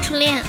[0.00, 0.42] 初恋。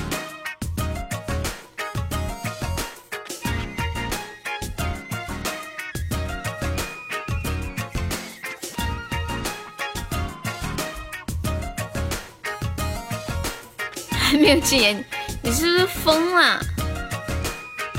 [14.10, 15.04] 还 没有禁言，
[15.42, 16.58] 你是不是疯了？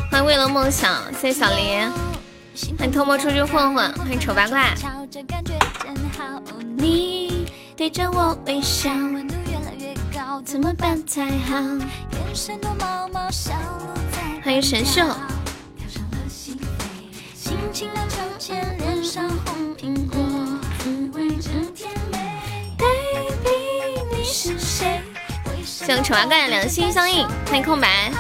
[0.10, 1.90] 欢迎为了梦想，谢谢小林。
[2.78, 4.74] 欢迎偷摸出去混混，欢迎丑八怪。
[6.78, 7.46] 你
[7.78, 8.90] 对着我微笑，
[10.46, 11.56] 怎么办才好？
[12.12, 15.02] 眼神多毛毛，小鹿在欢迎神兽。
[17.34, 20.20] 心情两相牵，染上红苹果，
[20.80, 22.18] 滋味真甜美。
[22.78, 25.02] Baby，你是谁？
[25.64, 28.12] 谢丑八怪两心相印，欢迎空白，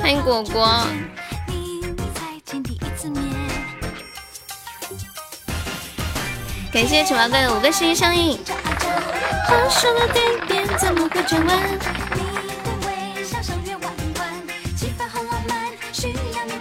[0.00, 0.86] 欢迎果果。
[6.72, 7.70] 感谢丑八怪的五个
[10.72, 10.80] 心
[16.32, 16.56] 相印。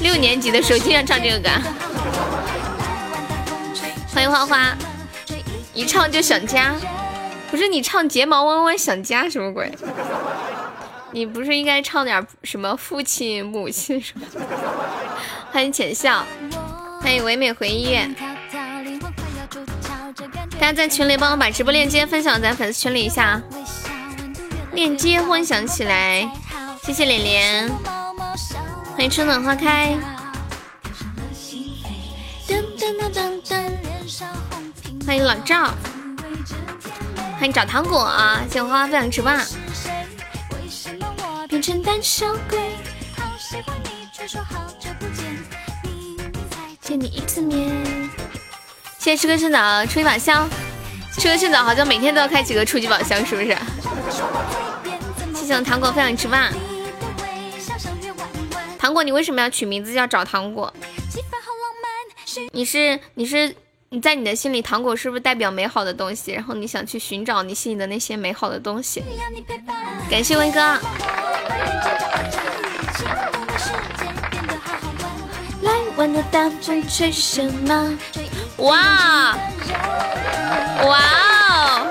[0.00, 1.50] 六年级的时候经常唱这个歌。
[4.14, 4.74] 欢迎花花，
[5.74, 6.74] 一唱就想家，
[7.50, 9.70] 不是你唱睫毛弯弯想家什么鬼？
[11.12, 14.24] 你不是应该唱点什么父亲母亲什么？
[15.52, 16.24] 欢迎浅笑。
[17.02, 17.98] 欢迎唯美回忆，
[20.60, 23.40] 大家在群里帮我把直播链接分享在粉丝群里一下，
[24.74, 26.30] 链接分享起来，
[26.84, 27.70] 谢谢脸脸，
[28.94, 29.96] 欢迎春暖花开，
[35.06, 35.70] 欢迎老赵，
[37.38, 38.06] 欢迎找糖果，
[38.46, 39.32] 谢谢花花分享直播。
[46.82, 47.70] 见你一次面，
[49.00, 50.46] 谢谢吃个趁早出一把香，
[51.12, 53.56] 吃个趁早好像每天都要开几个初级宝箱，是不是？
[55.34, 56.52] 谢谢我糖果分享吃饭。
[58.78, 60.70] 糖果，你为什么要取名字叫找糖果？
[62.52, 63.54] 你是你是
[63.88, 66.32] 你在你的心里，糖果是不是代表美好的东西？
[66.32, 69.02] 然后你想去寻找你心里的那些美好的东西？
[70.10, 70.60] 感谢威哥。
[75.62, 77.98] 来玩的大风吹什么？
[78.60, 79.34] 哇
[80.84, 80.98] 哇
[81.48, 81.86] 哦！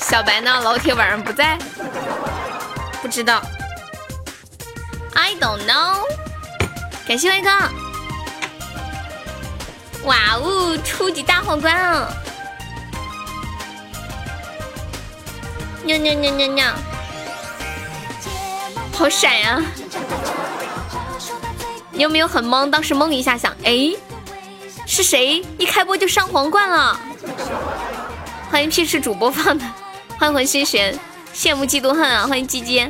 [0.00, 0.60] 小白呢？
[0.60, 1.58] 老铁晚上不在，
[3.02, 3.42] 不知道。
[5.14, 6.04] I don't know。
[7.06, 7.50] 感谢威哥。
[10.04, 10.78] 哇哦！
[10.84, 12.08] 初级大皇冠啊！
[15.84, 16.66] 尿尿尿尿尿！
[18.96, 19.60] 好闪呀！
[21.90, 22.70] 你有没有很懵？
[22.70, 23.92] 当时懵一下，想，哎，
[24.86, 26.98] 是谁一开播就上皇冠了？
[28.50, 29.64] 欢迎屁事主播放的，
[30.18, 30.96] 欢迎魂心玄，
[31.34, 32.26] 羡慕嫉妒恨啊！
[32.26, 32.88] 欢迎鸡鸡，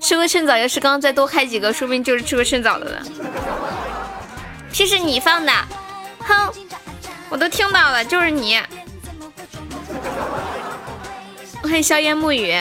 [0.00, 3.02] 吃个趁早，要是刚刚再多开几个，说不定就是吃个趁早的了。
[4.70, 5.52] 屁是你放的，
[6.20, 6.52] 哼，
[7.30, 8.60] 我都听到了，就是你。
[11.62, 12.54] 欢迎硝烟暮雨，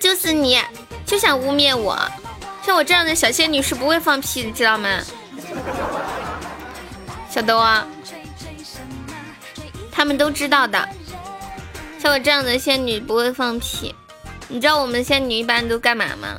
[0.00, 0.60] 就是你，
[1.06, 1.96] 就想污蔑我。
[2.66, 4.88] 像我这样的小仙女是不会放屁，你知道吗？
[7.32, 7.88] 小豆啊，
[9.90, 10.86] 他们都知道的。
[11.98, 13.94] 像我这样的仙女不会放屁，
[14.48, 16.38] 你知道我们仙女一般都干嘛吗？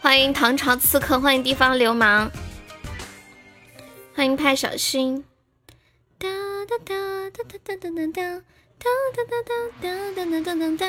[0.00, 2.30] 欢迎唐朝刺客，欢迎地方流氓，
[4.14, 5.22] 欢迎派小新。
[6.16, 6.30] 哒
[6.66, 6.94] 哒哒
[7.28, 8.40] 哒哒哒哒哒哒
[8.80, 9.36] 哒哒
[9.82, 10.86] 哒哒哒哒哒哒。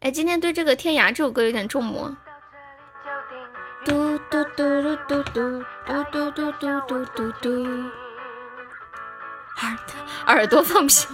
[0.00, 2.16] 哎，今天对这个《天涯》这首歌有点重魔。
[3.84, 7.50] 嘟嘟嘟嘟嘟嘟嘟嘟嘟嘟嘟嘟嘟。
[9.60, 9.76] 耳
[10.26, 11.06] 耳朵放屁！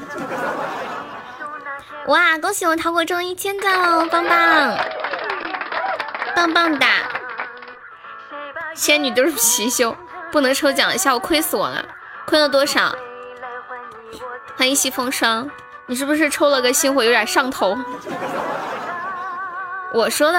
[2.07, 4.77] 哇，恭喜我糖果中一千赞喽，棒棒，
[6.37, 6.87] 棒棒哒！
[8.75, 9.95] 仙女都是貔貅，
[10.31, 11.85] 不能抽奖，下午亏死我了，
[12.25, 12.95] 亏了多少？
[14.57, 15.51] 欢迎西风霜，
[15.87, 17.77] 你是不是抽了个星火，有点上头？
[19.93, 20.39] 我说的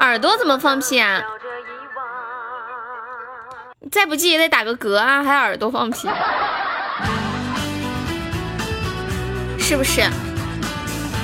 [0.00, 1.22] 耳朵怎么放屁啊？
[3.88, 6.06] 再不济也得打个嗝啊，还耳朵放屁，
[9.58, 10.02] 是不是？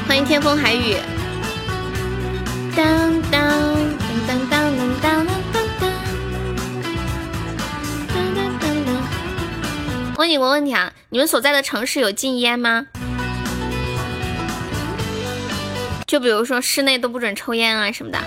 [0.09, 0.97] 欢迎天风海雨。
[2.75, 3.43] 当当
[4.27, 5.27] 当当当当当
[8.09, 10.17] 当当当当。
[10.17, 12.87] 问你个问题啊，你们所在的城市有禁烟吗？
[16.07, 18.19] 就比如说室内都不准抽烟啊什么的。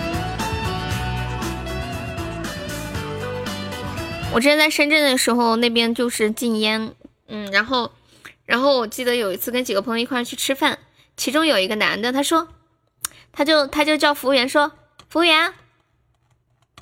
[4.32, 6.94] 我之前在深圳的时候，那边就是禁烟，
[7.26, 7.92] 嗯，然后，
[8.46, 10.78] 然后我记得有一次跟几个朋友一块去吃饭，
[11.16, 12.46] 其中有一个男的，他说，
[13.32, 14.70] 他就他就叫服务员说，
[15.08, 15.52] 服务员，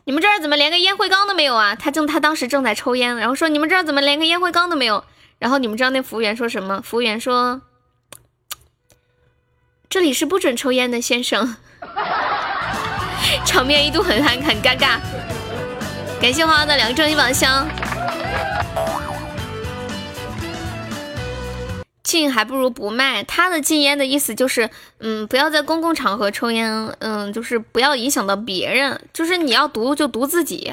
[0.05, 1.75] 你们这儿怎么连个烟灰缸都没有啊？
[1.75, 5.03] 他正他当时正在抽烟，然后说你们这儿怎么连个烟灰缸都没有？
[5.39, 6.83] 然后你们知道那服务员说什么？
[6.83, 7.63] 服务员说，
[9.89, 11.57] 这里是不准抽烟的，先生。
[13.47, 14.99] 场面一度很尴尬。
[16.21, 17.67] 感谢花花的两个正义宝箱。
[22.03, 23.23] 禁还不如不卖。
[23.23, 24.69] 他的禁烟的意思就是，
[24.99, 30.73] 嗯，不要在公共场合抽烟，嗯，就是不要影响到别人，就是你要毒就毒自己，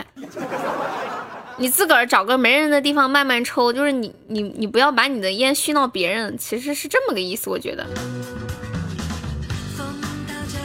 [1.58, 7.86] 你自个儿找个没人的地方慢慢抽，就是你你你不要把你的烟熏到别人，其实是这么个意思，我觉得。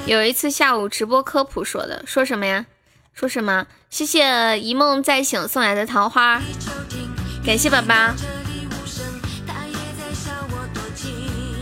[0.07, 2.65] 有一次下午直播科普说的，说什么呀？
[3.21, 3.67] 说什么？
[3.91, 6.41] 谢谢一梦再醒送来的桃花，
[7.45, 8.15] 感谢爸爸。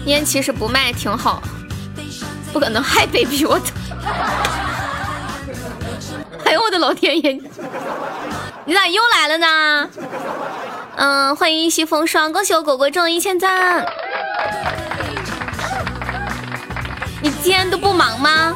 [0.05, 1.43] 烟其实不卖挺好，
[2.53, 3.65] 不可能害 baby 我的。
[6.47, 7.33] 哎呦我的老天爷，
[8.65, 9.91] 你咋又来了呢？
[10.95, 13.85] 嗯，欢迎一袭风霜，恭喜我果果中了一千赞。
[17.21, 18.55] 你今天都不忙吗？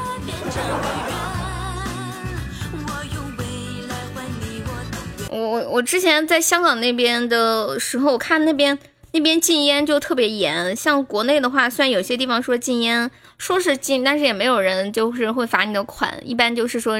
[5.32, 8.78] 我我之前在香港那边的时候，我看那边
[9.12, 10.74] 那边禁烟就特别严。
[10.76, 16.18] 像国内的话，虽然有些地方说禁烟，说是禁，但是也没有人就是会罚你的款。
[16.22, 16.96] 一般就是说，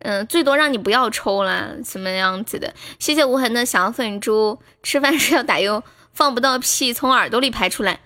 [0.00, 2.74] 嗯，最多让你不要抽了，什么样子的？
[2.98, 4.58] 谢谢无痕的小粉猪。
[4.82, 8.00] 吃饭是要打油，放不到屁从耳朵里排出来，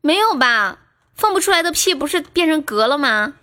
[0.00, 0.78] 没有吧？
[1.20, 3.34] 放不出来的屁不是变成嗝了吗？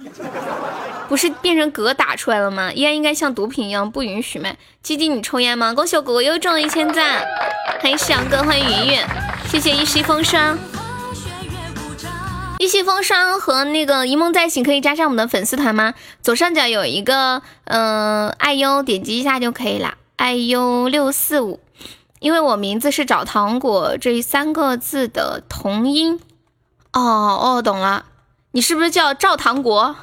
[1.08, 2.74] 不是变成嗝打出来了吗？
[2.74, 4.58] 烟应该像毒品一样不允许卖。
[4.82, 5.76] 鸡鸡，你抽烟吗？
[5.76, 7.24] 恭喜我果果又中了一千赞，
[7.80, 9.00] 欢迎夕阳哥，欢迎云云，
[9.48, 10.58] 谢谢一袭风霜，
[12.58, 15.94] 一袭风霜和那个一梦再醒可以加上我们的粉丝团吗？
[16.24, 19.94] 左上角有一个嗯爱优，点击一下就可以了。
[20.16, 21.60] 爱优六四五，
[22.20, 26.20] 因为我名字是找糖果这三个字的同音。
[26.94, 28.06] 哦哦，懂了，
[28.52, 29.96] 你是不是叫赵糖果？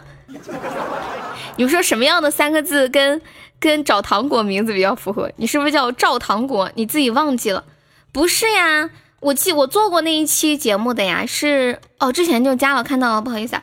[1.56, 3.20] 你们说什么样的三个字跟
[3.60, 5.30] 跟找糖果名字比较符合？
[5.36, 6.70] 你是不是叫赵糖果？
[6.74, 7.64] 你自己忘记了？
[8.12, 8.90] 不是呀，
[9.20, 13.62] 我记我做过那一期节目的呀，是哦，之前就加了，看到了，不好意思啊，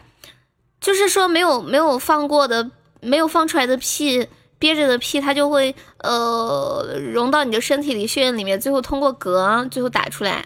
[0.79, 2.71] 就是说没有没有放过的，
[3.01, 4.27] 没有放出来的屁，
[4.57, 10.45] 憋着的屁，它就会呃融到你的身体里、血液里面，最后通过嗝，最后打出来。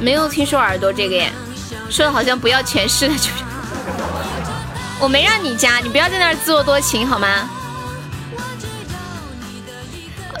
[0.00, 1.30] 没有听说耳朵这个耶。
[1.92, 3.44] 说的好像不要全是的，就是
[4.98, 7.50] 我没让你加，你不要在那儿自作多情好吗？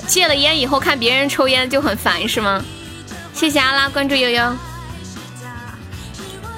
[0.08, 2.64] 戒了烟以后看别人抽烟就很烦是吗？
[3.34, 4.56] 谢谢阿拉关注悠悠。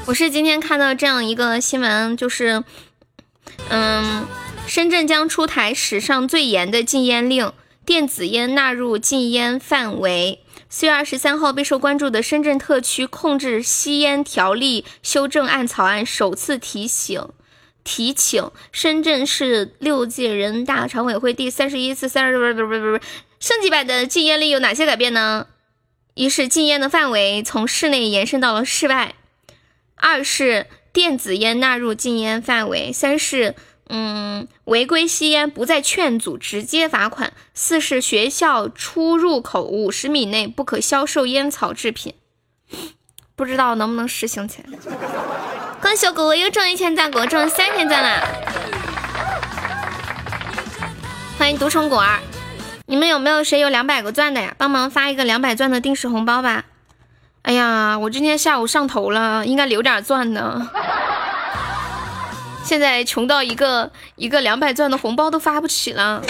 [0.07, 2.63] 我是今天看到这样一个新闻，就是
[3.71, 4.25] 嗯，
[4.69, 7.53] 深圳将出台史上最严的禁烟令，
[7.85, 10.44] 电子烟纳入禁烟范围。
[10.77, 17.29] 四月二十三号，备受关注的《深圳特区控制吸烟条例修正案》草案首次提醒
[17.85, 23.01] 提请深圳市六届人大常委会第三十一次三十不是不是不是
[23.39, 25.47] 升级版的禁烟令有哪些改变呢？
[26.15, 29.15] 一是禁烟的范围从室内延伸到了室外，
[29.95, 33.55] 二是电子烟纳入禁烟范围，三是。
[33.89, 37.33] 嗯，违规吸烟不再劝阻，直接罚款。
[37.53, 42.15] 四是学校出入口五十米内不可销售烟草制品，
[43.37, 44.79] 不知道能不能实行起来。
[45.83, 48.27] 恭喜果果又中一千赞，果果中了三千赞啦！
[51.39, 52.21] 欢迎独宠果儿，
[52.87, 54.55] 你们有没有谁有两百个钻的呀？
[54.57, 56.65] 帮忙发一个两百钻的定时红包吧！
[57.43, 60.67] 哎呀，我今天下午上头了，应该留点钻的。
[62.65, 66.23] 现在穷到一个一个两百钻的红包都发不起了，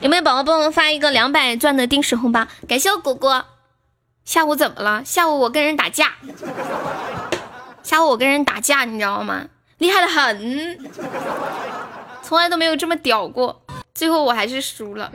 [0.00, 2.46] 有没有宝宝帮我发一个两百钻的定时红包？
[2.68, 3.44] 感谢我果果。
[4.24, 5.02] 下午怎么了？
[5.06, 6.12] 下午我跟人打架，
[7.82, 9.44] 下午我跟人打架，你知道吗？
[9.78, 10.78] 厉害的很，
[12.20, 13.62] 从来都没有这么屌过。
[13.94, 15.10] 最后我还是输了，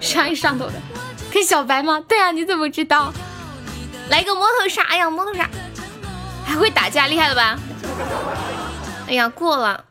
[0.00, 0.72] 上一上头的，
[1.32, 2.02] 跟小白吗？
[2.08, 3.12] 对啊，你怎么知道？
[4.08, 5.50] 来个摩托杀，呀，摩托杀，
[6.44, 7.58] 还会打架，厉害了吧？
[9.12, 9.84] 哎呀，过了！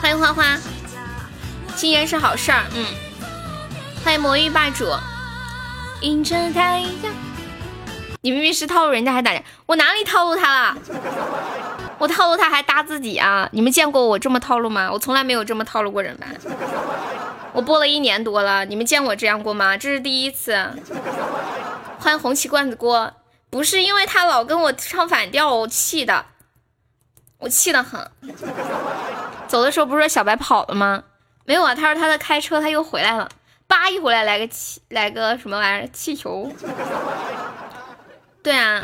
[0.00, 0.56] 欢迎花花，
[1.76, 2.86] 禁烟是好事儿，嗯。
[4.02, 4.86] 欢迎魔域霸主，
[6.00, 6.90] 迎着太阳。
[8.22, 10.78] 你明明是套路人家还打人，我哪里套路他了？
[11.98, 13.46] 我套路他还搭自己啊？
[13.52, 14.88] 你们见过我这么套路吗？
[14.90, 16.26] 我从来没有这么套路过人吧？
[17.52, 19.76] 我播了一年多了，你们见我这样过吗？
[19.76, 20.54] 这是第一次。
[21.98, 23.12] 欢迎红旗罐子锅，
[23.50, 26.24] 不是因为他老跟我唱反调，我气的，
[27.44, 28.00] 我气得很。
[29.46, 31.04] 走的时候不是说小白跑了吗？
[31.44, 33.28] 没有啊，他说他在开车，他又回来了。
[33.66, 35.88] 叭一回来，来个气，来个什么玩意儿？
[35.88, 36.50] 气球。
[38.42, 38.82] 对啊，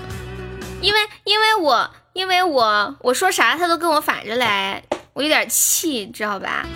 [0.83, 4.83] 因为因为我因为我我说啥他都跟我反着来，
[5.15, 6.67] 我有点气，知道吧？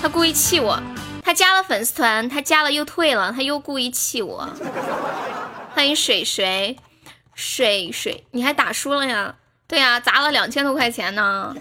[0.00, 0.80] 他故意气我，
[1.24, 4.48] 他加了粉丝团，他加了又退了，他又故意气我。
[5.74, 6.76] 欢迎水水
[7.34, 9.34] 水水，你还打输了呀？
[9.68, 11.54] 对呀，砸了两千多块钱呢，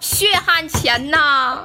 [0.00, 1.64] 血汗钱呢！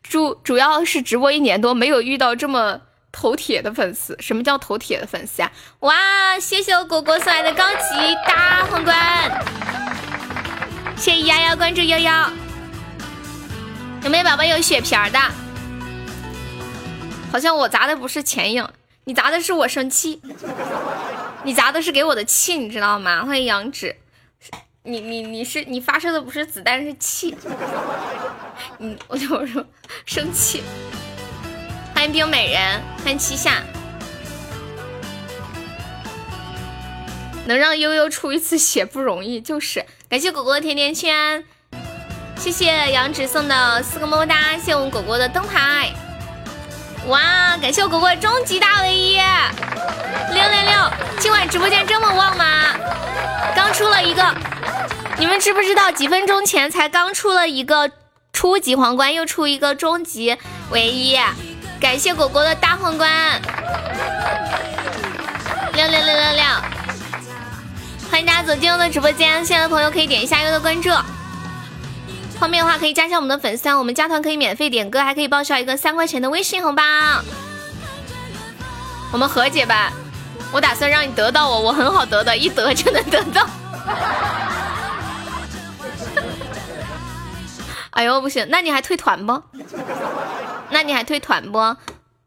[0.00, 4.16] 主主要是直播一年多，没有遇到这么头铁的粉丝。
[4.20, 5.50] 什么叫头铁的粉丝啊？
[5.80, 9.42] 哇，谢谢我果果送来的高级大皇冠，
[10.96, 12.12] 谢谢丫丫关注悠悠。
[14.04, 15.18] 有没有宝宝有血瓶的？
[17.32, 18.68] 好像我砸的不是钱影，
[19.04, 20.22] 你砸的是我生气，
[21.42, 23.24] 你砸的是给我的气，你知道吗？
[23.24, 23.96] 欢迎杨芷，
[24.84, 27.36] 你你你是你发射的不是子弹是气。
[28.78, 29.66] 嗯，我就说
[30.06, 30.62] 生气。
[31.92, 33.62] 欢迎冰美人，欢迎七夏。
[37.44, 41.44] 能让悠悠出一次血不容易，就是感谢果果的甜甜圈，
[42.36, 45.92] 谢谢杨芷送的四个么么哒，谢谢我们果果的灯牌。
[47.08, 50.90] 哇，感谢果果终极大唯一六六六！
[51.18, 52.44] 今晚直播间这么旺吗？
[53.54, 54.34] 刚出了一个，
[55.18, 55.90] 你们知不知道？
[55.90, 57.90] 几分钟前才刚出了一个。
[58.32, 60.36] 初级皇冠又出一个终极
[60.70, 61.18] 唯一，
[61.78, 63.40] 感谢果果的大皇冠，
[65.74, 66.44] 六六六六六，
[68.10, 70.88] 欢迎大家走进我的直播间，新来的朋友可以点一下右的关注，
[72.42, 76.82] 方便的话可以加一下我们的粉丝团，我们加团可以免费点歌，还可以报销一个三块钱的微信红包，
[79.12, 79.92] 我们和解吧，
[80.50, 83.46] 我打算让你得到我，我很好得的，一得就能得到。
[87.90, 89.40] 哎呦不行，那你还退团不？
[90.68, 91.76] 那你还退团不？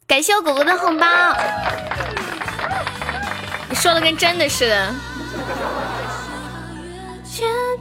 [0.07, 1.05] 感谢我狗狗的红包，
[3.67, 4.95] 你说的跟真的似的。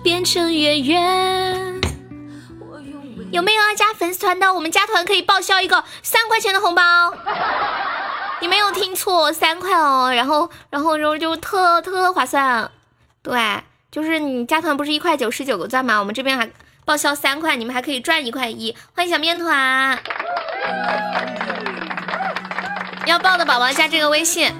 [0.02, 1.80] 变成月圆。
[3.34, 4.54] 有没有要加粉丝团的？
[4.54, 7.12] 我们加团可以报销一个三块钱的红包。
[8.40, 10.12] 你没有听错，三块哦。
[10.14, 12.70] 然后，然后，然后就特特划算。
[13.22, 13.60] 对，
[13.90, 15.98] 就是你加团不是一块九十九个钻吗？
[15.98, 16.48] 我们这边还。
[16.84, 18.76] 报销三块，你们还可以赚一块一。
[18.94, 19.98] 欢迎小面团，
[23.06, 24.52] 要报的宝宝加这个微信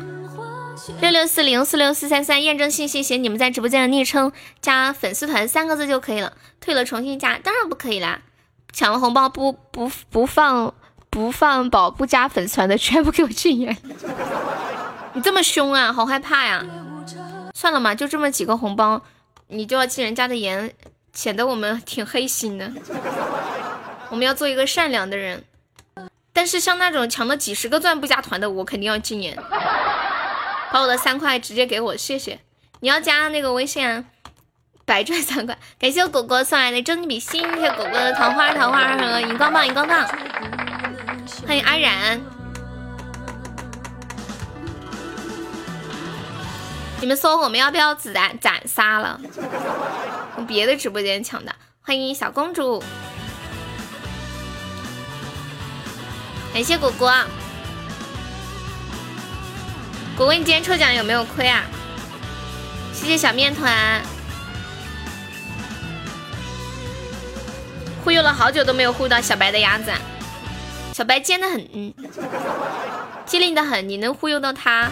[1.01, 6.33] 六六四零四六四三三，验证信息写你们在直播间的昵称加粉丝团三个字就可以了。
[6.63, 8.21] 退了重新加，当然不可以啦！
[8.75, 10.75] 抢了红包不不不放
[11.09, 13.77] 不放宝不加粉丝团的全部给我禁言！
[15.15, 16.67] 你这么凶啊，好害怕呀！
[17.55, 19.01] 算了嘛，就这么几个红包，
[19.47, 20.75] 你就要禁人家的言。
[21.13, 22.73] 显得我们挺黑心的，
[24.11, 25.45] 我们要做一个善良的人。
[26.33, 29.39] 但是像那种抢了几十个钻不加团的，我肯定要禁言。
[30.73, 32.41] 把我的三块直接给我，谢谢。
[32.81, 34.05] 你要加那个微信啊，
[34.85, 35.57] 白赚三块。
[35.79, 40.07] 感谢我果果送来的真比心，谢果果的桃花桃花和荧光棒荧光棒。
[41.47, 42.21] 欢迎阿染。
[47.01, 49.21] 你们说我们要不要子弹斩杀了？
[50.35, 51.55] 从别的直播间抢的。
[51.83, 52.83] 欢迎小公主，
[56.55, 57.13] 感谢果果。
[60.17, 61.65] 果果，你今天抽奖有没有亏啊？
[62.95, 64.01] 谢谢小面团，
[68.05, 69.91] 忽悠了好久都没有忽悠到小白的鸭子，
[70.93, 71.95] 小白尖的很，
[73.25, 74.91] 机灵的很，你能忽悠到他？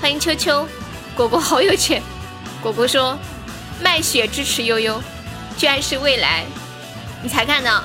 [0.00, 0.66] 欢迎秋秋，
[1.14, 2.02] 果果好有钱。
[2.62, 3.18] 果果说
[3.82, 5.02] 卖血支持悠悠，
[5.58, 6.46] 居然是未来，
[7.22, 7.84] 你才看到。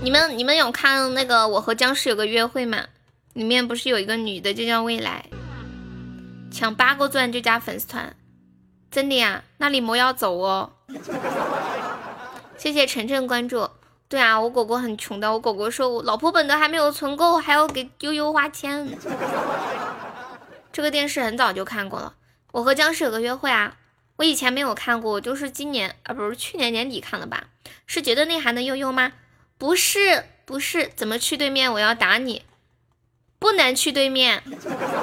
[0.00, 2.82] 你们你们有看那个《我和僵尸有个约会》吗？
[3.34, 5.26] 里面不是有一个女的就叫未来，
[6.50, 8.16] 抢八个钻就加粉丝团，
[8.96, 9.44] 真的呀？
[9.58, 10.72] 那你莫要走哦。
[12.56, 13.68] 谢谢晨晨关注。
[14.08, 15.30] 对啊，我果果很穷的。
[15.30, 18.88] 我果果说，我老婆本都还没有存够，还要给悠悠花钱。
[20.72, 22.14] 这个电视很早就看过了，
[22.52, 23.76] 《我和僵尸有个约会》啊，
[24.16, 27.48] 我以前没有看过，我就是今年啊，不是去年年底看的吧？
[27.86, 29.12] 是觉得内涵的悠悠吗？
[29.58, 31.70] 不是，不是，怎么去对面？
[31.70, 32.46] 我要打你！
[33.38, 34.42] 不能去对面，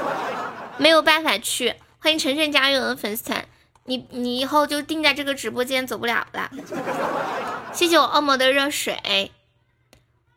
[0.77, 1.75] 没有办法去。
[1.99, 3.45] 欢迎晨晨加入我的粉丝团，
[3.85, 6.49] 你你以后就定在这个直播间走不了了。
[7.73, 9.31] 谢谢我恶魔的热水，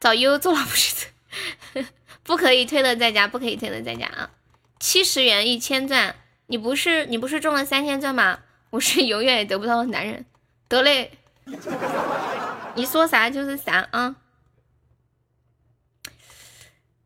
[0.01, 1.07] 早优做了不是
[2.23, 4.31] 不可以退了在家，不可以退了在家啊！
[4.81, 8.41] 七十元一千钻，你不是你不是中了三千钻吗？
[8.71, 10.27] 我是永远也得不到的男人，
[10.67, 11.13] 得嘞，
[12.75, 14.17] 你说啥就是啥啊！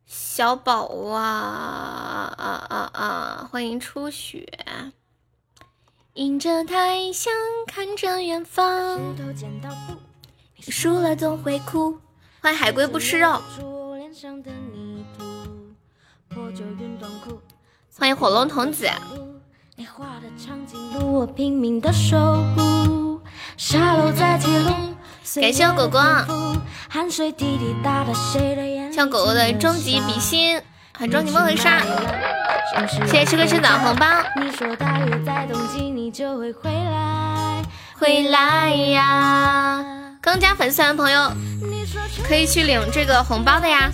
[0.05, 3.49] 小宝啊啊啊啊！
[3.51, 4.47] 欢迎初雪。
[6.15, 7.13] 迎着太阳，
[7.67, 8.99] 看着远方。
[10.59, 11.97] 输了总会哭。
[12.41, 13.41] 欢迎海龟不吃肉。
[17.97, 18.89] 欢迎火龙童子。
[25.39, 25.97] 感谢我狗狗。
[28.91, 31.81] 像狗狗的终极比心，还终极梦回杀。
[32.87, 34.05] 谢谢吃哥吃枣红包。
[37.99, 39.85] 回来呀！
[40.21, 41.31] 刚加粉丝团的朋友
[42.27, 43.91] 可以去领这个红包的呀。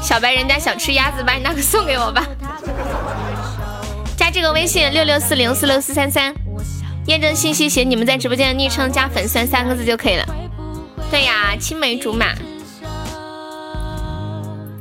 [0.00, 2.24] 小白人家想吃鸭子，把你那个送给我吧。
[4.16, 6.32] 加这个微信六六四零四六四三三，
[7.06, 10.26] 验证信息写你们在直播间的昵称加粉丝团三个字就可以了。
[11.10, 12.26] 对呀，青梅竹马。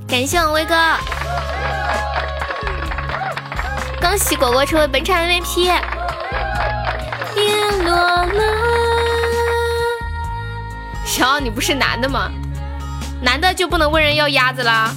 [0.07, 0.75] 感谢我威哥。
[3.99, 5.63] 恭喜果果成为本场 MVP。
[5.63, 5.81] 叶
[7.83, 8.43] 落了。
[11.05, 12.31] 小奥，你不是男的吗？
[13.21, 14.93] 男的就不能问人要鸭子啦？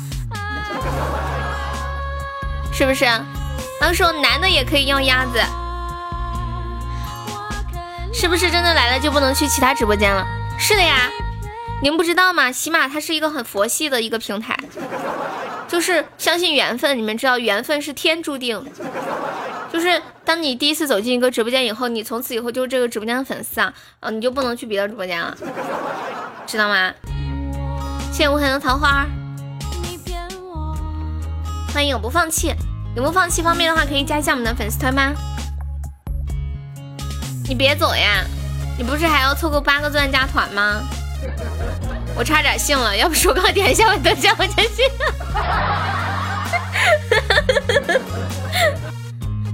[2.73, 3.05] 是不是？
[3.81, 5.41] 他说男的也可以要鸭子，
[8.13, 10.27] 是不是真的来了就不能去其他直播间了？
[10.59, 11.11] 是的呀，
[11.83, 12.53] 你们不知道吗？
[12.53, 14.59] 喜马它是一个很佛系的一个平台。
[15.71, 18.61] 就是相信缘分，你们知道缘分是天注定。
[19.73, 25.33] 就是当你第一次走进一个直播间以后，你从此以后就是这个直播间的粉丝啊，啊，你就不能去别的直播间了，
[26.45, 26.93] 知道吗？
[28.11, 29.07] 谢谢无痕的桃花，
[31.73, 32.53] 欢迎永不放弃，
[32.97, 35.13] 永不放弃方便的话可以加一下我们的粉丝团吗？
[37.49, 38.25] 你别走呀，
[38.77, 40.83] 你不是还要凑够八个钻加团吗？
[42.17, 45.15] 我差点信了，要不是我点一下我的奖，我就信了。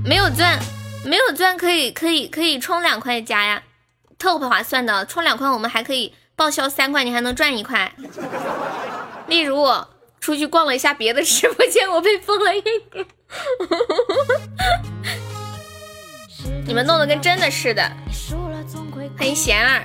[0.05, 0.59] 没有钻，
[1.05, 3.63] 没有钻可以可以可以充两块加呀，
[4.19, 5.07] 特划算的。
[5.07, 7.93] 充两块我们还可以报销三块，你还能赚一块。
[9.29, 9.89] 例如我
[10.21, 13.07] 出去逛了一下别的直播间，我被封了一个。
[16.67, 17.91] 你们弄得跟真的似的。
[19.19, 19.83] 欢迎贤儿，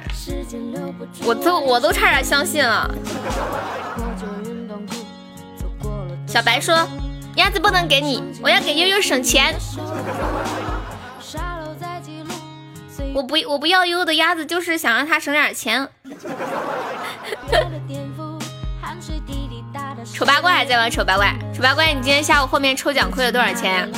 [1.24, 2.90] 我都我都差点相信了。
[6.28, 6.88] 小白说
[7.36, 9.56] ：“鸭子不能给你，我要给悠悠省钱。”
[13.14, 15.88] 我不我不要悠悠的鸭子，就是想让他省点钱。
[20.14, 20.90] 丑八怪还在吗？
[20.90, 23.92] 丑八怪，丑八怪，你今天下午后面抽奖亏了多少钱？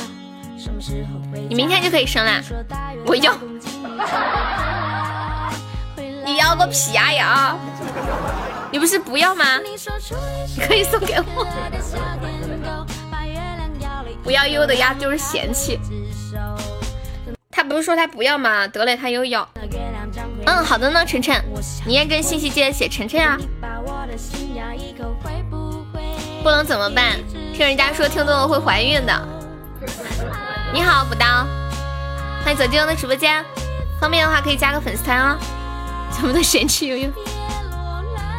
[1.48, 2.42] 你明天就可以升了，
[3.06, 3.36] 我要。
[6.24, 7.56] 你要个屁呀呀！
[8.72, 9.58] 你不是不要吗？
[9.62, 9.76] 你
[10.66, 11.46] 可以送给我。
[14.22, 15.78] 不要悠的鸭就是嫌弃。
[17.50, 18.66] 他不是说他不要吗？
[18.66, 19.46] 得嘞，他又要。
[20.46, 21.44] 嗯，好的呢，晨晨，
[21.84, 23.38] 你验证信息记得写晨晨啊。
[26.42, 27.18] 不能怎么办？
[27.52, 29.28] 听人家说听多了会怀孕的。
[30.72, 31.46] 你好，补刀，
[32.42, 33.44] 欢迎走进我的直播间。
[34.00, 35.38] 方便的话可以加个粉丝团哦。
[36.14, 37.10] 咱们的神奇悠悠，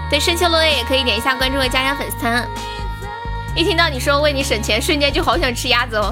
[0.09, 2.47] 对深秋落叶也可以点一下关注和加加粉丝团。
[3.55, 6.11] 一听到你说为你省钱，瞬间就好想吃鸭子哦。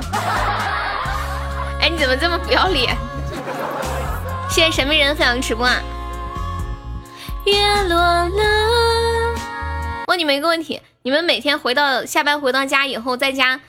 [1.82, 2.96] 哎，你怎么这么不要脸？
[4.50, 5.82] 谢谢神秘人分享直播啊。
[7.46, 9.36] 月落了。
[10.08, 13.62] 问你们一个问题：你们每天回到下班回到家以后，在家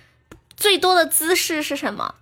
[0.56, 2.14] 最多的姿势是什么？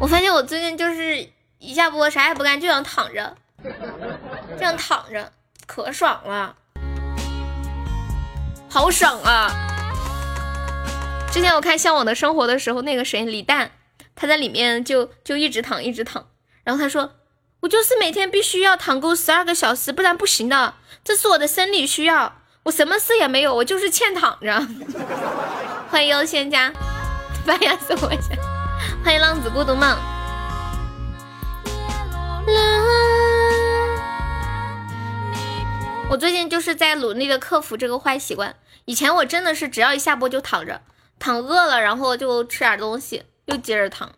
[0.00, 1.30] 我发现我最近就是。
[1.58, 3.36] 一下播啥也不干，就想躺着，
[4.58, 5.32] 这样躺着
[5.66, 6.54] 可爽了，
[8.68, 9.50] 好爽啊！
[11.32, 13.70] 之前我看《向往的生活》的时候，那个谁李诞，
[14.14, 16.26] 他在里面就就一直躺一直躺，
[16.62, 17.12] 然后他说
[17.60, 22.40] ：“我就是每天必须要躺够十二个小时，不然不行的，这是我的生理需要。
[22.64, 24.66] 我什么事也没有，我就是欠躺着。
[25.88, 26.72] ”欢迎优先家，
[27.46, 28.34] 半夜送我一下。
[29.04, 30.15] 欢迎浪子孤独梦。
[36.08, 38.54] 我最近就是在努力的克服这个坏习惯。
[38.84, 40.80] 以前我真的是只要一下播就躺着，
[41.18, 44.10] 躺饿了然后就吃点东西，又接着躺。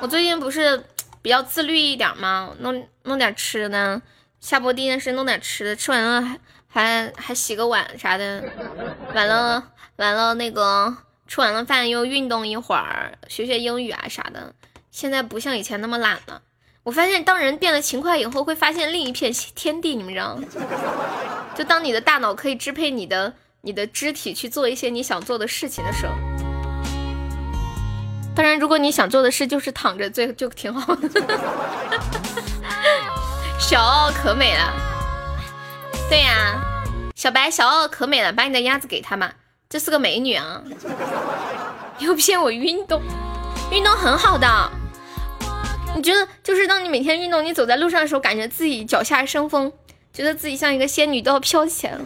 [0.00, 0.84] 我最近不是
[1.22, 2.54] 比较自律一点吗？
[2.58, 4.00] 弄弄点吃的，
[4.40, 8.44] 下播第一件事弄点吃的，吃完了还还还洗个碗啥的，
[9.14, 10.94] 完了完了那个
[11.26, 14.54] 吃完了饭又运动一会儿，学学英语啊啥的。
[14.90, 16.42] 现在不像以前那么懒了。
[16.84, 20.44] 我发现当人变得勤快以后，会发现另一片天地，你们知道吗？
[21.56, 26.12] 就当你的大脑可以支配你的你的肢体去做一些你想做的事情的时候。
[28.36, 31.08] 当然，如果你想做的事就是躺着，最就挺好的。
[33.58, 34.74] 小奥可美了，
[36.10, 36.60] 对呀，
[37.14, 39.30] 小白小奥可美了，把你的鸭子给他嘛，
[39.70, 40.62] 这是个美女啊！
[42.00, 43.00] 又骗我运动，
[43.72, 44.70] 运动很好的。
[45.94, 49.72] 你觉得就是当你每天运动，你走在路上的时候，感觉自己脚下生风，
[50.12, 52.00] 觉得自己像一个仙女都要飘起来了，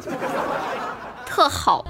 [1.27, 1.85] 特好。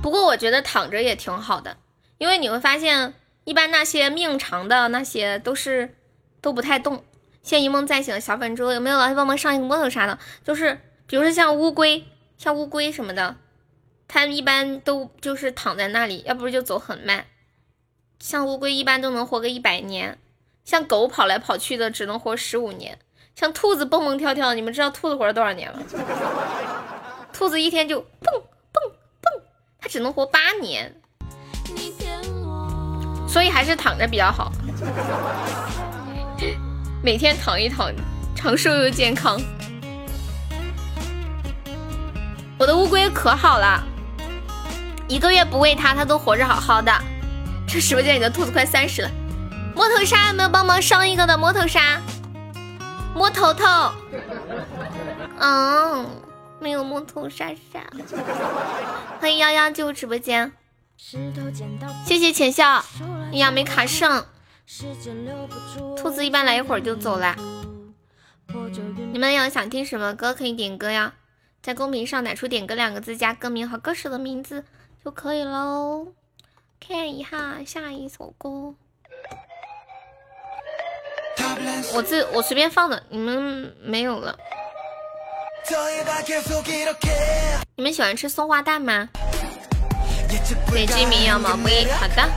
[0.00, 1.76] 不过我觉得躺着也挺好的，
[2.18, 3.14] 因为你会发现，
[3.44, 5.96] 一般那些命长的那些都是
[6.40, 7.04] 都不太动。
[7.42, 10.18] 谢一梦再醒的小粉猪，有没有老铁帮忙上一个摸头啥的？
[10.44, 12.04] 就是比如说像乌龟，
[12.38, 13.34] 像乌龟什么的。
[14.14, 17.24] 它一般都就是躺在那里，要不就走很慢。
[18.20, 20.18] 像乌龟一般都能活个一百年，
[20.66, 22.98] 像狗跑来跑去的只能活十五年，
[23.34, 25.82] 像兔子蹦蹦跳跳，你们知道兔子活了多少年吗？
[27.32, 28.30] 兔子一天就蹦
[28.70, 28.82] 蹦
[29.22, 29.42] 蹦，
[29.80, 30.94] 它只能活八年，
[33.26, 34.52] 所以还是躺着比较好。
[37.02, 37.90] 每天躺一躺，
[38.36, 39.40] 长寿又健康。
[42.58, 43.82] 我的乌龟可好了。
[45.12, 46.90] 一个月不喂它，它都活着好好的。
[47.68, 49.10] 这直播间里的兔子快三十了。
[49.76, 52.00] 摸头杀有没有帮忙上一个的摸头杀？
[53.14, 53.66] 摸头头。
[55.38, 56.06] 嗯，
[56.58, 57.84] 没有摸头杀杀。
[59.20, 60.50] 欢迎幺幺进入直播间。
[60.96, 62.82] 谢谢浅笑。
[63.32, 64.24] 哎呀，没卡上。
[65.94, 67.36] 兔子一般来一会儿就走了。
[69.12, 71.12] 你们有想听什么歌可以点歌呀？
[71.62, 74.64] 在公屏上打出“点歌”两个字，加歌名和歌手的名字。
[75.04, 76.06] 就可以喽，
[76.78, 78.72] 看一下下一首歌。
[81.92, 84.38] 我自我随便放的，你们没有了。
[87.74, 89.08] 你们喜欢吃松花蛋吗？
[90.72, 91.56] 北京民谣毛？
[91.56, 92.30] 不易，好的。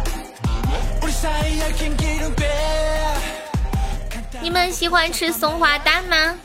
[4.41, 6.35] 你们喜欢吃松花蛋吗？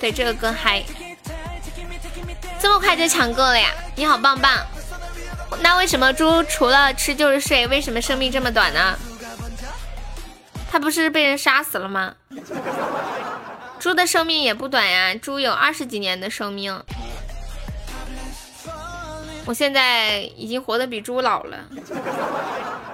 [0.00, 0.82] 对这个歌嗨。
[2.58, 3.72] 这么快就抢够了呀！
[3.98, 4.64] 你好棒棒。
[5.60, 7.66] 那为什么猪除了吃就是睡？
[7.66, 8.96] 为什么生命这么短呢？
[10.70, 12.14] 它不是被人杀死了吗？
[13.80, 16.80] 猪的生命也不短呀，猪有二十几年的生命。
[19.46, 21.58] 我现在已经活得比猪老了。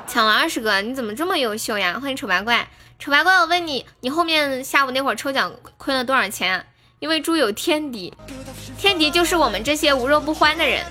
[0.06, 1.98] 抢了二十个，你怎么这么优秀呀？
[2.00, 2.66] 欢迎丑八怪，
[2.98, 6.64] 丑八怪，我问你，你后面下午那会儿抽奖亏了多少钱？
[6.98, 8.12] 因为猪有天敌，
[8.78, 10.84] 天敌就是我们这些无肉不欢的人。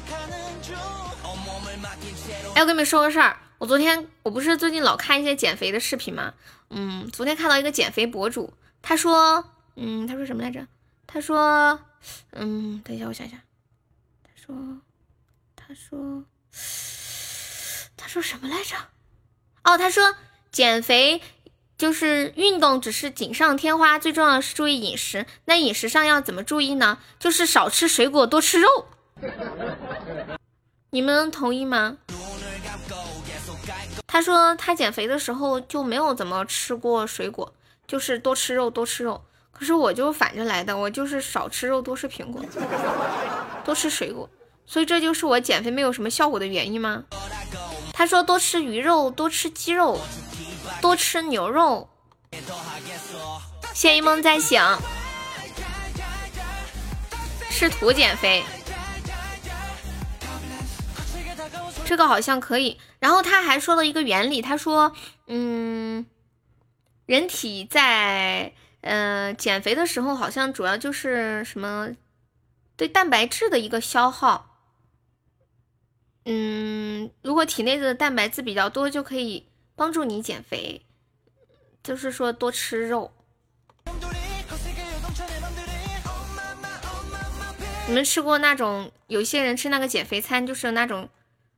[2.56, 6.34] 哎，我跟你们说个事儿，我昨天我不是最近老看一些减肥的视频吗？
[6.70, 9.44] 嗯，昨天看到一个减肥博主，他说，
[9.76, 10.68] 嗯，他说什么来着？
[11.08, 11.80] 他说，
[12.32, 13.40] 嗯，等一下，我想想，
[14.24, 14.56] 他说，
[15.56, 16.24] 他说，
[17.98, 18.76] 他说什么来着？
[19.64, 20.16] 哦，他说
[20.52, 21.22] 减肥。
[21.78, 25.26] 就是运动只是锦上添花，最重要的是注意饮食。
[25.46, 27.00] 那饮食上要怎么注意呢？
[27.20, 28.68] 就是少吃水果，多吃肉。
[30.92, 31.98] 你们同意吗？
[34.06, 37.54] 他说他减肥的时候就没有怎么吃过水果，
[37.88, 39.24] 就是多吃肉，多吃肉。
[39.52, 42.44] 可是我就反着来的，我就是少吃肉，多吃苹果，
[43.66, 44.30] 多吃水果。
[44.66, 47.04] 所以这就是我减肥没有什么效果的原因吗？
[47.92, 50.00] 他说多吃鱼肉，多吃鸡肉。
[50.82, 51.90] 多吃牛肉，
[53.74, 54.62] 谢一梦在醒，
[57.50, 58.44] 试图减肥，
[61.86, 62.80] 这个好像可以。
[63.00, 64.94] 然后他还说了一个原理，他说，
[65.28, 66.06] 嗯，
[67.06, 71.90] 人体在呃减肥的时候，好像主要就是什么
[72.76, 74.50] 对蛋白质的一个消耗。
[76.26, 79.48] 嗯，如果体内的蛋白质比较多，就可以。
[79.76, 80.82] 帮助你减肥，
[81.84, 83.12] 就是说多吃肉。
[87.88, 88.92] 你们吃过那种？
[89.08, 91.10] 有些人吃那个减肥餐，就是那种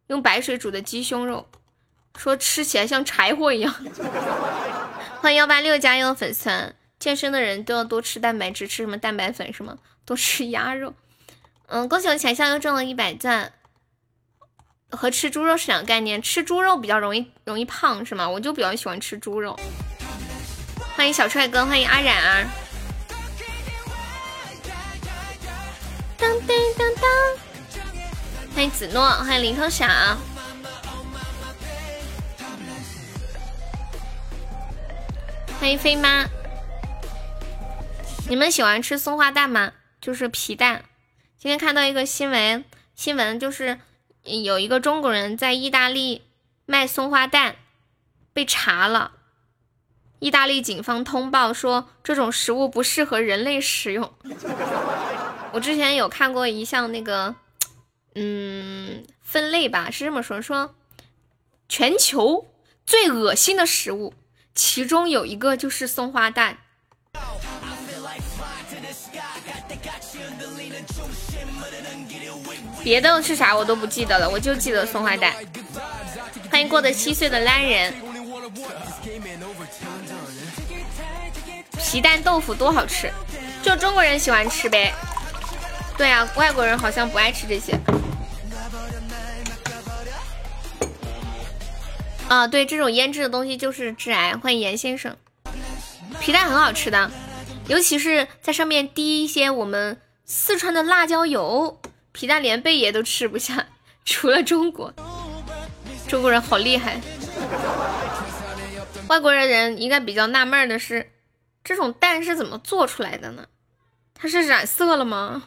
[0.07, 1.47] 用白水煮的鸡胸肉，
[2.17, 3.73] 说吃起来像柴火一样。
[5.21, 10.93] 欢迎幺八六加油粉丝，健身的人都要多吃蛋白质，吃什么蛋白粉什么，多吃鸭肉。
[11.67, 13.53] 嗯，恭喜我彩笑又中了一百钻。
[14.91, 18.29] 和吃猪肉是两个概念，吃猪肉比较容易容易胖是吗？
[18.29, 19.59] 我就比较喜欢吃猪肉。
[20.95, 22.47] 欢迎小帅哥，欢迎阿冉儿。
[26.17, 27.03] 当当当当！
[28.53, 29.85] 欢迎子诺，欢迎林头小，
[35.59, 36.25] 欢迎飞妈。
[38.29, 39.73] 你们喜欢吃松花蛋吗？
[39.99, 40.85] 就是皮蛋。
[41.37, 42.63] 今天看到一个新闻，
[42.95, 43.79] 新闻就是
[44.25, 46.23] 有一个中国人在意大利
[46.65, 47.55] 卖松花蛋，
[48.33, 49.11] 被查了。
[50.19, 54.13] 意大利警方通报说，这种食物不适合人类食用。
[55.53, 57.35] 我之前有看过一项那个，
[58.15, 60.73] 嗯，分类吧，是这么说：说
[61.69, 62.47] 全球
[62.85, 64.13] 最恶心的食物，
[64.55, 66.59] 其中有一个就是松花蛋。
[72.85, 75.33] 别的是啥我都不记得了，我就记得松花蛋。
[76.51, 77.91] 欢迎过得七岁的烂人。
[81.79, 83.11] 皮蛋豆腐多好吃，
[83.63, 84.93] 就中国人喜欢吃呗。
[85.97, 87.75] 对啊，外国人好像不爱吃这些。
[92.27, 94.35] 啊，对，这种腌制的东西就是致癌。
[94.37, 95.17] 欢迎严先生，
[96.19, 97.09] 皮蛋很好吃的，
[97.67, 101.79] 尤其是在上面滴一些我们四川的辣椒油，
[102.15, 103.67] 皮蛋连贝爷都吃不下，
[104.05, 104.93] 除了中国，
[106.07, 107.01] 中国人好厉害。
[109.09, 111.11] 外国人人应该比较纳闷的是。
[111.61, 113.43] 这种蛋是怎么做出来的呢？
[114.13, 115.43] 它是染色了吗？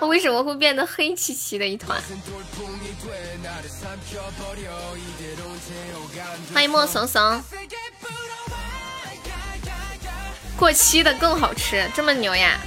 [0.00, 2.02] 它 为什么会变得黑漆漆的一团？
[6.52, 7.42] 欢迎莫怂怂，
[10.58, 12.58] 过期的更好吃，这么牛呀！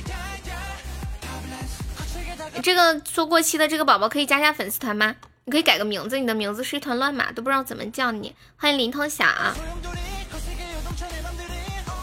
[2.64, 5.16] 这个说过期的这个宝宝可以加下粉丝团吗？
[5.46, 8.36] 你可以改个名字，你的名字是一团乱码，都不知道怎么叫你。
[8.58, 9.26] 欢迎林通晓。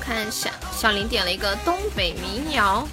[0.00, 2.86] 看一下，小林点了一个东北民谣，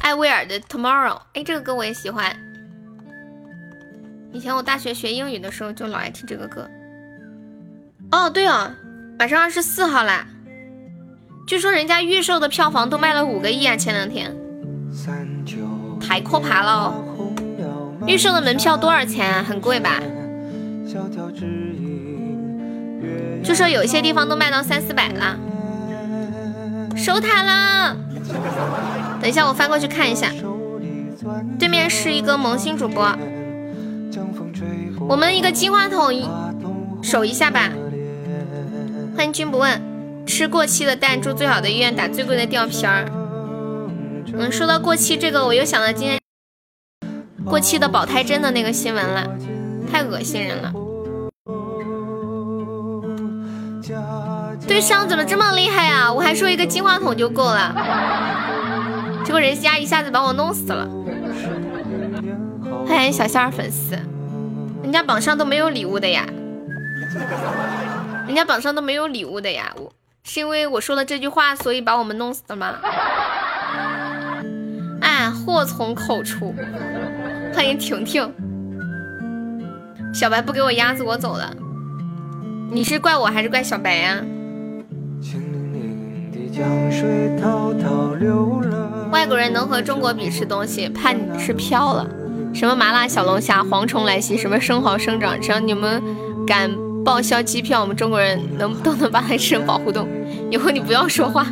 [0.00, 1.16] 艾薇儿的《Tomorrow》。
[1.34, 2.36] 哎，这个歌我也喜欢。
[4.32, 6.68] 以前我大学学英语的时候就老爱听这个歌。
[8.12, 8.72] 哦，对哦，
[9.18, 10.26] 马上二十四号啦，
[11.46, 13.76] 据说人家预售的票房都卖了五个亿啊！
[13.76, 14.34] 前两天，
[16.00, 16.94] 太可怕了。
[18.06, 19.42] 预售的门票多少钱？
[19.44, 20.00] 很贵吧？
[23.42, 25.36] 就说有些地方都卖到三四百了，
[26.96, 27.96] 收摊啦！
[29.20, 30.30] 等一下，我翻过去看一下。
[31.58, 33.12] 对面是一个萌新主播，
[35.08, 36.12] 我们一个金话筒
[37.02, 37.70] 守一下吧。
[39.16, 39.80] 欢迎君不问，
[40.26, 43.04] 吃过期的蛋，住最好的医院，打最贵的吊瓶儿。
[44.32, 46.18] 嗯，说到过期这个，我又想到今天
[47.44, 49.26] 过期的保胎针的那个新闻了，
[49.90, 50.72] 太恶心人了。
[54.68, 56.12] 对上怎么这么厉害啊？
[56.12, 57.74] 我还说一个金话筒就够了，
[59.24, 60.88] 结果人家一下子把我弄死了。
[62.86, 63.96] 欢迎小仙儿粉丝，
[64.82, 66.24] 人家榜上都没有礼物的呀，
[68.26, 69.92] 人家榜上都没有礼物的呀，我
[70.32, 72.76] 是因为我说了这句话，所以把我们弄死的吗？
[75.00, 76.54] 哎，祸从口出。
[77.52, 78.32] 欢迎婷婷，
[80.14, 81.52] 小白不给我鸭子，我走了。
[82.70, 84.18] 你是怪我还是怪小白呀？
[89.10, 92.08] 外国人能和中国比吃东西，怕你吃飘了。
[92.54, 96.00] 什么麻辣小龙虾、蝗虫来袭，什么生蚝生长，只要你们
[96.46, 96.70] 敢
[97.04, 100.06] 报销机票，我们中国人能 都能把它吃成保护动
[100.50, 101.46] 以后你不要说话，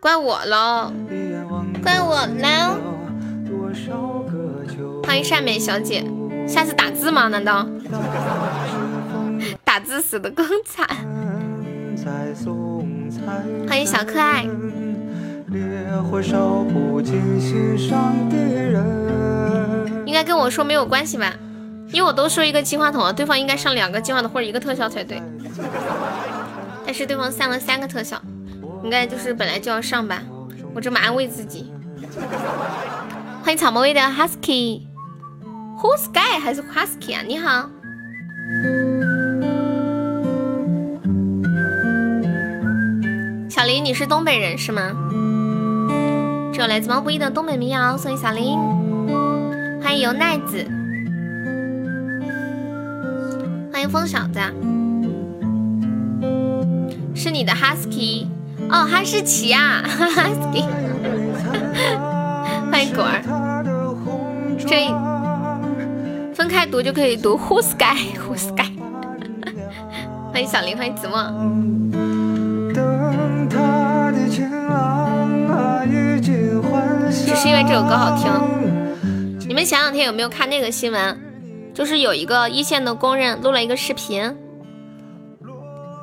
[0.00, 0.92] 怪我喽，
[1.82, 2.76] 怪我喽。
[5.04, 6.04] 欢迎善美小姐，
[6.46, 7.28] 下次打字吗？
[7.28, 7.66] 难道？
[9.64, 10.86] 打字死的更惨。
[13.68, 14.46] 欢迎小可爱。
[20.06, 21.32] 应该跟我说没有关系吧？
[21.92, 25.20] 因为我都说一个金话筒了，对方应该上两个金话筒或者一个特效才对。
[26.86, 28.20] 但是对方上了三个特效，
[28.84, 30.22] 应该就是本来就要上吧？
[30.74, 31.72] 我这么安慰自己。
[33.42, 37.22] 欢迎草莓味的 Husky，Who's Guy 还是 Husky 啊？
[37.26, 37.68] 你好。
[43.48, 44.92] 小林，你是东北人是吗？
[46.52, 48.58] 这来自毛不易的东北民谣送给小林。
[49.82, 50.66] 欢迎油奈子，
[53.80, 54.38] 欢迎风小子。
[57.14, 58.26] 是你的 husky
[58.68, 60.66] 哦，哈士奇啊，husky。
[62.70, 63.22] 欢迎果儿，
[64.58, 64.86] 这
[66.34, 68.70] 分开读就可以读 who sky who sky。
[70.30, 71.16] 欢迎小林，欢迎子墨。
[77.10, 78.30] 只是因为这首歌好听。
[79.48, 81.29] 你们前两天有没有看那个新闻？
[81.80, 84.36] 就是有一个一线的工人录了一个视频，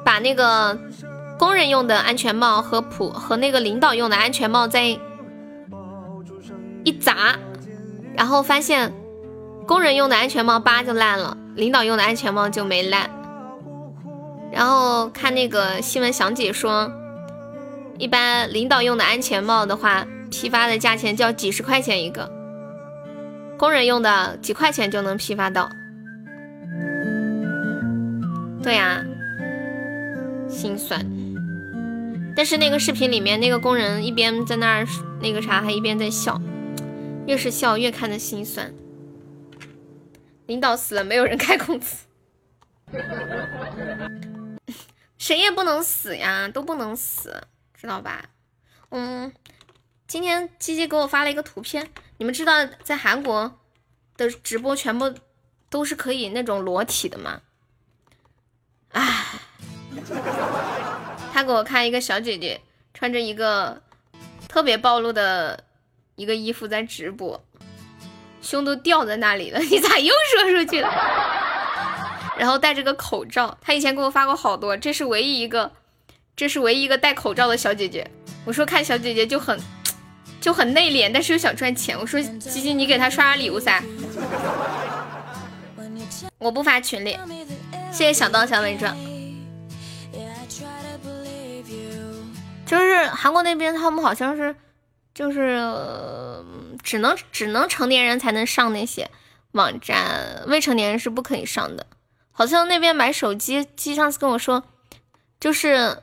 [0.04, 0.76] 把那个
[1.38, 4.86] 工人用的安全帽和普和那个领导用的安全帽在
[6.84, 7.38] 一砸，
[8.16, 8.92] 然后发现
[9.68, 13.08] 工人用的安全帽叭就烂了，领导用的安全帽就没烂。
[14.52, 16.92] 然后看那个新闻详解说，
[18.00, 22.37] 一般领导用的安全帽的话，批发的价钱就要几十块钱一个。
[23.58, 25.70] 工人用的几块钱就能批发到，
[28.62, 29.04] 对呀，
[30.48, 31.04] 心酸。
[32.36, 34.86] 但是那个视频里面那个工人一边在那儿
[35.22, 36.40] 那个啥，还一边在笑，
[37.26, 38.72] 越是笑越看着心酸。
[40.46, 42.06] 领导死了，没有人开工资，
[45.18, 47.42] 谁也不能死呀，都不能死，
[47.74, 48.26] 知道吧？
[48.90, 49.32] 嗯。
[50.08, 53.60] 今天鸡鸡给我发了一个图片，你们知道在韩国
[54.16, 55.14] 的直播全部
[55.70, 57.42] 都是可以那种裸体的吗？
[58.92, 59.26] 唉，
[61.32, 62.62] 他给我看一个小姐姐
[62.94, 63.82] 穿着一个
[64.48, 65.64] 特别暴露的
[66.16, 67.44] 一个衣服在直播，
[68.42, 70.90] 胸都吊在那里了，你咋又说出去了？
[72.40, 75.72] 然后戴着个口罩，他以前给我发过好多，这是唯一一个，
[76.36, 78.10] 这是唯一一个戴口罩的小姐姐。
[78.46, 79.60] 我说看小姐姐就很。
[80.48, 82.00] 就很内敛，但是又想赚钱。
[82.00, 83.84] 我说吉吉，你给他刷刷礼物噻。
[86.38, 87.20] 我不发群里，
[87.92, 88.96] 谢谢小刀小伪装。
[92.66, 94.56] 就是韩国那边，他们好像是，
[95.14, 95.60] 就是
[96.82, 99.12] 只能只能成年人才能上那些
[99.52, 101.86] 网站，未成年人是不可以上的。
[102.32, 104.64] 好像那边买手机，机上次跟我说，
[105.42, 106.02] 就是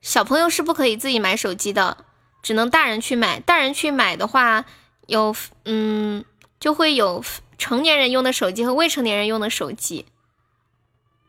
[0.00, 1.98] 小朋友是不可以自己买手机的。
[2.44, 4.66] 只能大人去买，大人去买的话，
[5.06, 6.24] 有嗯，
[6.60, 7.24] 就会有
[7.56, 10.04] 成年人用的手机和未成年人用的手机。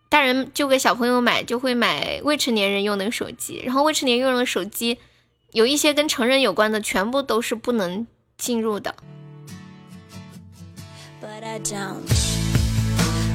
[0.10, 4.98] 大人就给小朋友买，就会买未成年人用的手机，然后未成年用的手机
[5.52, 8.06] 有一些跟成人有关的，全部都是不能
[8.38, 8.94] 进入的。
[11.22, 11.32] 嗯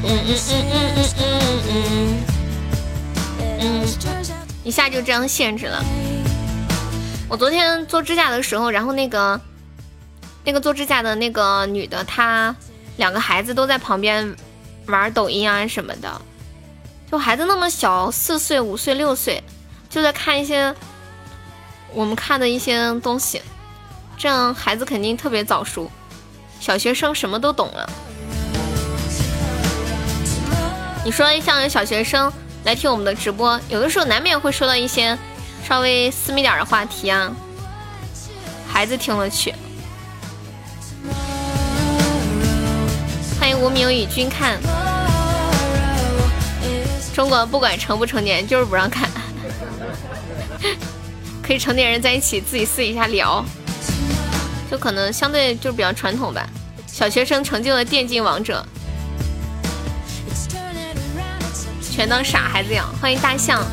[0.05, 1.33] 嗯嗯嗯嗯
[1.69, 2.23] 嗯
[3.59, 3.87] 嗯，嗯，
[4.65, 5.83] 一下就这样限制了。
[7.31, 9.41] 我昨天做指甲的时候，然后那个
[10.43, 12.53] 那个做指甲的那个女的，她
[12.97, 14.35] 两个孩子都在旁边
[14.87, 16.21] 玩抖音啊什么的，
[17.09, 19.41] 就孩子那么小，四岁、五岁、六岁，
[19.89, 20.75] 就在看一些
[21.93, 23.41] 我们看的一些东西，
[24.19, 25.89] 这样孩子肯定特别早熟，
[26.59, 27.89] 小学生什么都懂了。
[31.05, 32.31] 你说像有小学生
[32.65, 35.17] 来听我们的直播，有的时候难免会说到一些。
[35.71, 37.31] 稍微私密点的话题啊，
[38.69, 39.55] 孩子听了去。
[43.39, 44.59] 欢迎无名与君看。
[47.15, 49.09] 中国不管成不成年，就是不让看。
[51.41, 53.45] 可以成年人在一起自己私底下聊，
[54.69, 56.45] 就可能相对就是比较传统吧。
[56.89, 58.67] 小学生成就了电竞王者，
[61.93, 62.93] 全当傻孩子养。
[63.01, 63.65] 欢迎大象。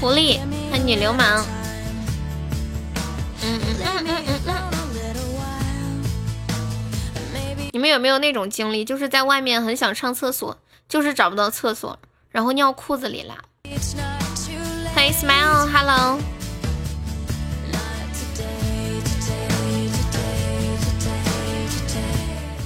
[0.00, 0.40] 狐狸，
[0.70, 1.44] 欢迎女流氓。
[3.42, 4.54] 嗯嗯嗯嗯嗯。
[7.70, 10.56] 你们有没有那种经历，就是在外面很想上厕所，
[10.88, 11.98] 就是找不到厕所，
[12.30, 13.36] 然后尿裤子里了？
[14.94, 16.18] 欢迎 Smile，Hello。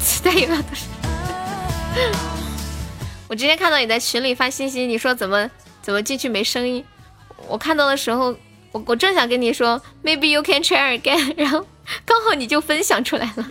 [0.01, 0.57] 期待一个。
[3.26, 5.51] 我之前看到你在群里发信息，你说怎么
[5.82, 6.85] 怎么进去没声音？
[7.49, 8.34] 我看到的时候，
[8.72, 11.66] 我我正想跟你说，maybe you can try again， 然后
[12.05, 13.47] 刚好你就分享出来了。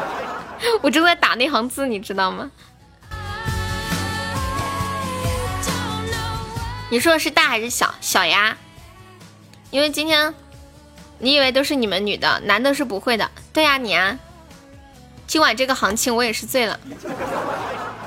[0.82, 2.50] 我正在打那行字，你知道吗？
[6.90, 7.92] 你说的是大还是小？
[8.00, 8.56] 小呀，
[9.70, 10.32] 因为今天
[11.18, 13.30] 你以为都是你们女的，男的是不会的。
[13.52, 14.16] 对呀，你啊，
[15.26, 16.78] 今晚这个行情我也是醉了。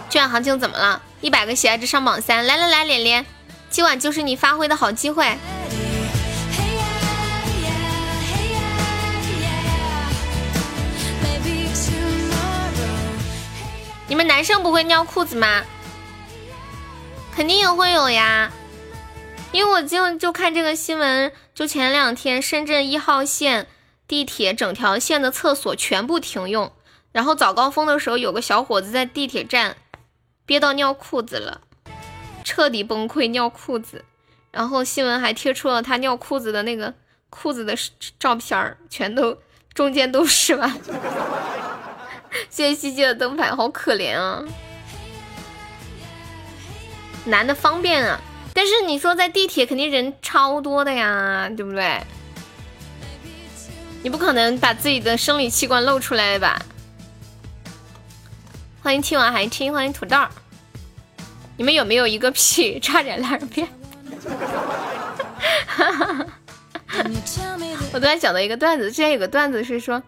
[0.09, 1.01] 今晚行情怎么了？
[1.19, 3.25] 一百个喜爱值上榜三，来来来，脸脸。
[3.77, 5.37] 今晚就是你发挥的好机会。
[14.07, 15.63] 你们男生不会尿裤子吗？
[17.35, 18.51] 肯定也会有呀，
[19.51, 23.67] 因为我就就看这个新闻，就前两天深圳一号线
[24.07, 26.73] 地铁整条线的厕所全部停用，
[27.11, 29.77] 然后早高峰的时候有个小伙子在地铁站
[30.47, 31.61] 憋到尿裤子了，
[32.47, 34.05] 彻底崩溃尿裤子，
[34.51, 36.93] 然后新闻还贴出了他尿裤子的那个
[37.29, 37.75] 裤子的
[38.17, 39.37] 照片儿，全都
[39.73, 40.73] 中间都是吧。
[42.49, 44.41] 谢谢西西的灯牌，好可怜啊。
[47.25, 48.17] 男的方便啊，
[48.53, 52.01] 但是你说在地铁肯定人超多的呀，对不对？
[54.03, 56.61] 你不可能把自己的生理器官露出来吧？
[58.81, 60.15] 欢迎听完还听，欢迎土豆。
[61.57, 63.67] 你们有没有一个屁差点拉耳边？
[67.93, 70.01] 我昨天想到一个段子，之前有个段子是说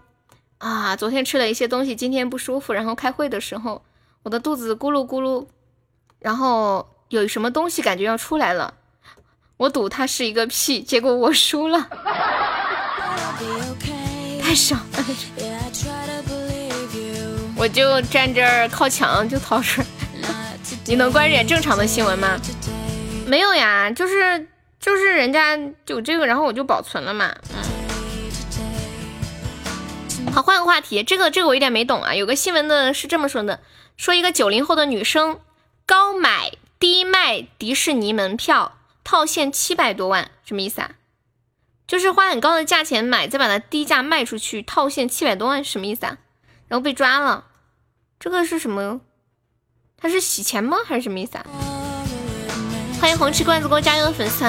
[0.60, 3.84] 啊，昨天吃了一些东西，今天不舒服，然后开会的时候，
[4.24, 5.48] 我的肚子咕噜咕噜，
[6.20, 6.88] 然后。
[7.10, 8.76] 有什么东西感觉要出来了，
[9.58, 11.90] 我赌它是一个屁，结果我输了，
[14.40, 15.04] 太爽了！
[17.58, 19.88] 我就站这儿靠墙就掏出来。
[20.86, 22.40] 你能关注点正常的新闻吗？
[23.28, 24.48] 没有呀，就是
[24.80, 25.58] 就是人家
[25.88, 27.36] 有这个，然后我就保存了嘛。
[27.54, 27.64] 嗯
[30.34, 32.14] 好，换个话题，这个这个我有点没懂啊。
[32.14, 33.62] 有个新闻的是这么说的，
[33.98, 35.40] 说一个九零后的女生
[35.86, 36.52] 高买。
[36.80, 40.92] 低卖迪士尼门票套现七百多万，什么意思啊？
[41.86, 46.20] 就是花很高的价钱买，再把它低价卖出去，套现七百多万，什么意思啊？
[46.70, 47.48] 然后被抓了，
[48.18, 49.02] 这个是什么？
[50.02, 50.78] 他是洗钱吗？
[50.86, 51.46] 还是什么意思啊？
[53.02, 54.46] 欢迎红吃罐子给我加油的粉丝。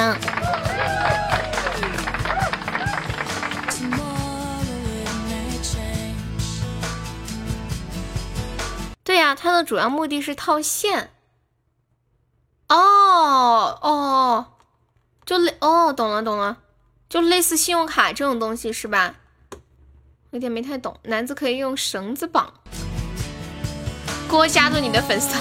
[9.03, 11.11] 对呀，他的主要目的是套现。
[12.69, 14.47] 哦哦，
[15.27, 16.59] 就类哦，懂了懂了，
[17.09, 19.17] 就类似信用卡这种东西是吧？
[20.31, 20.97] 有点没太懂。
[21.03, 22.55] 男子可以用绳子绑。
[24.31, 25.37] 哥加入你的粉丝，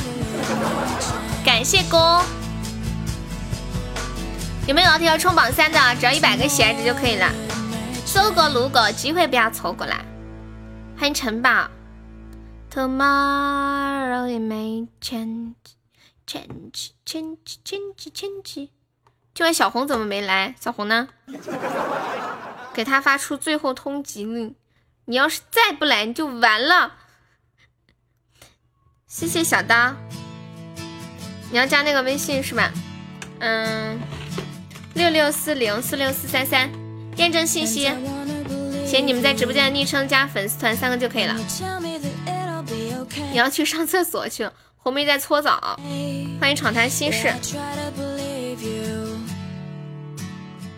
[1.46, 2.24] 感谢哥。
[4.66, 5.80] 有没有老铁要冲榜三的？
[6.00, 7.32] 只要一百个喜爱值就可以了。
[8.04, 10.04] 走过路过，机会不要错过啦！
[10.98, 11.70] 欢迎城堡。
[12.74, 15.54] Tomorrow it may change.
[16.26, 18.70] change change change change，
[19.36, 20.56] 今晚小红怎么没来？
[20.60, 21.10] 小红呢？
[22.74, 24.56] 给他发出最后通缉令，
[25.06, 26.94] 你要是再不来，你就完了。
[29.10, 29.96] 谢谢小刀，
[31.50, 32.72] 你要加那个微信是吧？
[33.40, 34.00] 嗯，
[34.94, 36.70] 六六四零四六四三三，
[37.16, 37.92] 验证信息，
[38.86, 41.36] 写你们在直播间的昵称加粉丝团三个就可以了。
[43.32, 44.54] 你要去上厕所去了。
[44.78, 45.80] 红梅在搓澡，
[46.40, 47.34] 欢迎闯谈心事。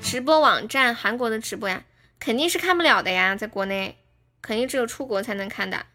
[0.01, 1.83] 直播网站，韩国的直播呀，
[2.17, 3.97] 肯定是看不了的呀，在国内
[4.41, 5.85] 肯定只有出国才能看的。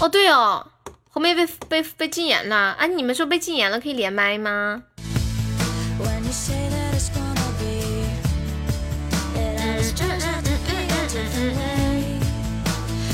[0.00, 0.66] 哦对哦，
[1.10, 2.86] 红梅被被被禁言了啊！
[2.86, 4.82] 你们说被禁言了可以连麦吗？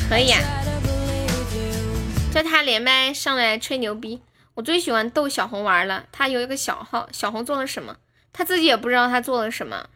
[0.09, 0.39] 可以呀。
[2.33, 4.21] 叫他连麦上来吹牛逼，
[4.55, 6.05] 我最喜欢逗小红玩了。
[6.13, 7.97] 他有一个小号，小红做了什么，
[8.33, 9.87] 他自己也不知道他做了什么。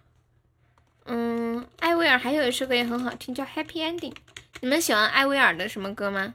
[1.07, 4.12] 嗯，艾薇儿还有一首歌也很好听，叫《Happy Ending》。
[4.61, 6.35] 你们喜欢艾薇儿的什么歌吗？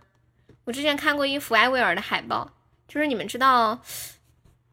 [0.63, 2.51] 我之前看过一幅艾薇儿的海报，
[2.87, 3.81] 就是你们知道，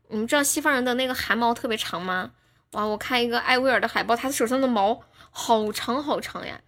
[0.09, 2.33] 你们知道西方人的那个汗毛特别长吗？
[2.73, 6.61] 哇，我看一个艾薇儿的海报，他手上的毛好长好长呀。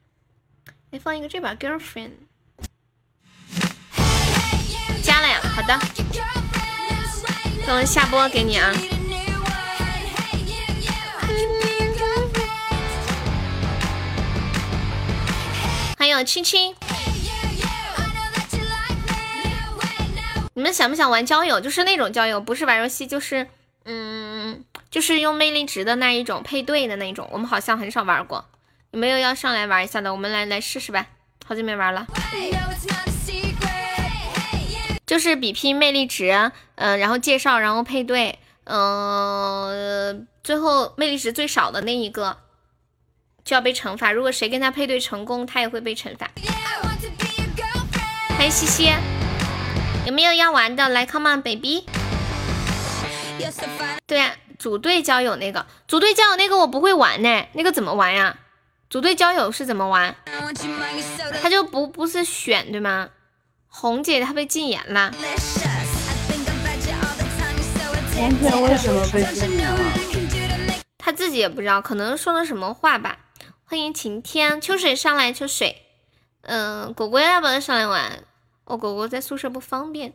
[0.91, 2.11] 来放一个这把《Girlfriend》。
[5.03, 5.79] 加了呀，好的，
[7.67, 8.73] 等我下播给你啊。
[16.01, 16.75] 还有青青，
[20.55, 21.61] 你们想不想玩交友？
[21.61, 23.47] 就是那种交友，不是玩游戏，就是
[23.85, 27.29] 嗯，就是用魅力值的那一种配对的那种。
[27.31, 28.43] 我们好像很少玩过，
[28.93, 30.11] 有没有要上来玩一下的？
[30.11, 31.07] 我们来来试试呗，
[31.45, 32.07] 好久没玩了。
[35.07, 42.39] 就是比拼魅力值，嗯，然后介绍，然后配对，嗯，最后魅力值最少的那一个
[43.45, 44.13] 就要被惩罚。
[44.13, 46.31] 如果谁跟他配对成功，他也会被惩罚。
[48.37, 48.91] 欢迎西西，
[50.07, 50.89] 有没有要玩的？
[50.89, 51.85] 来，come on baby。
[54.07, 58.37] 对啊，组队交友那个，组队交友那个我不会玩呢，那个怎么玩呀？
[58.89, 60.15] 组队交友是怎么玩？
[61.43, 63.09] 他就不不是选对吗？
[63.69, 65.13] 红姐她被禁言了。
[68.15, 69.93] 红姐为什么被禁言了？
[70.99, 73.17] 她自己也不知道，可能说了什么话吧。
[73.71, 75.81] 欢迎晴天，秋水上来，秋水。
[76.43, 78.25] 嗯，果果要不要上来玩？
[78.65, 80.13] 哦果果在宿舍不方便。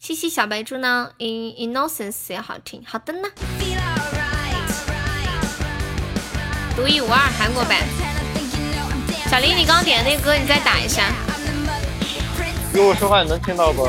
[0.00, 2.84] 西西小白猪呢？In Innocence 也好听。
[2.84, 3.28] 好的呢。
[6.74, 7.86] 独一无二韩国版。
[9.30, 11.12] 小林，你刚刚点的那个歌，你再打一下。
[12.74, 13.86] 跟我说话你能听到不？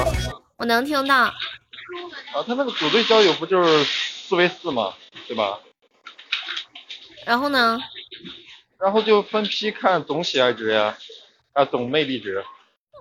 [0.57, 1.24] 我能听到。
[1.24, 1.34] 啊，
[2.45, 4.93] 他那个组队交友不就是四 v 四吗？
[5.28, 5.57] 对吧？
[7.26, 7.80] 然后呢？
[8.80, 10.98] 然后就分批看总喜爱值呀，
[11.54, 12.44] 啊，总魅力值。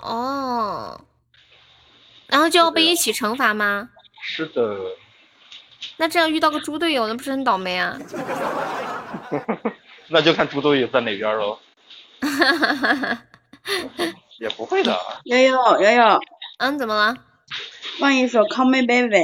[0.02, 1.00] 哦。
[2.26, 3.90] 然后就要被一起惩罚吗？
[4.20, 4.76] 是的。
[5.96, 7.96] 那这样遇到个猪队友，那不是很倒霉啊？
[10.08, 11.58] 那就看猪队友在哪边喽。
[14.40, 14.98] 也不会的。
[15.24, 16.20] 悠悠悠悠，
[16.58, 17.16] 嗯，怎么了？
[17.98, 19.16] 放一首《Call Me Baby》。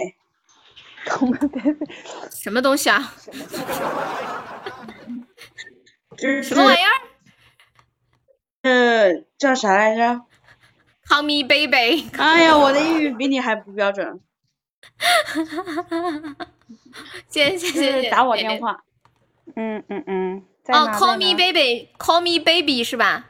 [1.06, 1.86] Call Me Baby，
[2.30, 3.12] 什么东西啊？
[6.42, 6.92] 什么玩意儿？
[8.62, 10.22] 呃，叫啥来着
[11.06, 12.08] ？Call me baby。
[12.18, 14.20] 哎呀，我的英语比你还不标准。
[17.28, 18.10] 谢谢谢谢。
[18.10, 18.84] 打我电话。
[19.56, 20.42] 嗯嗯嗯。
[20.68, 23.26] 哦，Call me baby，Call me baby 是吧？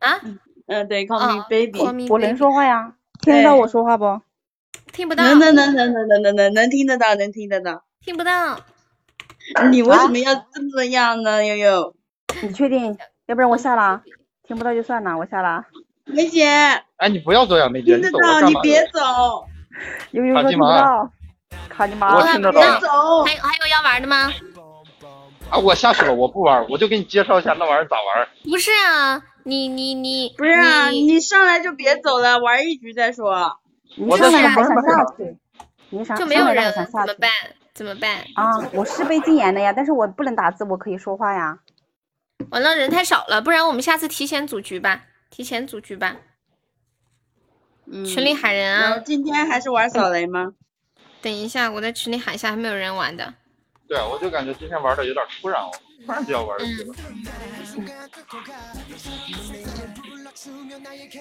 [0.00, 0.20] 啊？
[0.66, 2.08] 嗯，对，Call me baby。
[2.10, 2.94] 我能说话呀？
[3.20, 4.20] 听得到我说话不？
[4.92, 5.22] 听不到。
[5.22, 7.84] 能能能能能能能能能听得到，能听得到。
[8.00, 8.58] 听不到。
[9.70, 11.94] 你为什么要这么样呢，悠悠？
[12.42, 12.96] 你确定？
[13.26, 14.02] 要不然我下了。
[14.46, 15.64] 听不到就算了，我下了。
[16.04, 16.46] 梅姐，
[16.96, 19.46] 哎，你不要这样，梅姐，听得到，你别走。
[20.12, 21.10] 悠悠说听不到。
[21.68, 22.16] 卡你妈！
[22.16, 22.60] 我听得到。
[22.60, 24.32] 还有还有要玩的吗？
[25.50, 28.28] 啊，我下去了，我不玩，我就给你介绍一下那玩意儿咋玩。
[28.44, 33.58] 不是啊，你你你不是啊，你上来就别走了，玩一局再说。
[33.96, 35.38] 你上来还想下去？
[35.90, 37.30] 你啥就没有人怎么办？
[37.80, 38.18] 怎么办？
[38.34, 41.60] 啊，我是被禁言的呀，但是我不能打字，我可以说话呀。
[42.50, 46.16] 完了，人太少了，不然我们下次提前组局吧，提前组局吧。
[48.04, 48.98] 群里喊人啊！
[48.98, 50.52] 今天还是玩扫雷吗？
[51.22, 53.32] 等一下，我在群里喊一下，还没有人玩的。
[53.88, 55.70] 对啊，我就感觉今天玩的有点突然哦，
[56.04, 56.94] 突然就要玩游戏了。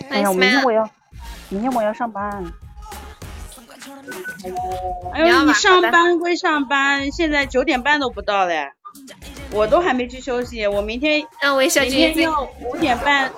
[0.09, 0.89] 哎呀，明天我要，
[1.47, 2.43] 明天我要上班。
[5.13, 8.71] 哎呦，你上班归上班，现在九点半都不到嘞。
[9.51, 13.31] 我都还没去休息，我明天让我小明天要五点半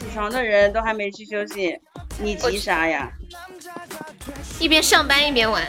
[0.00, 1.78] 起床的人都还没去休息，
[2.20, 3.10] 你急啥呀？
[4.58, 5.62] 一边上班一边玩，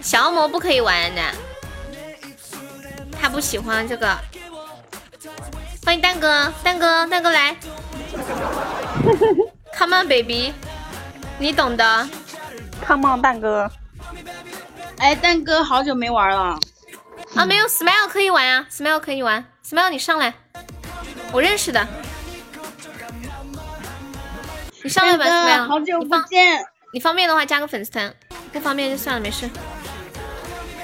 [0.00, 1.22] 小恶魔不可以玩的，
[3.20, 4.16] 他不喜欢这个。
[5.84, 7.56] 欢迎蛋哥，蛋哥，蛋哥来，
[9.76, 10.52] Come on baby，
[11.38, 12.08] 你懂的
[12.86, 13.70] ，Come on 蛋哥，
[14.98, 16.58] 哎，蛋哥好久没玩了。
[17.36, 20.34] 啊，没有，Smile 可以玩啊，Smile 可以玩，Smile 你上来，
[21.32, 21.86] 我认识的，
[24.82, 26.60] 你上来吧，Smile，好久不见，
[26.92, 28.12] 你方便的话加个粉丝团，
[28.52, 29.48] 不方便就算了，没事。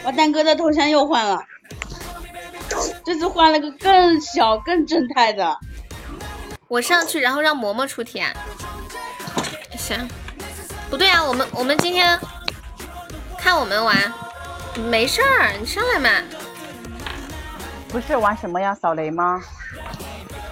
[0.05, 1.43] 我蛋哥的头像又换了，
[3.05, 5.59] 这次换了个更小、更正太的。
[6.69, 8.33] 我上去，然后让嬷嬷出题啊。
[9.77, 10.09] 行，
[10.91, 12.19] 不对啊，我们我们今天
[13.39, 13.97] 看我们玩。
[14.91, 16.11] 没事儿，你上来嘛。
[17.89, 18.75] 不是玩什么呀？
[18.75, 19.43] 扫雷吗？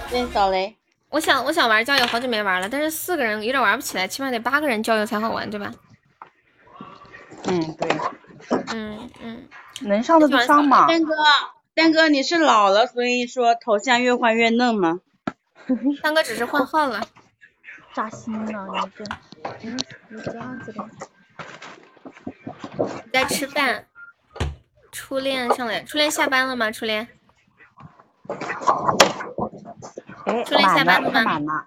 [0.08, 0.74] 对，扫雷。
[1.10, 5.72] 我想，我想玩交友，好久没玩了，但是四个人有点玩不起来，起码得八个人交友才好玩，对吧？
[7.44, 7.98] 嗯，对。
[8.72, 9.48] 嗯嗯。
[9.80, 10.86] 能上的就上嘛。
[10.88, 11.14] 丹哥，
[11.74, 15.00] 丹哥，你是老了，所以说头像越换越嫩吗？
[16.02, 17.02] 丹哥只是换号了。
[17.94, 19.04] 扎心了，你这，
[20.08, 20.84] 你这样子的。
[23.04, 23.86] 你在吃饭。
[24.90, 26.70] 初恋上来，初恋下班了吗？
[26.70, 27.08] 初恋，
[30.46, 31.66] 初恋下班了吗？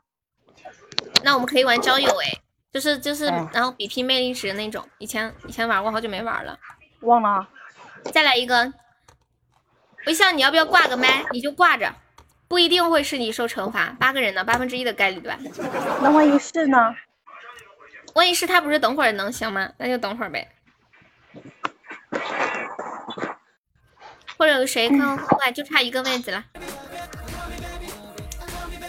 [1.25, 2.39] 那我们可以玩交友哎，
[2.71, 4.87] 就是就是，然后比拼魅力值那种。
[4.97, 6.57] 以前以前玩过，好久没玩了，
[7.01, 7.49] 忘了。
[8.13, 8.71] 再来一个，
[10.05, 11.25] 微笑，你要不要挂个麦？
[11.31, 11.93] 你就挂着，
[12.47, 13.95] 不一定会是你受惩罚。
[13.99, 15.37] 八个人呢，八分之一的概率对吧？
[16.01, 16.95] 那万一是呢？
[18.13, 19.69] 万一是他不是等会儿能行吗？
[19.77, 20.49] 那就等会儿呗。
[24.37, 26.43] 或者有谁看后来就差一个位子了。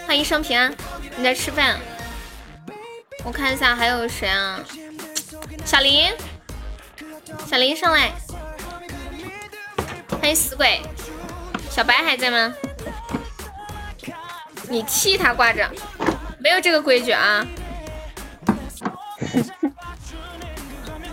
[0.07, 0.75] 欢迎生平安，
[1.17, 1.79] 你在吃饭？
[3.25, 4.61] 我看一下还有谁啊？
[5.65, 6.13] 小林，
[7.47, 8.13] 小林上来。
[10.21, 10.81] 欢迎死鬼，
[11.71, 12.55] 小白还在吗？
[14.71, 15.69] 你气他挂着，
[16.39, 17.47] 没有这个规矩啊。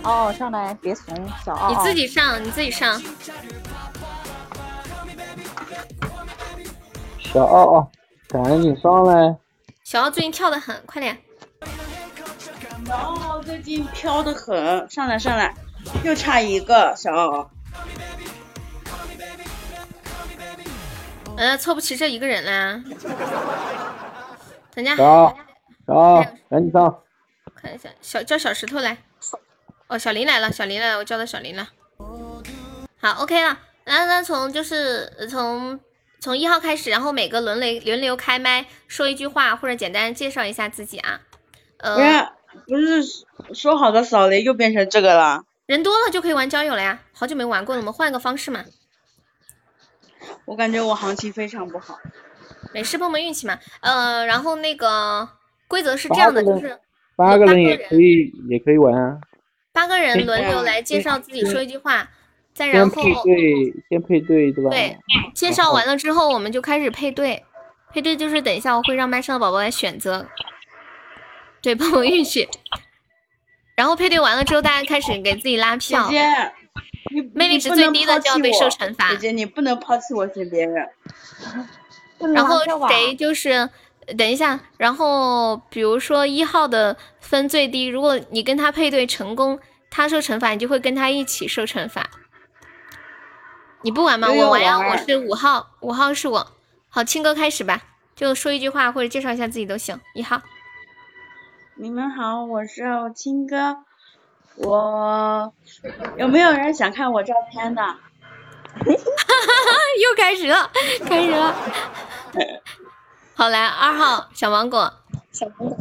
[0.02, 1.68] 哦，上来别怂，小奥。
[1.68, 3.02] 你自己上，你自己上。
[7.18, 7.90] 小奥奥，
[8.28, 9.36] 赶紧上来！
[9.82, 11.18] 小奥最近跳的很，快点。
[12.86, 15.52] 小奥最近飘的很，上来上来，
[16.04, 17.50] 又差一个小奥。
[21.36, 22.82] 呃，凑不齐这一个人啦。
[24.74, 24.96] 等下。
[24.96, 25.36] 小奥，
[25.86, 27.02] 小奥，赶紧上！
[27.54, 28.98] 看一下，小叫小石头来。
[29.88, 31.68] 哦，小林来了，小林来了，我叫到小林了。
[32.98, 33.58] 好，OK 了。
[33.84, 35.78] 那那从就是从
[36.20, 41.20] 从一号开始，然后每个轮流轮流开麦说一句话，或者简单介绍一下自己啊。
[41.78, 41.94] 呃，
[42.66, 43.02] 不是
[43.36, 45.44] 不是说好的扫雷又变成这个了？
[45.66, 48.64] 人多了就可以玩交友了呀，好久没玩过了，我们换个方式嘛。
[50.46, 51.98] 我感觉我行情非常不好。
[52.72, 53.58] 没事，碰碰运气嘛。
[53.80, 55.28] 呃，然后那个
[55.68, 56.78] 规则是这样的，就是
[57.14, 59.18] 八个人也可以也可以玩啊。
[59.72, 62.08] 八个人轮流来介绍自己，说一句话，
[62.54, 64.70] 再然后先配对，先配对，对吧？
[64.70, 64.96] 对，
[65.34, 67.44] 介绍完了之后，我们就开始配对。
[67.92, 70.26] 配对就是等一下我会让麦上的宝宝来选择，
[71.62, 72.46] 对，碰碰运气。
[73.74, 76.06] 然后配对完了之后，大家开始给自己拉票。
[76.10, 76.52] 姐姐，
[77.34, 79.10] 魅力值最低的就要被受惩罚。
[79.10, 80.88] 姐姐，你不能抛弃我选别人。
[82.34, 83.68] 然后谁就是
[84.16, 89.58] 等一下，然后比如说一号的分最低，如果你跟他配对成功，
[89.90, 92.08] 他受惩罚，你就会跟他一起受惩罚。
[93.82, 94.28] 你不玩吗？
[94.30, 96.52] 我玩呀，我是五号，五号是我。
[96.88, 97.82] 好，青哥开始吧，
[98.14, 100.00] 就说一句话或者介绍一下自己都行。
[100.14, 100.40] 一号，
[101.76, 102.84] 你们好，我是
[103.14, 103.84] 青哥。
[104.56, 105.52] 我
[106.16, 107.82] 有没有人想看我照片的？
[108.86, 110.70] 又开始了，
[111.04, 111.54] 开始了。
[113.34, 114.92] 好，来二号小芒果。
[115.32, 115.76] 小芒果。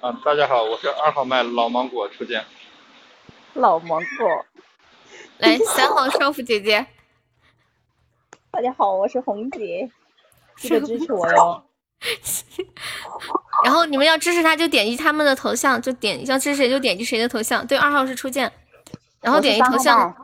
[0.00, 2.44] 啊，大家好，我是二号麦老芒果初见。
[3.54, 4.46] 老芒果。
[5.38, 6.86] 来，三号少妇姐姐。
[8.52, 9.90] 大家好，我是红姐，
[10.56, 11.64] 记得支持我哟。
[13.64, 17.66] 然后你们要支持他，就点击他们的头像，就点要支持谁就点击谁的头像。
[17.66, 18.52] 对，二号是初见，
[19.20, 20.14] 然后点击头像。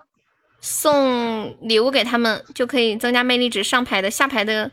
[0.63, 4.71] 送礼物给他们就可以增加魅力值，上排的下排的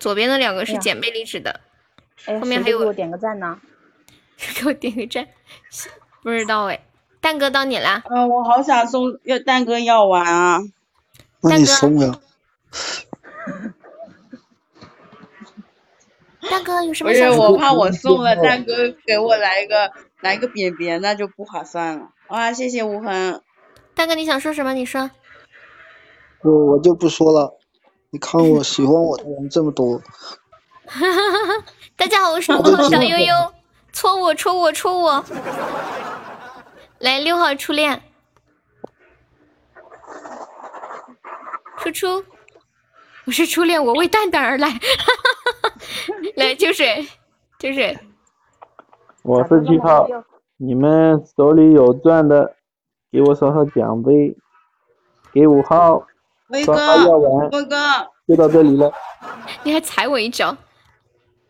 [0.00, 1.60] 左边的两个是减魅力值的，
[2.26, 3.60] 后面还有给我点个赞呢，
[4.56, 5.28] 给我点个赞，
[6.24, 6.80] 不知道哎，
[7.20, 10.58] 蛋哥到你啦，嗯，我好想送要蛋哥药丸啊，
[11.42, 12.18] 那你送呀，
[16.50, 17.10] 蛋哥有什么？
[17.10, 19.90] 不是我怕我送了蛋哥给我来一个
[20.20, 22.08] 来一个扁扁，那就不划算了。
[22.28, 23.42] 哇，谢谢无痕，
[23.94, 24.74] 蛋哥你想说什么？
[24.74, 25.10] 你说。
[26.42, 27.58] 我我就不说了，
[28.10, 29.98] 你看我喜欢我的人这么多。
[30.86, 31.64] 哈哈哈
[31.96, 33.52] 大家好，我是五号小悠悠，
[33.92, 35.24] 戳我戳我戳我。
[36.98, 38.02] 来六号初恋，
[41.78, 42.24] 初初，
[43.26, 44.68] 我是初恋，我为蛋蛋而来。
[46.38, 46.84] 来就是，
[47.58, 47.98] 就是，
[49.22, 50.06] 我是七号，
[50.56, 52.54] 你们手里有钻的，
[53.10, 54.36] 给我刷刷奖杯，
[55.32, 56.06] 给五号。
[56.50, 56.74] 威哥，
[57.50, 57.76] 威哥，
[58.28, 58.92] 就到这里了。
[59.64, 60.56] 你还踩我一脚，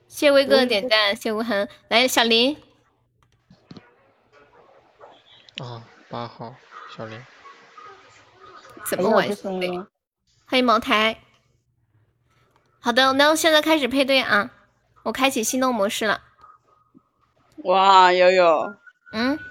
[0.07, 1.69] 谢威哥的点赞，谢无痕。
[1.89, 2.57] 来，小林。
[5.59, 6.55] 啊，八号，
[6.97, 7.21] 小林。
[8.87, 9.29] 怎么玩？
[10.47, 11.19] 欢迎茅台。
[12.81, 14.51] 好的，那现在开始配对啊！
[15.05, 16.21] 我开启心动模式了。
[17.65, 18.75] 哇，悠悠。
[19.13, 19.39] 嗯。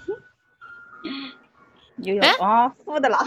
[2.03, 3.17] 悠悠啊，负的了，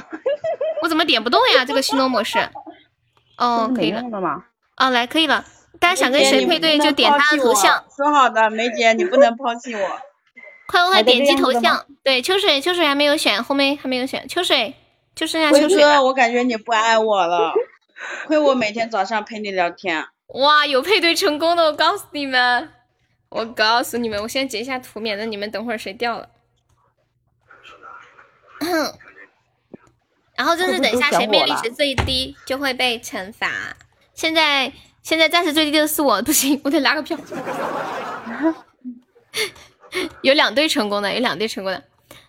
[0.81, 1.65] 我怎么点不动呀？
[1.65, 2.39] 这个心动模式，
[3.37, 4.45] 哦，可以了吗？
[4.77, 5.45] 哦，来，可以了。
[5.81, 7.85] 大家想跟谁配对就点他的头像。
[7.97, 9.81] 说好的，梅姐，你不能抛弃我。
[10.69, 11.85] 快快快，点击头像。
[12.05, 14.29] 对，秋水，秋水还没有选，后面还没有选。
[14.29, 14.73] 秋水，
[15.17, 15.83] 就剩下秋水。
[15.83, 17.53] 哥，我感觉你不爱我了，
[18.29, 20.07] 亏我每天早上陪你聊天。
[20.35, 22.71] 哇，有配对成功的，我告诉你们，
[23.29, 26.29] 我告诉你们，我先截一下图，免得你们等会儿谁掉了。
[30.37, 33.77] 然后就是等一下谁魅力值最低就会被惩罚。
[34.15, 34.73] 现在
[35.03, 37.19] 现在暂时最低的是我，不行，我得拉个票。
[40.23, 41.83] 有两队成功的，有两队成功的。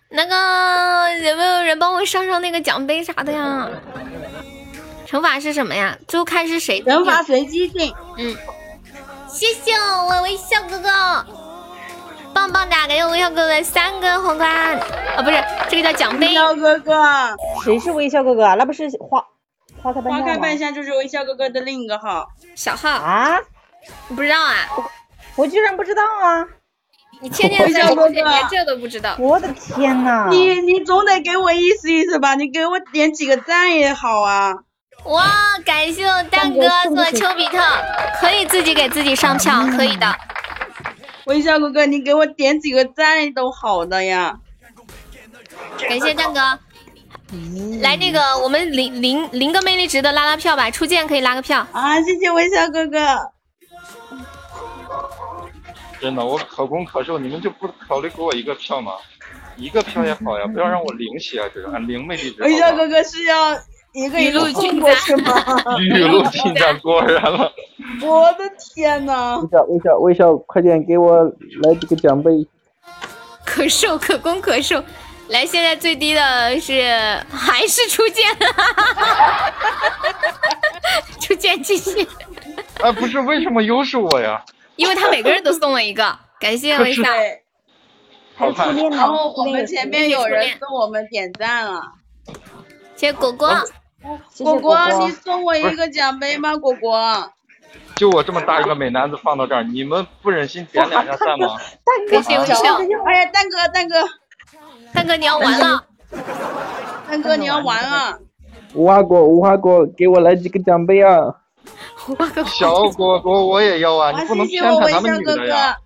[0.08, 3.70] 那个有没有人帮我上上那个奖杯啥的呀？
[5.12, 5.98] 惩罚是什么呀？
[6.08, 6.82] 就看是谁。
[6.82, 7.94] 惩罚随机性。
[8.16, 8.34] 嗯。
[9.28, 10.88] 谢谢我微笑哥哥。
[12.32, 12.86] 棒棒哒！
[12.86, 14.50] 感谢微笑哥哥三个皇冠
[15.14, 15.36] 啊，不是
[15.68, 16.28] 这个叫奖杯。
[16.28, 16.94] 微笑哥哥，
[17.62, 18.54] 谁是微笑哥哥啊？
[18.54, 19.22] 那不是花
[19.82, 23.38] 花开半夏花开半夏就是微笑哥哥的另一个号，小号啊？
[24.08, 24.54] 你不知道啊？
[25.36, 26.48] 我居然不知道啊！
[27.20, 29.14] 你天天在直播间连这都不知道。
[29.18, 30.28] 我的天呐！
[30.30, 34.54] 你你总得给我意思意思吧，你给我点几个赞也好啊。
[35.04, 35.24] 哇，
[35.64, 37.58] 感谢我蛋哥送的丘比特，
[38.20, 40.14] 可以自己给自己上票，可以的。
[41.26, 44.38] 微笑哥哥，你给我点几个赞都好的呀。
[45.88, 46.40] 感谢蛋哥。
[47.80, 52.00] 来，那个我们零零零个魅力值的拉拉票吧，初见可以拉个票啊！
[52.02, 52.98] 谢谢微笑哥哥。
[55.98, 58.92] 真的，我可攻可受，你们就不考虑给我一个票吗？
[59.56, 61.48] 一个票也好呀，不要让我零血啊！
[61.54, 62.42] 这个零魅力值。
[62.42, 63.54] 微笑哥哥是要
[63.92, 65.34] 一个一路进过去吗？
[65.80, 67.52] 雨露均沾，果然了。
[68.02, 69.38] 我的天呐！
[69.38, 71.22] 微笑微笑微笑，快点给我
[71.62, 72.30] 来几个奖杯。
[73.44, 74.82] 可受可攻可受。
[75.28, 76.82] 来，现在最低的是
[77.30, 78.24] 还是初见，
[81.20, 82.06] 初见继续。
[82.82, 84.42] 哎，不是，为什么又是我呀？
[84.76, 87.02] 因为他每个人都送了一个，感谢微笑。
[88.36, 88.74] 好看。
[88.90, 91.82] 然后我们前面有人送我们点赞了，
[92.96, 93.48] 谢谢果果。
[94.42, 96.56] 果果，你送我一个奖杯吗？
[96.58, 97.30] 果果。
[97.96, 101.56] 就我这么大一个美男子放到这儿，你们不忍心点两下赞吗？
[102.10, 102.54] 感谢微笑。
[103.06, 103.94] 哎呀，蛋哥，蛋哥。
[104.92, 105.84] 蛋哥你要完了，
[107.08, 108.18] 蛋哥你要完了。
[108.74, 111.34] 无花果，无花果，给我来几个奖杯啊！
[112.46, 115.76] 小果果我也要啊，你不能偏袒他们女的呀。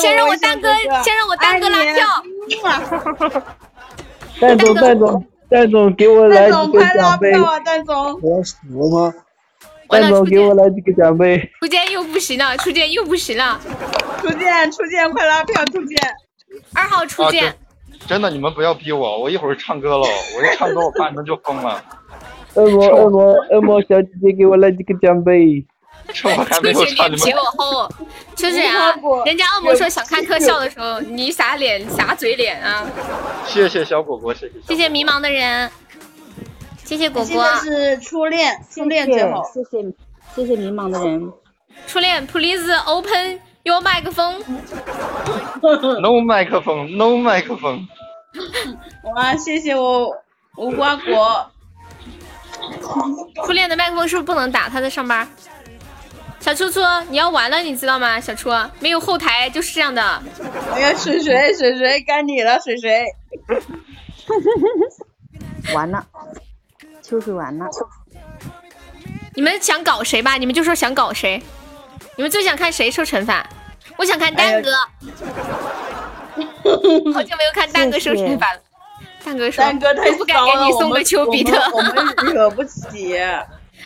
[0.00, 2.06] 先让我蛋哥，先让我蛋哥拉票。
[4.40, 7.32] 蛋总， 蛋总，蛋总，给我来几个奖杯。
[7.64, 9.14] 蛋总，我要死了吗？
[9.88, 11.38] 蛋总，给我来几个奖杯。
[11.60, 13.60] 初见又不行了，初见又不行了。
[14.20, 15.98] 初见，初见，快拉票，初见。
[16.74, 17.54] 二号初见。
[18.06, 21.82] 真的，你们不要逼我，我一会儿唱歌了，我一唱歌我怕你们就疯了。
[22.54, 25.64] 恶魔，恶魔，恶魔小姐姐，给我来几个奖杯。
[26.12, 27.24] 这我还没有唱，你们。
[27.24, 27.88] 别我后，
[28.34, 28.94] 就是啊，
[29.24, 32.86] 人家恶魔说想看特效的时候，你啥脸啥嘴脸啊？
[33.46, 34.54] 谢谢小果果，谢谢。
[34.68, 35.70] 谢谢迷茫的人，
[36.84, 37.26] 谢谢果果。
[37.26, 39.42] 现在是初恋，初恋最好。
[39.52, 39.94] 谢谢，
[40.34, 41.32] 谢谢迷茫的人。
[41.86, 44.42] 初恋，please open your 麦克风。
[46.00, 47.86] No 麦克风，No 麦克风。
[49.14, 50.10] 哇，谢谢我
[50.56, 51.50] 无瓜果。
[53.44, 54.68] 初恋的麦克风是不是不能打？
[54.68, 55.28] 他在上班。
[56.46, 56.80] 小初初，
[57.10, 58.20] 你要完了，你知道吗？
[58.20, 60.22] 小初，没有后台就是这样的。
[60.72, 63.04] 我要，水水水水，该你了，水水。
[65.74, 66.06] 完了，
[67.02, 67.66] 秋水完了。
[69.34, 70.36] 你们想搞谁吧？
[70.36, 71.42] 你们就说想搞谁。
[72.14, 73.44] 你们最想看谁受惩罚？
[73.96, 74.70] 我想看蛋哥。
[77.12, 78.60] 好久没有看蛋哥受惩罚了。
[79.24, 81.92] 蛋哥说：“蛋哥太不敢给你送个丘比特，我们
[82.32, 83.18] 惹不起。”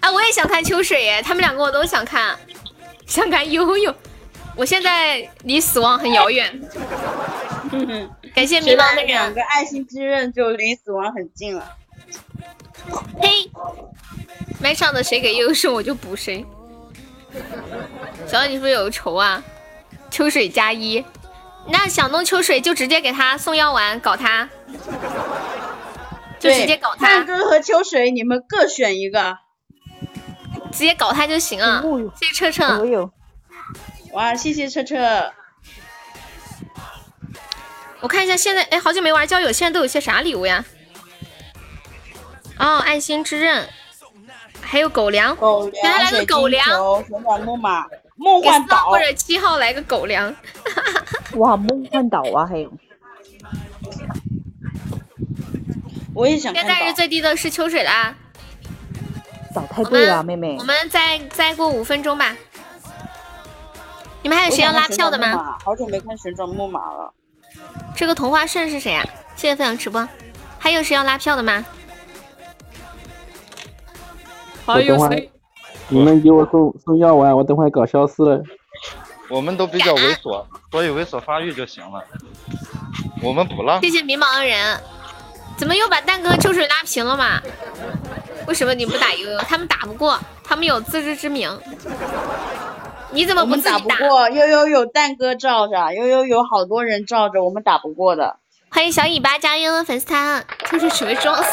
[0.00, 2.36] 啊，我也想看秋水耶，他们两个我都想看，
[3.06, 3.94] 想看悠悠。
[4.56, 6.60] 我现在离死亡很遥远。
[8.34, 9.06] 感谢迷茫的人。
[9.06, 11.76] 两个爱心之刃就离死亡很近了。
[13.20, 13.50] 嘿，
[14.60, 16.44] 麦上的谁给悠悠送我就补谁。
[18.26, 19.42] 小你是不是有仇啊？
[20.10, 21.04] 秋水加一，
[21.68, 24.48] 那想弄秋水就直接给他送药丸搞他，
[26.40, 27.06] 就直接搞他。
[27.06, 29.38] 蛋哥和秋水，你们各选一个，
[30.72, 31.82] 直接搞他就行了。
[32.18, 33.10] 谢谢车车，
[34.12, 35.32] 哇，谢谢车车。
[38.00, 40.64] 我看一下现在，哎，好久没玩交友，现在都有些啥礼物呀？
[42.58, 43.68] 哦，爱心之刃，
[44.60, 46.66] 还有狗粮，给他来个狗粮。
[47.06, 47.84] 旋转木马。
[48.16, 50.36] 梦幻岛或者七号来个狗粮，
[51.36, 52.70] 哇，梦幻岛啊，还有，
[56.14, 56.54] 我也想。
[56.54, 58.14] 现在是最低的是秋水啦，
[59.54, 60.56] 岛太贵了，妹妹。
[60.58, 62.36] 我们再再过五分钟吧。
[64.22, 65.58] 你们还有谁要拉票的吗？
[65.64, 67.12] 好久没看旋转木马了。
[67.96, 69.02] 这个童话圣是谁呀？
[69.34, 70.06] 谢谢分享直播。
[70.58, 71.64] 还有谁要拉票的吗？
[74.66, 75.30] 还有谁？
[75.88, 78.42] 你们给我送送药丸，我等会搞消失了。
[79.28, 82.04] 我们都比较猥琐，所以猥琐发育就行了。
[83.22, 83.80] 我们不浪。
[83.80, 84.78] 谢谢迷茫的人，
[85.60, 87.38] 怎么又把蛋哥秋水拉平了嘛？
[88.46, 89.38] 为什么你不打悠悠？
[89.40, 91.54] 他们打不过，他们有自知之明。
[93.10, 93.78] 你怎么不自己打？
[93.78, 98.38] 不过悠悠有蛋哥罩着，悠悠有好多人罩着，我们打不过的。
[98.70, 101.50] 欢迎小尾巴加悠悠粉丝团，秋水准备装死，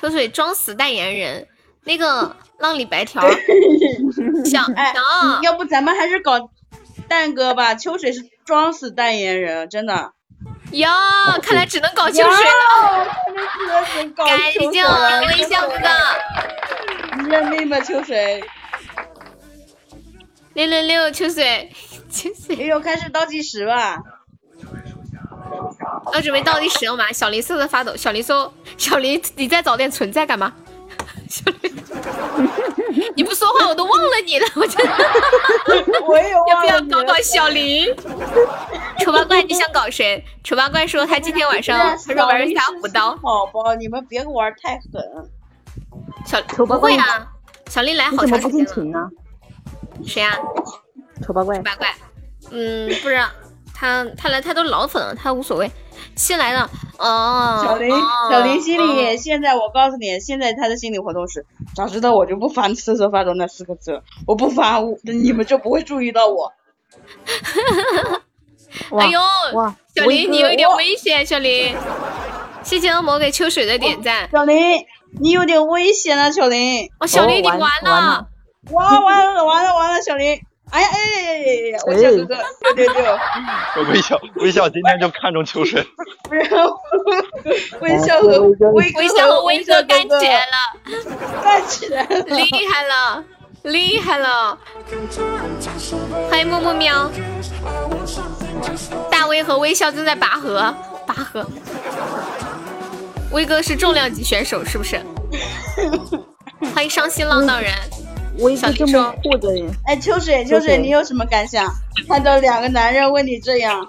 [0.00, 1.46] 秋水装死代言人，
[1.84, 2.34] 那个。
[2.58, 3.22] 浪里白条，
[4.46, 4.94] 想哎，
[5.42, 6.48] 要不咱们还是搞
[7.06, 7.74] 蛋哥吧？
[7.74, 10.12] 秋水是装死代言人，真的。
[10.76, 10.88] 哟，
[11.42, 13.06] 看来只能搞秋水了。
[14.14, 15.88] 感谢我微笑哥哥。
[17.18, 18.44] 你认命吧，秋水。
[20.54, 21.70] 六六六，秋水，
[22.10, 22.56] 秋水。
[22.56, 23.98] 悠悠开始倒计时吧。
[26.12, 27.10] 要准备倒计时了吗？
[27.12, 27.96] 小林瑟瑟发抖。
[27.96, 30.52] 小林说：“小林，你再找点存在感吗？”
[31.28, 31.74] 小林，
[33.16, 34.92] 你不说话我都忘了你了， 我真的。
[36.06, 37.86] 我 也要不要搞搞小林？
[39.00, 40.24] 丑八怪，你想搞谁？
[40.44, 43.14] 丑八怪说他今天晚上他说玩下舞刀。
[43.16, 45.30] 宝宝，你们别玩太狠。
[46.24, 47.26] 小丑八怪不会啊，
[47.68, 48.72] 小林来好你怎么不长时间了。
[48.74, 49.10] 听琴呢？
[50.06, 50.38] 谁呀、
[51.22, 51.94] 丑八怪丑，八怪，
[52.50, 53.26] 嗯，不知道
[53.74, 55.70] 他他来他都老粉了，他无所谓。
[56.16, 61.44] 新来的哦，小林，哦小林心里、哦现在我告诉你，现在他的心理活动是，
[61.74, 66.52] 早知道我就不发瑟瑟发抖那四个字，我不发，我你们就不会注意到我。
[68.90, 69.20] 哇哎呦，
[69.54, 71.74] 哇，小林你有一点危险，小林。
[72.62, 74.28] 谢谢恶魔给秋水的点赞。
[74.32, 74.84] 小林，
[75.20, 76.90] 你有点危险了，小林。
[76.98, 78.26] 哦，小林你完了完了，
[78.72, 79.00] 完了
[79.44, 80.40] 完了完了，小林。
[80.70, 81.78] 哎呀哎呀哎呀哎呀！
[81.86, 82.34] 我笑哥哥，
[82.74, 83.18] 六六六，
[83.90, 85.80] 微笑微笑今天就看中秋水，
[86.24, 86.40] 不是
[87.80, 88.40] 微笑和
[88.72, 93.24] 威微笑和威哥干起来了，干起来了，厉害了，
[93.62, 94.58] 厉害了！
[96.28, 97.10] 欢迎木木喵，
[99.10, 100.74] 大威和微笑正在拔河，
[101.06, 101.46] 拔河。
[103.32, 105.00] 威哥是重量级选手，是不是？
[106.74, 107.70] 欢迎伤心浪荡人，
[108.38, 111.72] 威哥这么酷的人，哎，秋水，秋水，你有什么感想？
[112.08, 113.86] 看到两个男人问你这样，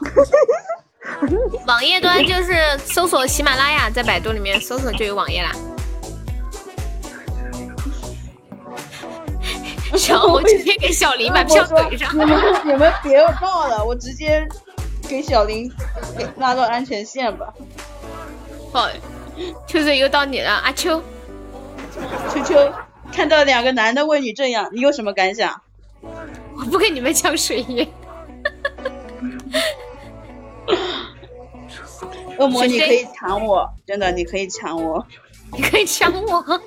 [1.68, 5.52] 网页端就是搜索喜马拉雅，在百度里面搜索就有网页啦。
[9.96, 12.18] 小我直接给小林把票怼上你。
[12.18, 12.28] 们
[12.66, 14.46] 你们别闹了，我直接
[15.08, 15.72] 给小林
[16.18, 17.54] 给拉到安全线吧。
[18.74, 18.90] 好，
[19.66, 21.02] 秋水又到你了，阿秋。
[22.34, 22.72] 秋秋，
[23.18, 25.60] 看到两个男的问你这样，你有什么感想？
[26.56, 27.92] 我不跟你们抢水银。
[32.38, 35.04] 恶魔，你可以抢我，真的，你可以抢我。
[35.52, 36.62] 你可以抢我，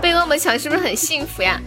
[0.00, 1.60] 被恶魔抢是不是很幸福呀？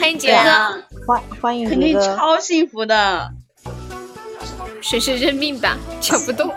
[0.00, 3.30] 欢迎杰哥，欢欢迎肯定，超幸福的。
[4.80, 6.50] 谁是认命吧，抢不动。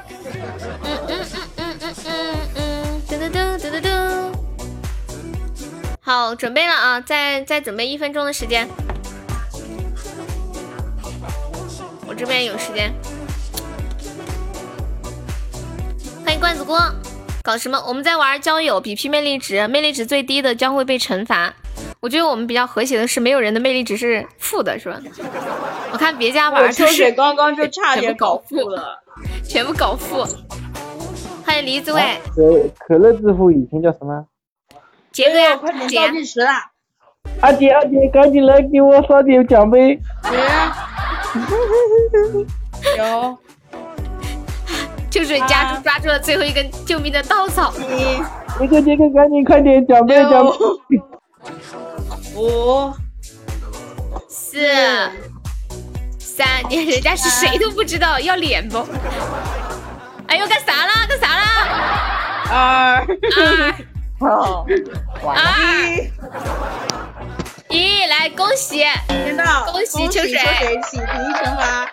[6.05, 8.67] 好，准备了啊，再再准备一分钟的时间。
[12.05, 12.93] 我这边有时间。
[16.25, 16.77] 欢迎罐子锅，
[17.41, 17.81] 搞什么？
[17.87, 21.53] 我们在玩交友，比拼魅力值，魅力值最低的将会被惩罚。
[22.01, 24.99] 我觉得我们比较和谐的是，没有人的魅力值是负的，是吧？
[25.93, 29.01] 我看别家玩我都是秋水刚刚就差点搞负了。
[29.47, 30.27] 全部搞负。
[31.45, 32.43] 欢迎梨子味，可
[32.87, 34.25] 可乐致富以前叫什么？
[35.13, 36.47] 杰哥呀，快点姐倒计时了！
[37.41, 39.99] 阿杰阿杰，赶紧来给我刷点奖杯！
[42.97, 43.37] 有
[45.11, 47.71] 就是家猪抓住了最后一根救命的稻草。
[47.77, 48.17] 一
[48.59, 50.43] 杰哥杰哥，赶紧快点奖杯奖
[50.89, 50.99] 杯！
[52.35, 52.91] 五
[54.27, 54.57] 四
[56.17, 58.79] 三，你人家是谁都不知道，要脸不？
[60.27, 61.05] 哎呦，干啥啦？
[61.07, 61.43] 干啥啦？
[62.49, 63.05] 二二
[64.29, 64.65] 哦，
[65.23, 65.97] 二
[67.69, 68.83] 一，来恭喜！
[69.07, 69.65] 听到？
[69.71, 71.89] 恭喜秋水秋水喜提惩罚。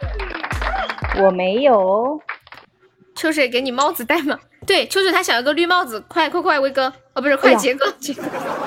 [1.23, 2.21] 我没有，
[3.15, 4.39] 秋水给你帽子戴吗？
[4.67, 8.23] 对，秋水他想要个绿帽子，快快快，威哥，哦不是，快杰哥，杰哥，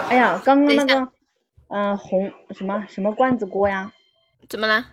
[0.10, 1.08] 哎呀，刚刚那个，
[1.70, 3.92] 嗯、红什么什么罐子锅呀，
[4.50, 4.86] 怎么了？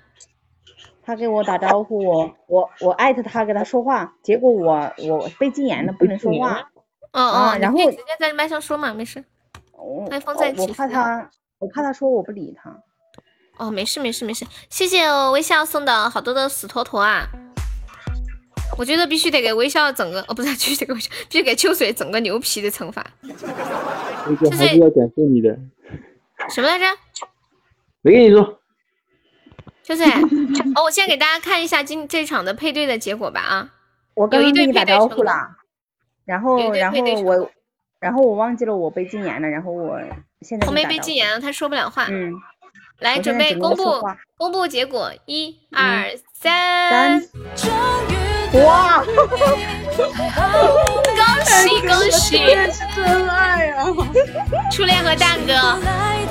[1.02, 6.68] 他给我打招呼，我我我艾特他跟他说话，结果我我被禁言了，不能说话。
[7.12, 9.24] 哦哦，啊然后你可以直接在麦上说嘛，没事。
[9.72, 12.70] 我麦放在一起我怕他，我怕他说我不理他。
[13.58, 17.26] 哦，没事没事没事，谢谢我微笑送的好多的死坨坨啊！
[18.78, 23.04] 我觉得必须得给微笑整个，哦不是， 必须得给微笑，必须给秋水整个牛皮的惩罚。
[23.22, 25.58] 秋水还是要感谢你的，
[26.48, 26.84] 什么来着？
[28.02, 28.60] 没跟你说，
[29.82, 30.06] 秋水，
[30.76, 33.70] 哦，我先给大家看一下今这场的配对的结果吧啊！
[34.14, 35.56] 我一对刚跟你打配对成功招呼啦，
[36.30, 37.50] 然后然后我
[37.98, 39.98] 然后我忘记了我被禁言了，然后我
[40.42, 42.06] 现在红梅被禁言了，他说不了话。
[42.08, 42.32] 嗯，
[43.00, 44.00] 来，准备公布
[44.36, 47.20] 公布结果，一二三，三
[48.64, 50.06] 哇，恭
[51.44, 53.84] 喜恭喜，这是真爱啊！
[54.70, 55.52] 初恋和蛋哥。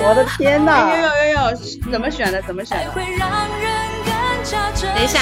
[0.02, 0.96] 我的天呐！
[0.96, 1.56] 有有有有，
[1.92, 2.40] 怎么选的？
[2.40, 2.92] 怎么选的？
[4.94, 5.20] 等一下，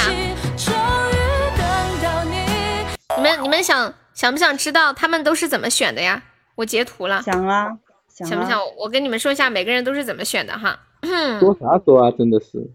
[3.17, 6.21] 你们你们想想不想知道他们都是怎么选的呀？
[6.57, 7.69] 我截图了，想啊
[8.13, 8.61] 想啊，想不想？
[8.77, 10.77] 我跟你们说一下，每个人都是怎么选的哈。
[11.39, 12.69] 说啥说啊，真的是。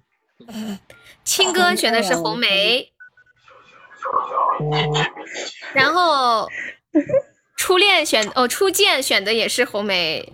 [1.26, 2.94] 青哥选的是红梅，
[5.74, 6.48] 然后
[7.58, 10.32] 初恋选哦，初见选的也是红梅，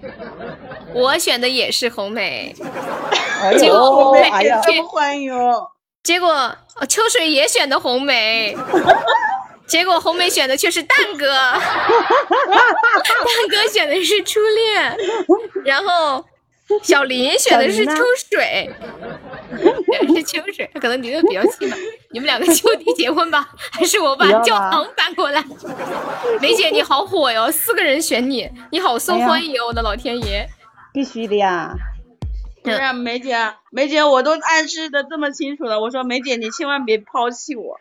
[0.93, 2.55] 我选的也是红梅，
[3.41, 5.71] 哎结果红梅哎呀，这么欢迎哦，
[6.03, 8.55] 结果哦秋水也选的红梅，
[9.69, 11.61] 结果红梅选的却是蛋哥， 蛋
[13.49, 14.97] 哥选的是初恋，
[15.63, 16.25] 然后
[16.81, 17.93] 小林选的是秋
[18.31, 18.69] 水，
[19.91, 21.77] 选的是秋水，可能离得比较近吧，
[22.11, 25.43] 你们两个就地结婚吧， 还是我把教堂搬过来？
[26.41, 30.47] 梅姐你好火哟，四个人选你，你好受欢迎哦，我的老天爷！
[30.91, 31.71] 必须的呀。
[32.61, 37.79] 不是梅姐，梅姐，我都暗示的这么清楚了，我说梅姐你千万别抛弃我，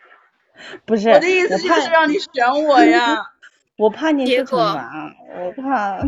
[0.85, 3.17] 不是，我的意思就是让你选我呀。
[3.77, 5.99] 我怕你结果受惩罚，我怕。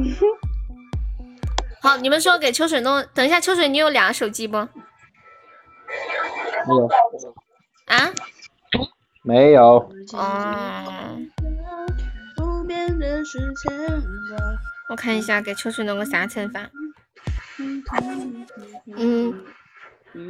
[1.82, 4.58] 好，你们说给秋水弄，等一下，秋水你有俩手机不？
[4.58, 4.68] 啊？
[9.24, 11.88] 没有，啊没有，哦，
[12.36, 14.38] 不变的是牵挂。
[14.90, 16.70] 我看一下给秋水弄个啥惩罚。
[18.98, 19.46] 嗯，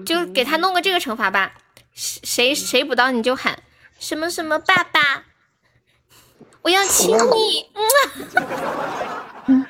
[0.06, 1.54] 就给他弄个这个惩罚吧，
[1.94, 3.58] 谁谁谁补到你就喊
[4.02, 5.26] 什么什么爸爸，
[6.64, 7.70] 我要亲你，
[9.46, 9.66] 嗯，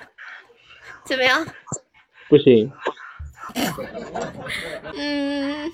[1.03, 1.45] 怎么样？
[2.29, 2.71] 不行，
[4.93, 5.69] 嗯，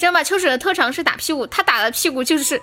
[0.00, 2.60] 这样吧，秋水的特长是打屁股，他打的屁股就是，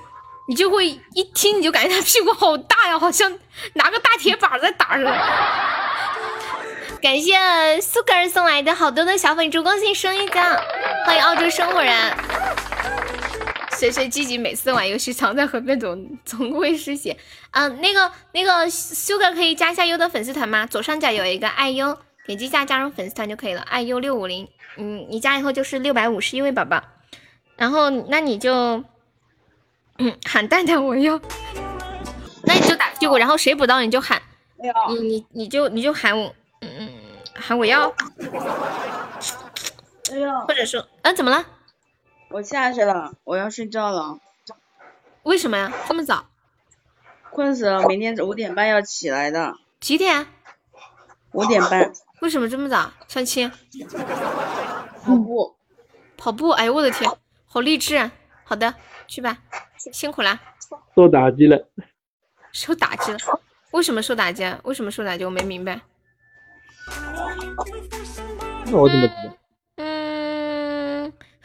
[0.50, 3.40] 你就会一听你就感觉他屁股好大呀，好像
[3.76, 5.12] 拿个大铁板在打似的。
[7.02, 10.62] 感谢苏格尔送来的好多的小粉烛光性升一奖，
[11.06, 11.96] 欢迎澳洲生活人。
[13.78, 17.16] 随随积极，每次玩游戏常在河边总总会失血。
[17.52, 20.66] 嗯、那个那个 Sugar 可以加一下优的粉丝团吗？
[20.66, 23.62] 左上角有一个爱优，点击一下加入粉丝团就可以了。
[23.62, 26.82] 爱优六五零，嗯，你加以后就是六百五十一位宝宝。
[27.56, 28.84] 然后那你就，
[30.00, 31.22] 嗯，喊蛋蛋我要，
[32.46, 34.20] 那你就打屁股，然后谁补刀你就喊，
[34.90, 36.90] 你你你就你就喊我，嗯嗯，
[37.36, 37.94] 喊我要，
[40.12, 41.46] 哎呀，或者说，嗯、怎么了？
[42.30, 44.20] 我下去了，我要睡觉了，
[45.24, 45.72] 为什么呀？
[45.88, 46.28] 这么早？
[47.30, 50.28] 困死了，明天五点半要起来的，几点？
[51.32, 52.92] 五点半为什么这么早？
[53.08, 53.52] 相亲？
[55.04, 55.56] 跑步。
[56.18, 56.50] 跑步？
[56.50, 57.10] 哎呦我的天，
[57.46, 58.12] 好励志啊！
[58.44, 58.74] 好的，
[59.08, 59.38] 去吧，
[59.78, 60.40] 辛苦啦。
[60.96, 61.68] 受打击了。
[62.52, 63.20] 受打击了？
[63.72, 64.60] 为什么受打击啊？
[64.64, 65.24] 为什么受打击？
[65.24, 65.80] 我没明白。
[68.66, 69.38] 那我怎么知道？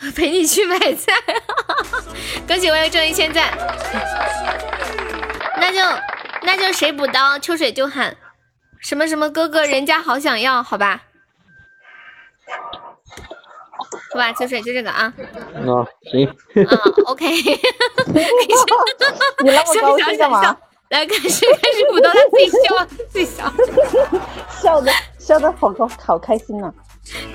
[0.03, 1.13] 嗯， 陪你去买菜，
[2.47, 3.51] 恭喜我又中一千赞。
[5.59, 5.79] 那就
[6.43, 8.17] 那就谁补刀，秋水就喊
[8.81, 11.03] 什么什么哥哥，人家好想要，好吧？
[14.13, 15.13] 好吧，秋水就这个啊，
[15.55, 17.31] 啊，行，啊，OK。
[19.43, 20.57] 你那么高兴干嘛？
[20.91, 23.51] 来，开始开始补刀，他自己笑啊，自己笑。
[24.61, 26.73] 笑的笑的好高好开心啊！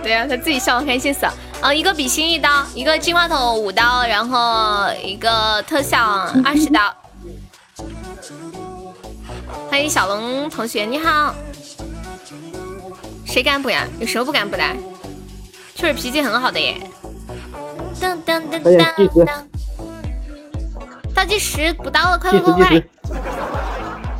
[0.01, 1.33] 对啊，他自己笑得开心死了。
[1.61, 5.99] 啊，一个比心一刀，一个金话筒五刀，然后一个特效
[6.43, 6.93] 二十刀。
[9.69, 11.35] 欢迎小龙同学，你好。
[13.25, 13.85] 谁敢补呀？
[13.99, 14.63] 有谁不敢补的？
[15.75, 16.79] 确实脾气很好的耶。
[17.99, 19.43] 噔噔噔快点计时噔噔。
[21.13, 22.83] 倒计时补刀了，快快快！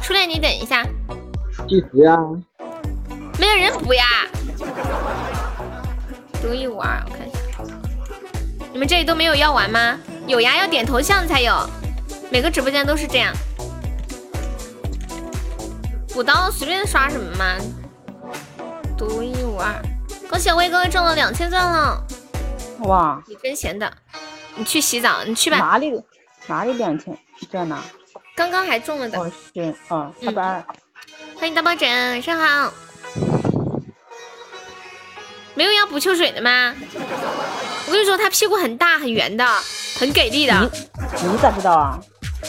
[0.01, 0.83] 初恋，你等一下，
[1.67, 2.17] 计时呀！
[3.39, 4.05] 没有人补呀。
[6.47, 7.39] 独一无二，我看一下。
[8.71, 9.99] 你们这里都没有药丸吗？
[10.27, 11.53] 有呀，要点头像才有。
[12.31, 13.33] 每个直播间都是这样。
[16.13, 17.57] 补刀随便刷什么吗？
[18.97, 19.75] 独一无二。
[20.29, 22.01] 恭喜威哥中了两千钻了，
[22.83, 23.91] 哇，你真闲的。
[24.55, 25.57] 你去洗澡，你去吧。
[25.57, 26.01] 哪里
[26.47, 27.13] 哪里两千？
[27.51, 27.77] 钻呢？
[28.37, 29.19] 刚刚还中了的。
[29.19, 30.63] 哦是哦，好吧。
[31.37, 32.73] 欢迎大抱枕，晚上好。
[35.57, 36.71] 没有要补秋水的吗？
[37.87, 39.43] 我跟你说，他屁股很大很圆的，
[39.97, 40.71] 很给力的，
[41.23, 41.99] 你咋知道啊？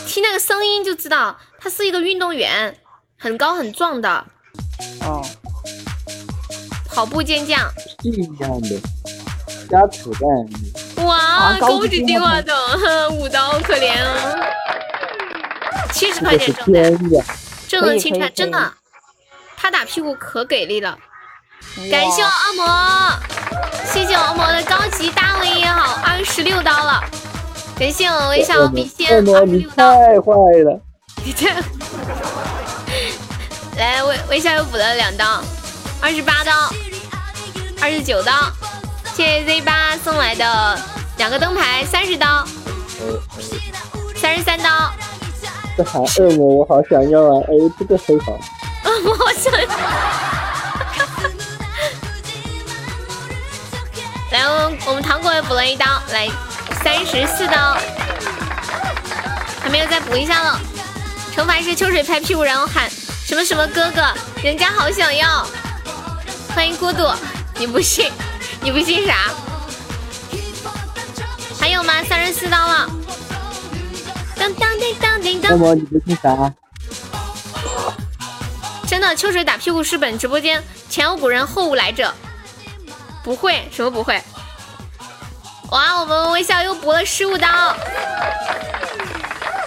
[0.07, 2.77] 听那个声音就知道他是一个运动员，
[3.19, 4.27] 很高很壮的，
[5.01, 5.25] 哦，
[6.91, 7.59] 跑步健将。
[8.03, 8.79] 是一样的，
[9.71, 9.81] 加。
[11.03, 14.37] 哇，啊高高级级电话电话筒，五 刀可怜啊，
[15.95, 17.25] 七十块钱挣的，天呀！
[17.69, 18.71] 正能青春，真的，
[19.57, 20.99] 他打屁股可给力了。
[21.91, 22.65] 感谢我恶魔，
[23.93, 27.03] 谢谢我恶魔的高级大卫也好，二十六刀了。
[27.79, 30.33] 感谢我微笑笔仙恶魔，你二十六刀，太坏
[30.65, 30.81] 了！
[31.25, 31.49] 你 这
[33.77, 35.41] 来微微笑又补了两刀，
[36.01, 36.53] 二十八刀，
[37.81, 38.33] 二十九刀。
[39.15, 40.79] 谢谢 Z 八送来的
[41.17, 42.45] 两个灯牌，三十刀，
[44.17, 44.93] 三十三刀，
[45.77, 47.43] 是喊恶魔，我好想要啊！
[47.49, 48.33] 哎，这个很好。
[48.85, 49.53] 恶魔好想
[54.31, 56.29] 来，我们我们糖果也补了一刀，来
[56.85, 57.79] 三十四刀，
[59.63, 60.61] 还没有再补一下了。
[61.35, 62.91] 惩罚是秋水拍屁股，然后喊
[63.25, 64.13] 什么什么哥哥，
[64.43, 65.47] 人家好想要。
[66.55, 67.11] 欢迎孤独，
[67.59, 68.11] 你不信？
[68.61, 69.31] 你不信啥？
[71.59, 71.95] 还有吗？
[72.07, 72.91] 三十四刀了。
[74.37, 75.53] 当当叮当叮当。
[75.53, 76.53] 恶魔，你不信啥？
[78.87, 82.13] 真的，秋水打屁股是本直播间前无古人后无来者。
[83.29, 84.19] 不会，什么不会？
[85.71, 87.77] 哇，我们微笑又补了十五刀，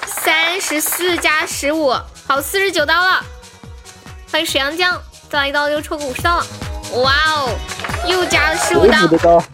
[0.07, 1.93] 三十四加十五，
[2.27, 3.23] 好，四十九刀了。
[4.31, 4.99] 欢迎水阳江，
[5.29, 6.47] 再来一刀又抽个五十刀了。
[7.03, 7.55] 哇哦，
[8.07, 8.97] 又加了十五刀，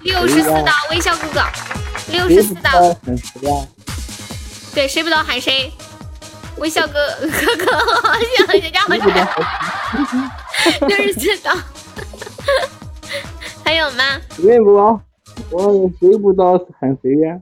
[0.04, 1.44] 六十四刀，微笑哥哥，
[2.08, 2.96] 六十四刀。
[4.74, 5.70] 对，谁不刀喊谁。
[6.60, 9.06] 微笑哥 哥哥，好想人家好想。
[10.88, 11.54] 六十四刀。
[13.68, 14.04] 还有吗？
[14.30, 15.02] 谁不刀？
[15.52, 17.38] 我谁不刀喊谁呀？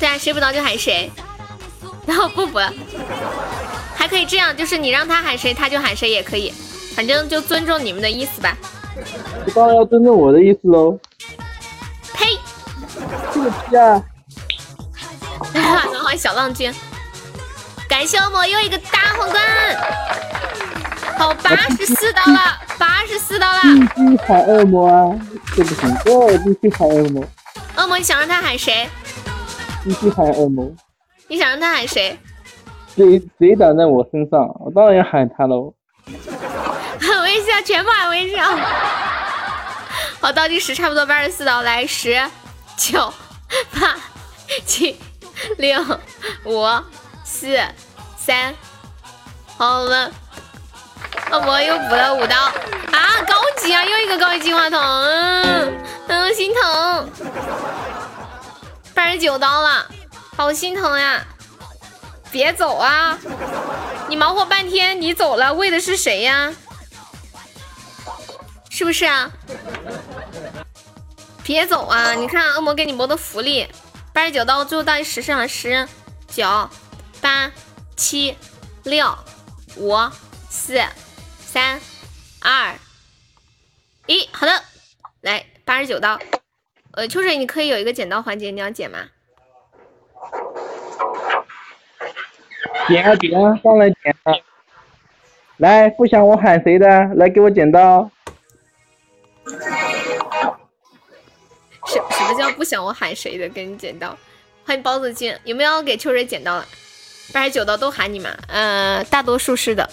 [0.00, 1.08] 对啊，谁不刀就喊谁。
[2.04, 2.58] 然后不补，
[3.94, 6.52] 还可以这样，就是你让他喊谁，他就喊谁也可以，
[6.96, 8.58] 反正就尊重你们的意思吧。
[9.54, 10.98] 当然要尊重我的意思喽。
[12.14, 12.36] 呸！
[13.32, 14.02] 这个屁啊！
[16.02, 16.74] 欢迎小浪君，
[17.88, 19.40] 感谢恶魔又一个大皇冠。
[21.16, 23.60] 好，八十四刀了，八十四刀了。
[23.94, 25.18] 必须喊恶魔啊！
[25.56, 27.24] 这不行，这必须喊恶魔。
[27.76, 28.88] 恶魔，你想让他喊谁？
[29.84, 30.70] 必须喊恶魔。
[31.28, 32.18] 你想让他喊谁？
[32.96, 35.72] 谁谁挡在我身上，我当然要喊他喽。
[37.00, 38.42] 喊微笑，全部喊微笑。
[40.20, 42.20] 好，倒计时差不多八十四刀，来十、
[42.76, 43.12] 九、
[43.72, 43.96] 八、
[44.66, 44.96] 七、
[45.58, 45.80] 六、
[46.44, 46.64] 五、
[47.24, 47.58] 四、
[48.16, 48.54] 三。
[49.56, 50.12] 好，我们。
[51.30, 53.22] 恶魔又补了五刀啊！
[53.26, 57.10] 高级啊，又一个高级金话筒，嗯嗯，心疼，
[58.94, 59.86] 八十九刀了，
[60.36, 61.24] 好心疼呀！
[62.30, 63.18] 别走啊！
[64.08, 66.52] 你忙活半天，你走了，为的是谁呀？
[68.68, 69.30] 是不是啊？
[71.42, 72.12] 别走啊！
[72.14, 73.68] 你看恶魔给你磨的福利，
[74.12, 75.88] 八十九刀，最后倒计时上十、
[76.28, 76.68] 九、
[77.20, 77.50] 八、
[77.96, 78.36] 七、
[78.84, 79.16] 六、
[79.76, 79.96] 五、
[80.50, 80.82] 四。
[81.52, 81.78] 三
[82.40, 82.74] 二
[84.06, 84.52] 一，好的，
[85.20, 86.18] 来八十九刀。
[86.92, 89.00] 呃，秋水，你可以有一个剪刀环节，你要剪吗？
[92.88, 94.32] 剪啊剪啊，上来剪啊！
[95.58, 98.10] 来，不想我喊谁的，来给我剪刀。
[101.84, 103.46] 什什么叫不想我喊谁的？
[103.50, 104.16] 给你剪刀。
[104.64, 106.66] 欢迎包子君，有没有给秋水剪刀了？
[107.30, 109.86] 八十九刀都喊你们，呃，大多数是的。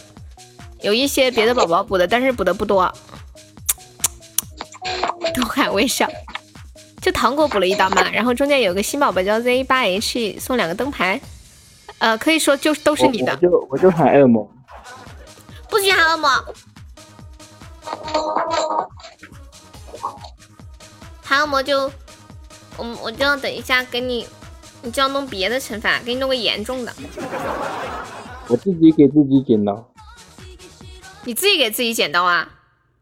[0.82, 2.92] 有一些别的宝宝补的，但是补的不多。
[5.36, 6.10] 都喊微笑，
[7.02, 11.22] 就糖果补了一刀嘛，然后中间有个新宝宝叫 Z 八 H，送两个灯牌，
[12.00, 13.34] 呃，可以说就都是你的。
[13.34, 14.50] 我就我就喊恶魔，
[15.70, 16.30] 不许喊恶魔，
[21.22, 21.92] 喊恶魔就
[22.78, 24.28] 我我就要等一下给你，
[24.82, 26.94] 你就要弄别的惩罚，给你弄个严重的。
[28.48, 29.86] 我自己给自己剪刀。
[31.26, 32.48] 你自己给自己剪刀啊？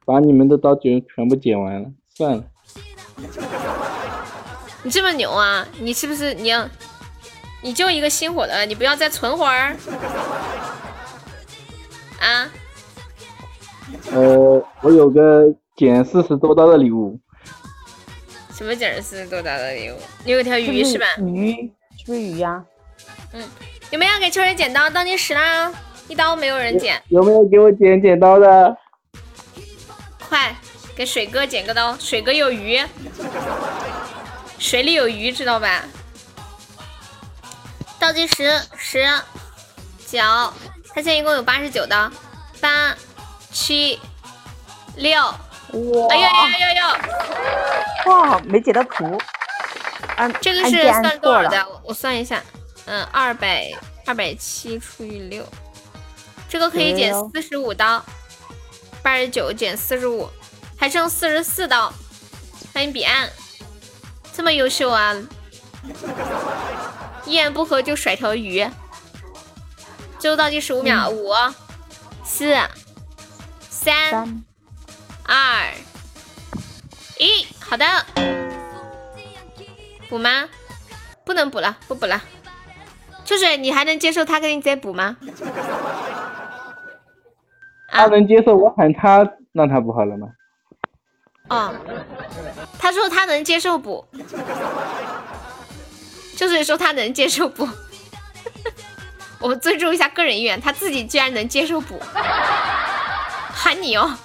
[0.06, 2.44] 把你们的刀卷全部剪完了，算了。
[4.84, 5.68] 你这么牛啊？
[5.80, 6.68] 你是不是你要？
[7.61, 9.76] 你就一个星火的，你不要再存会儿
[12.19, 12.48] 啊？
[14.11, 15.44] 呃，我有个
[15.76, 17.19] 减四十多刀的礼物。
[18.53, 19.98] 什么减四十多刀的礼物？
[20.23, 21.06] 你有条鱼是吧？
[21.18, 22.64] 鱼是不是鱼呀？
[23.34, 23.44] 嗯，
[23.91, 24.89] 有没有给秋水剪刀？
[24.89, 25.73] 倒计时啦！
[26.07, 28.77] 一刀没有人捡，有没有给我剪剪刀的？
[30.29, 30.55] 快
[30.95, 32.81] 给水哥剪个刀，水哥有鱼，
[34.57, 35.84] 水里有鱼，知道吧？
[37.99, 39.05] 倒计时十、
[40.05, 40.19] 九，
[40.89, 42.09] 他现在一共有八十九刀，
[42.61, 42.95] 八、
[43.51, 43.99] 七、
[44.95, 45.35] 六，哇！
[46.09, 48.13] 哎呦呦呦呦！
[48.13, 49.17] 哇，没截到图。
[50.15, 51.67] 按这个是算多少的？
[51.84, 52.41] 我算一下，
[52.85, 53.71] 嗯，二百
[54.05, 55.43] 二百七除以六。
[56.49, 58.03] 这个可以减四十五刀，
[59.03, 60.30] 八十九减四十五，
[60.78, 61.91] 还剩四十四刀。
[62.74, 63.30] 欢迎彼岸，
[64.34, 65.15] 这么优秀啊！
[67.26, 68.65] 一言不合就甩条鱼。
[70.19, 71.34] 最后倒计时五秒，五、
[72.24, 72.56] 四、
[73.69, 74.44] 三、
[75.24, 75.74] 二、
[77.18, 77.86] 一，好的。
[80.10, 80.48] 补吗？
[81.26, 82.22] 不能补了，不补了。
[83.27, 85.17] 秋水，你还能接受他给你再补吗？
[87.89, 90.29] 他能接受我喊他让他补好了吗？
[91.49, 91.75] 嗯，
[92.79, 94.05] 他说他能接受补，
[96.37, 97.67] 就是说他能接受补。
[99.39, 102.01] 我尊重一下个人意愿，他自己居然能接受补，
[103.51, 104.17] 喊你哦。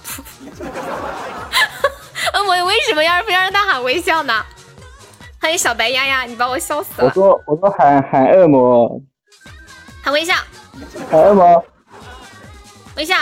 [2.34, 4.44] 嗯， 我为什么要非要让他喊微笑呢？
[5.42, 7.08] 欢迎小白丫丫，你把我笑死了。
[7.08, 8.88] 我说我说喊喊恶魔，
[10.00, 10.32] 喊微笑，
[11.10, 11.64] 喊恶魔，
[12.96, 13.16] 微笑，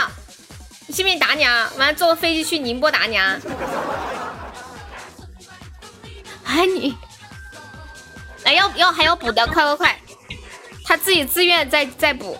[0.85, 1.67] 你信不信打你啊？
[1.79, 3.39] 完了坐飞机去宁波打你啊！
[6.43, 6.95] 喊你，
[8.45, 9.97] 来要要还要补的，快快快！
[10.85, 12.37] 他自己自愿再再补，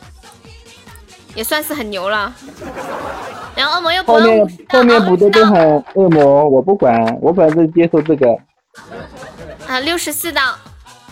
[1.34, 2.32] 也算是很牛了。
[3.56, 8.28] 然后恶魔又补后面了后面补的都喊恶魔，我不管，我反正接受这个。
[9.68, 10.42] 啊，六十四刀，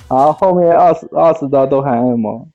[0.08, 2.48] 好，后面二十二十刀都喊恶魔。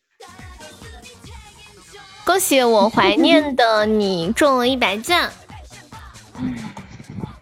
[2.26, 5.30] 恭喜我怀念的你中了一百赞。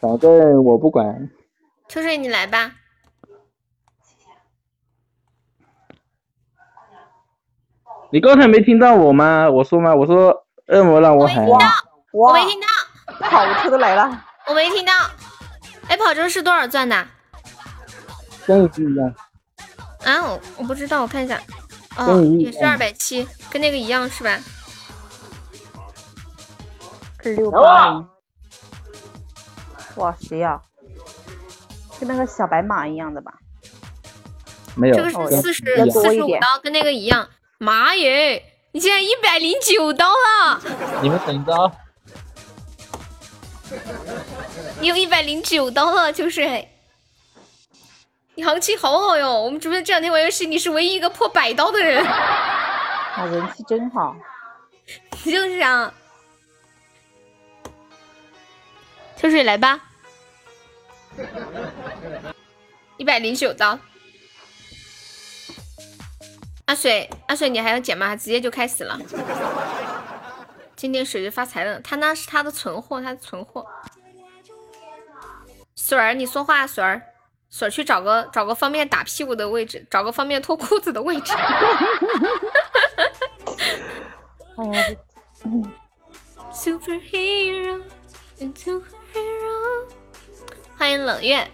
[0.00, 1.30] 反正我不管。
[1.88, 2.72] 秋水你来吧，
[8.10, 9.48] 你刚才没听到我吗？
[9.50, 9.94] 我说吗？
[9.94, 11.46] 我说恶魔让我喊。
[12.12, 14.92] 我没听到，跑车都来了，我没听到。
[15.88, 17.06] 哎，跑车是多少钻的？
[18.46, 19.14] 跟你不一样。
[20.04, 21.40] 啊，我我不知道，我看一下。
[21.96, 24.38] 哦也是二百七，跟那个一样是吧？
[27.22, 28.08] 是六八零。
[29.96, 30.58] 哇，谁呀、
[32.00, 33.34] 跟那个小白马一样的吧？
[34.74, 34.96] 没有。
[34.96, 37.28] 这个是四十四十五刀，跟那个一样。
[37.58, 38.42] 妈耶！
[38.72, 40.60] 你现在一百零九刀了，
[41.02, 41.70] 你们等着啊。
[44.80, 46.71] 你有一百零九刀了，秋水。
[48.34, 49.42] 你行情好好哟！
[49.42, 52.02] 我们直播间这两天玩游戏，你是唯一一个破百刀的人。
[52.06, 54.16] 啊，人气真好。
[55.24, 55.92] 就是啊，
[59.16, 59.80] 秋水来吧，
[62.96, 63.78] 一百零九刀。
[66.64, 68.16] 阿水，阿水，你还要减吗？
[68.16, 68.98] 直接就开始了。
[70.74, 73.66] 今天水就发财了，他那是他的存货，他的存货。
[75.76, 77.02] 水儿，你说话，水儿，
[77.52, 81.34] 水儿去找个找个方便打屁股的位置，找个方便脱裤子的位置。
[84.56, 84.84] 哎 呀，
[85.44, 85.70] 嗯
[86.50, 87.82] Superhero,
[88.38, 88.82] superhero。
[90.78, 91.46] 欢迎冷月，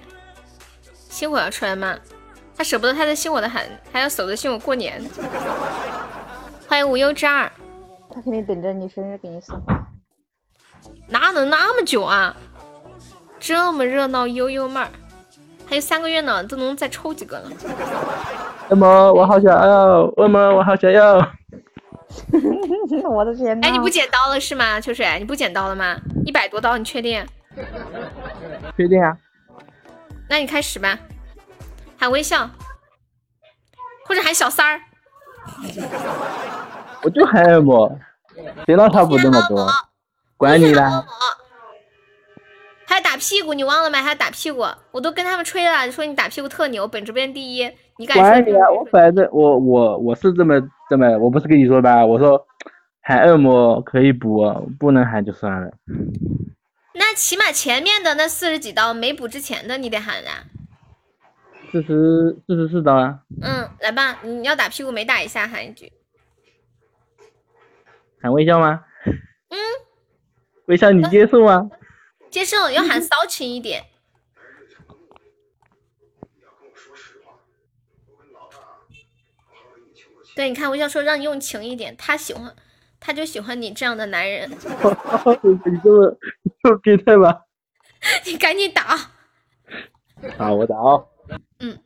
[0.92, 1.98] 星火要出来吗？
[2.56, 3.60] 他舍不得他的星火的很，
[3.92, 5.04] 还要守着星火过年。
[6.68, 7.50] 欢迎无忧之二，
[8.08, 9.60] 他肯定等着你生日给你送。
[11.08, 12.36] 哪能那么久啊？
[13.40, 14.90] 这么热闹，悠悠妹儿，
[15.68, 17.50] 还有三个月呢，都能再抽几个了。
[18.70, 20.04] 恶魔，我好想要！
[20.16, 21.16] 恶魔，我好想要！
[23.10, 23.68] 我的天呐！
[23.68, 24.80] 哎，你不剪刀了是吗？
[24.80, 25.96] 秋水，你不剪刀了吗？
[26.24, 27.26] 一百多刀，你确定？
[28.76, 29.16] 确定啊？
[30.28, 30.98] 那你开始吧，
[31.98, 32.48] 喊微笑，
[34.06, 34.80] 或者喊小三儿。
[37.02, 37.98] 我就喊恶魔，
[38.66, 39.70] 谁让他补那么多？
[40.36, 41.04] 管你啦！
[42.88, 44.00] 还要打屁股，你忘了吗？
[44.00, 47.70] 还要打屁股，我都跟他们吹了，说你打屁股特牛，本直播间第一。
[47.98, 48.22] 你敢说？
[48.22, 48.70] 管你啊！
[48.70, 50.58] 我反正我我我是这么
[50.88, 52.06] 这么，我不是跟你说吧？
[52.06, 52.42] 我说
[53.02, 54.42] 喊恶魔可以补，
[54.80, 55.70] 不能喊就算了。
[56.94, 60.48] 那起码前面的那四十几刀没补之前的，你得喊啊。
[61.70, 63.18] 四十四十四刀啊！
[63.42, 65.92] 嗯，来吧，你要打屁股没打一下，喊一句。
[68.22, 68.80] 喊微笑吗？
[69.50, 69.56] 嗯，
[70.64, 71.68] 微笑你接受吗？
[72.30, 73.86] 接受，要喊 骚情一点。
[80.36, 82.54] 对，你看微笑说让你用情一点，他喜欢，
[83.00, 84.48] 他就喜欢你这样的男人。
[84.52, 84.56] 你
[85.82, 86.16] 这么
[86.62, 87.42] 这么变态吧？
[88.24, 88.96] 你赶紧打。
[90.36, 91.08] 好，我打哦。
[91.58, 91.76] 嗯。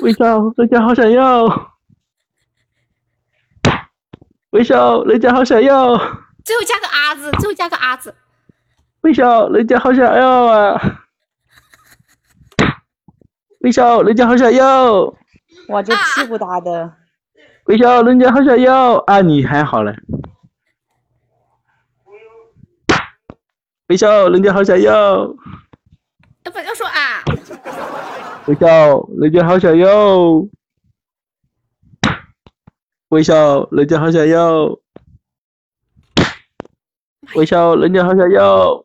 [0.00, 1.76] 微笑，人家好想要。
[4.50, 6.23] 微笑，人家好想要。
[6.44, 8.14] 最后加个啊字，最后加个啊字。
[9.00, 11.00] 微笑，人家好想要啊！
[13.60, 15.04] 微笑，人家好想要。
[15.68, 16.92] 哇，这屁股大的。
[17.64, 19.22] 微笑，人家好想要啊！
[19.22, 19.96] 你还好嘞。
[23.88, 25.34] 微笑，人家好想要。
[26.44, 27.24] 要不要说啊？
[28.46, 30.46] 微笑，人家好想要。
[33.08, 34.78] 微笑，人家好想要。
[37.34, 38.84] 微笑，人家好想要。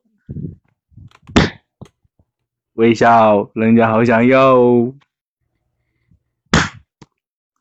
[2.74, 4.58] 微笑，人家好想要。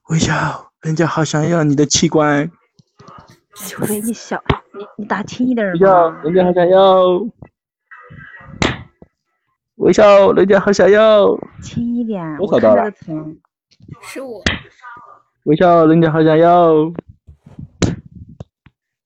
[0.08, 2.50] 微笑，人家好想要你的器官。
[3.80, 4.42] 微笑，你小，
[4.72, 7.26] 你你打轻一点微笑，人家好想要。
[9.76, 11.36] 微笑，人家好想要。
[11.62, 13.38] 轻一点，多少刀了我看着的疼。
[14.02, 14.42] 十五，
[15.44, 16.72] 微笑，人家好想要。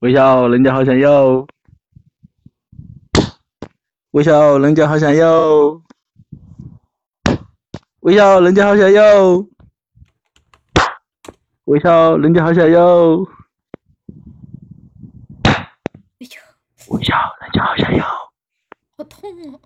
[0.00, 1.46] 微笑，人家好想要。
[4.12, 5.80] 微笑，人家好想要。
[8.00, 9.46] 微笑，人家好想要。
[11.64, 13.14] 微笑，人家好想要。
[15.46, 15.66] 哎
[16.20, 16.28] 呦，
[16.88, 18.04] 微笑，人家好想要。
[18.98, 19.58] 好痛哦！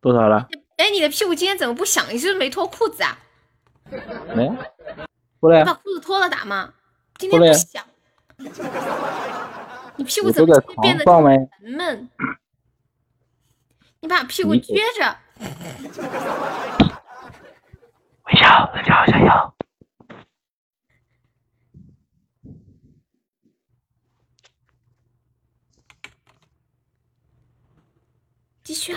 [0.00, 0.48] 多少了？
[0.78, 2.04] 哎，你的屁股今天怎么不响？
[2.10, 3.16] 你是不是没脱裤子啊？
[4.34, 4.50] 没？
[5.38, 6.74] 过来你把裤子脱了打吗？
[7.18, 7.84] 今天不响。
[9.96, 11.04] 你屁股怎么会变得？
[11.04, 11.22] 沉
[11.76, 12.08] 闷？
[14.00, 15.16] 你把屁股撅着。
[18.24, 19.54] 微笑，人家好想要。
[28.64, 28.94] 继续。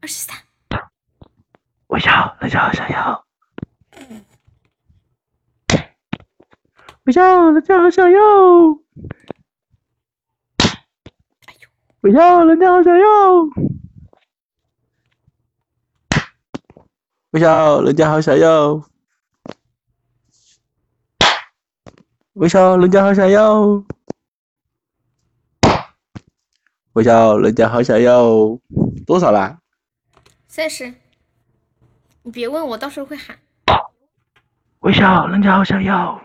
[0.00, 0.36] 二十三。
[1.88, 3.24] 微笑，人家好想要。
[7.04, 8.20] 微笑，人家好想要。
[12.04, 13.48] 微笑，人家好想要。
[17.30, 18.84] 微笑，人家好想要。
[22.34, 23.82] 微笑，人家好想要。
[26.92, 28.22] 微笑，人家好想要。
[29.06, 29.60] 多少啦？
[30.46, 30.92] 三十。
[32.24, 33.38] 你别问我，到时候会喊。
[34.80, 36.20] 微笑，人家好想要。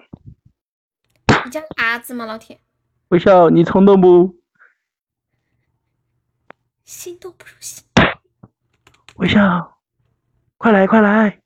[1.45, 2.59] 你家儿子吗，老铁？
[3.07, 4.38] 微笑，你冲动不？
[6.89, 7.85] 心动不如心。
[9.17, 9.77] 微笑，
[10.57, 11.39] 快来快来！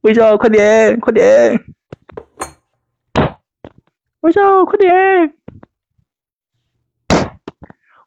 [0.00, 1.64] 微笑，快点快点！
[4.18, 4.90] 微笑，快点！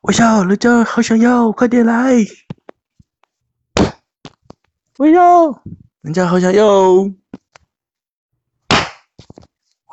[0.02, 2.14] 微笑，人家好想要，快点来！
[4.98, 5.64] 微笑，
[6.02, 6.91] 人家好想要。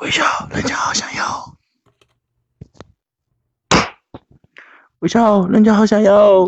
[0.01, 1.50] 微笑，人家好想要。
[5.01, 6.45] 微笑，人家好想要。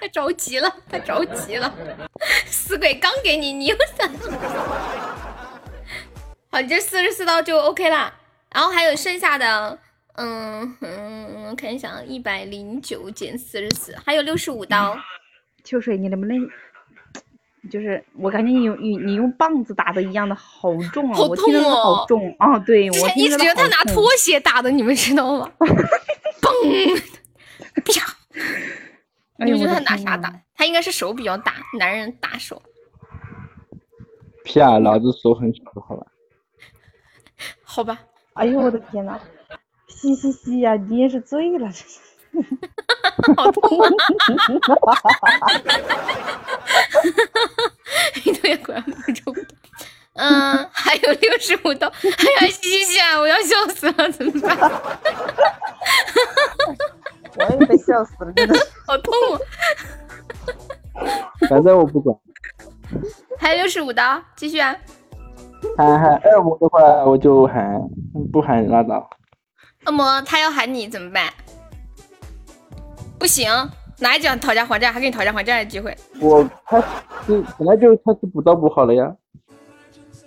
[0.00, 1.74] 他 着急了，他着急了。
[2.46, 4.08] 死鬼刚给你，你又想。
[6.52, 8.14] 好，你这四十四刀就 OK 啦。
[8.54, 9.76] 然后还有剩下的，
[10.20, 14.96] 嗯嗯，我看一下，一百零九减四十四，还有六十五刀。
[15.62, 16.36] 秋水，你能不能，
[17.70, 21.14] 就是我感觉你用你你用棒子打的一样的好重啊！
[21.16, 22.58] 好我听着都痛哦好重啊！
[22.58, 25.52] 对，我一直觉得他拿拖鞋打的，你们知道吗？
[26.42, 27.02] 嘣，
[27.84, 28.16] 啪！
[29.44, 30.32] 你们觉得他拿啥打？
[30.56, 32.60] 他应该是手比较大，男人大手。
[34.42, 34.80] 屁啊！
[34.80, 36.06] 老子手很小的好吧？
[37.62, 38.00] 好吧，
[38.32, 39.20] 哎呦我的天呐！
[40.00, 41.98] 嘻嘻嘻呀，你也是醉了，这是。
[43.36, 43.90] 好痛啊！
[48.24, 49.34] 一堆果然不中。
[50.14, 54.56] 嗯，还有六十五刀，哎呀，嘻嘻啊，我要笑死了，怎么办？
[57.38, 58.56] 我也被笑死了，真的。
[58.86, 59.40] 好痛啊！
[61.48, 62.16] 反正我不管。
[63.38, 64.76] 还有六十五刀，继续啊！
[65.76, 67.80] 喊喊二五的话，我就喊；
[68.32, 69.08] 不喊拉倒。
[69.86, 71.32] 恶魔他要喊你怎么办？
[73.18, 73.50] 不行，
[73.98, 76.78] 哪一讲讨价还价，还给你讨价还价的机会，我他
[77.26, 79.12] 是本来就他是补刀补好了呀。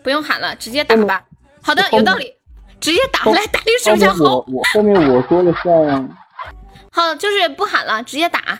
[0.03, 1.23] 不用喊了，直接打吧。
[1.61, 2.33] 好的，有道理，
[2.79, 4.45] 直接打后来打六十后面五下好我。
[4.47, 6.09] 我后面我说了算呀。
[6.91, 8.59] 好，就是不喊了，直接打。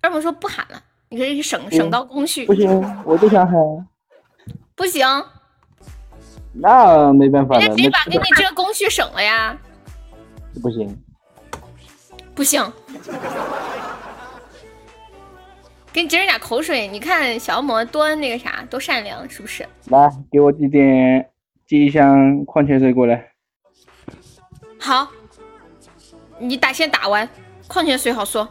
[0.00, 2.46] 二萌说不喊了，你可以省省到工序。
[2.46, 3.54] 不行，我就想喊，
[4.74, 5.06] 不行，
[6.54, 9.56] 那没办法了，人家直接把给你这个工序省了呀。
[10.58, 10.96] 不行。
[12.34, 12.72] 不行，
[15.92, 16.86] 给你接着点口水。
[16.86, 19.68] 你看小恶魔多那个啥，多善良，是不是？
[19.86, 21.28] 来，给我寄点
[21.66, 23.32] 寄一箱矿泉水过来。
[24.78, 25.08] 好，
[26.38, 27.28] 你打先打完，
[27.66, 28.48] 矿泉水好说。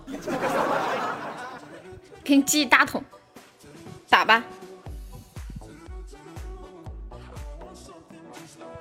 [2.26, 3.02] 给你寄一大桶，
[4.10, 4.44] 打吧。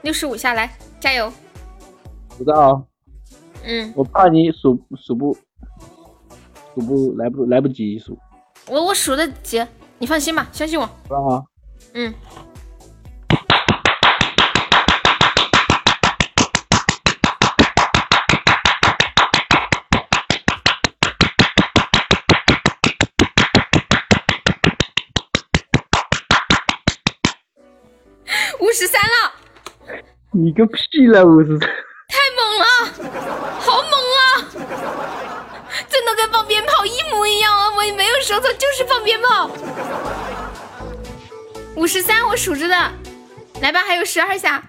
[0.03, 1.33] 六十五下来，加油！
[2.37, 2.85] 知道，
[3.69, 5.37] 嗯，我怕你数数不
[6.73, 8.17] 数不来不来不及数。
[8.69, 9.61] 我我数的急，
[9.99, 10.89] 你放心吧，相信我。
[11.09, 11.45] 好，
[11.95, 12.15] 嗯。
[28.61, 29.33] 五十三了，
[30.31, 31.69] 你个屁了，五十三。
[38.37, 39.51] 说错，就是放鞭炮。
[41.75, 42.75] 五十三，我数着的，
[43.63, 44.63] 来吧，还有十二下。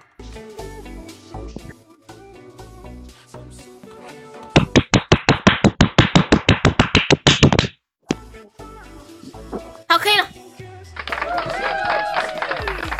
[9.86, 10.26] 好，可以了。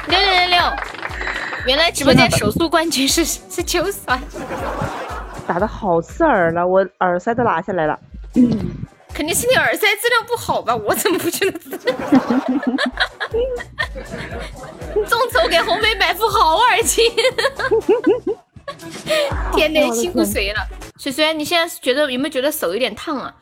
[0.08, 0.58] 六六六六，
[1.66, 4.20] 原来直播间手速冠军是是秋酸，
[5.46, 7.98] 打的好刺耳了，我耳塞都拿下来了。
[8.34, 8.67] 肯
[9.28, 10.74] 定是你耳塞质量不好吧？
[10.74, 11.60] 我怎么不觉得？
[15.06, 17.02] 众筹给红梅买副好耳机。
[19.52, 20.66] 天呐，辛苦谁了？
[20.98, 23.34] 水水，你现在觉得有没有觉得手有点烫啊？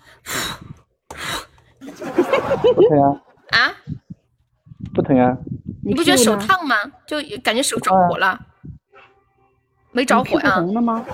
[1.79, 3.23] 不疼啊？
[3.51, 3.73] 啊？
[4.93, 5.37] 不疼啊？
[5.85, 6.77] 你不觉得手烫吗？
[7.07, 8.41] 就感觉手着火了？
[9.93, 10.57] 没着火呀？
[10.57, 11.05] 红了吗？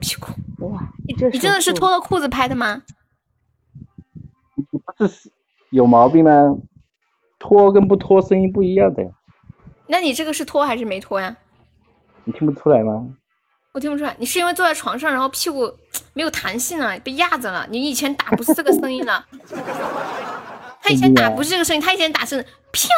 [0.00, 0.28] 屁股
[1.20, 1.28] 哇！
[1.32, 2.82] 你真的是脱了裤子拍的吗？
[4.96, 5.30] 不是
[5.70, 6.56] 有毛病吗？
[7.38, 9.02] 脱跟不脱声音不一样的。
[9.86, 11.36] 那你这个是脱还是没脱呀？
[12.24, 13.08] 你听不出来吗？
[13.72, 15.72] 我听不出来，你是因为坐在床上，然后屁股
[16.12, 17.66] 没有弹性了，被压着了。
[17.70, 19.26] 你以前打不是这个声音了，
[20.80, 22.90] 他以前打不是这个声音，他以前打是飘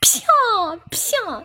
[0.00, 1.44] 飘飘，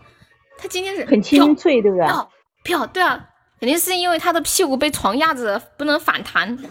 [0.58, 2.06] 他今天是很清脆，对不对？
[2.06, 2.30] 飘
[2.64, 3.30] 飘，对啊，
[3.60, 6.58] 肯定是因为他的屁股被床压着，不能反弹。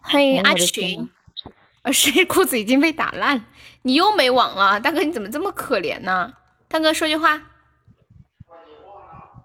[0.00, 1.08] 欢迎阿群，
[1.82, 3.44] 而是 裤子已经被打烂，
[3.82, 6.32] 你又没网了，大哥你怎么这么可怜呢？
[6.68, 7.40] 大哥说句话。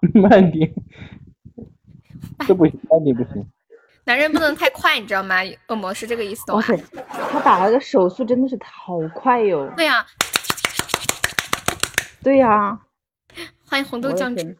[0.14, 0.68] 慢点，
[2.46, 3.46] 这不行，慢点不行。
[4.04, 5.36] 男人不能太快，你知道吗？
[5.68, 6.52] 恶魔是这个意思。
[6.52, 6.76] 哇塞，
[7.30, 9.72] 他打了个手速真的是好快哟。
[9.76, 10.04] 对呀，
[12.24, 12.80] 对呀。
[13.64, 14.58] 欢迎红豆酱汁。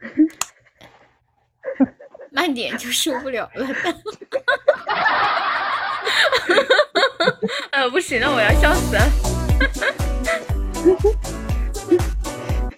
[2.32, 3.66] 慢点就受不了了。
[7.72, 9.02] 哎呃，不行了，我要笑死了。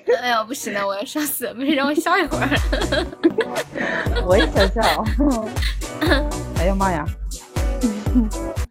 [0.22, 1.54] 哎呀，不行了，我要笑死了！
[1.54, 2.48] 不是让我笑一会儿。
[4.26, 5.04] 我也想笑。
[6.58, 7.04] 哎呀妈呀！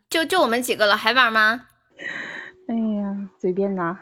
[0.10, 1.61] 就就我们几个了，还玩吗？
[2.68, 3.98] 哎呀，随便拿，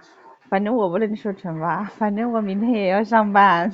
[0.55, 3.69] 反正我不能说惩罚， 反正我明天也要上班。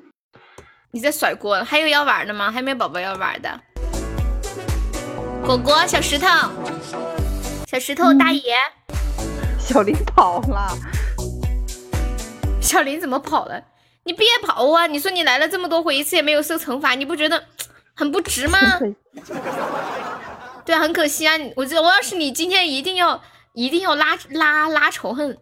[0.92, 1.64] 你在甩锅？
[1.64, 2.50] 还有要玩的吗？
[2.50, 3.48] 还没有宝宝要玩的？
[5.46, 6.26] 果果，小石头，
[7.66, 8.54] 小石头大爷，
[9.58, 10.68] 小林跑了。
[12.60, 13.62] 小林怎么跑了？
[14.04, 14.86] 你别跑啊！
[14.86, 17.42] 你说你来了这么多回，一次也没有受惩罚，你不觉得
[17.94, 18.58] 很不值吗？
[20.66, 21.32] 对啊，很可惜啊！
[21.56, 23.18] 我觉得我要是你，今天一定要
[23.54, 25.36] 一定要拉拉拉仇恨。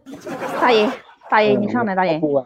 [0.61, 0.87] 大爷，
[1.31, 2.19] 大爷，你上来，大爷。
[2.19, 2.45] 不玩，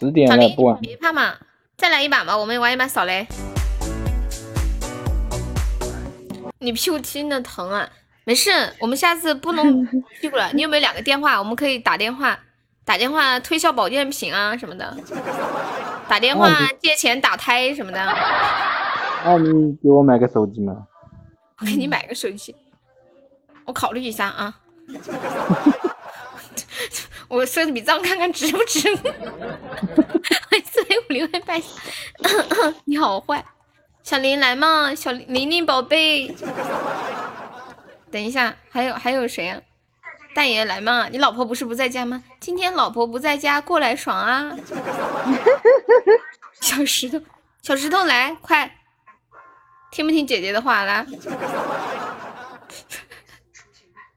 [0.00, 0.80] 十点了，不玩。
[0.80, 1.34] 别怕嘛，
[1.76, 3.26] 再来一把吧，我们玩一把扫雷。
[6.60, 7.86] 你屁股真的疼啊？
[8.24, 8.50] 没事，
[8.80, 9.84] 我们下次不能
[10.18, 10.50] 屁股了。
[10.54, 11.38] 你有没有两个电话？
[11.38, 12.38] 我们可以打电话。
[12.86, 14.96] 打电话推销保健品啊什么的，
[16.08, 16.48] 打电话
[16.80, 17.98] 借钱打胎什么的。
[19.24, 20.86] 那你给我买个手机嘛？
[21.58, 22.56] 我给你买个手机，
[23.66, 24.60] 我考虑一下啊。
[27.28, 28.80] 我算笔账看看值不值。
[30.64, 31.54] 四零五零二八，
[32.84, 33.44] 你好坏，
[34.02, 36.32] 小林来嘛，小玲玲宝贝。
[38.10, 39.60] 等一下，还有还有谁啊？
[40.34, 41.08] 大爷来嘛！
[41.10, 42.22] 你老婆不是不在家吗？
[42.38, 44.54] 今天老婆不在家，过来爽啊！
[46.60, 47.20] 小石头，
[47.62, 48.76] 小石头来，快！
[49.90, 50.84] 听不听姐姐的话？
[50.84, 51.06] 来，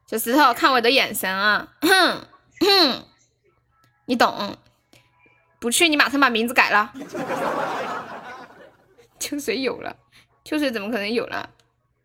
[0.10, 1.68] 小石头，看我的眼神啊！
[4.06, 4.58] 你懂？
[5.60, 6.92] 不去，你马上把名字改了。
[9.20, 9.96] 秋水有了，
[10.44, 11.48] 秋水怎么可能有了？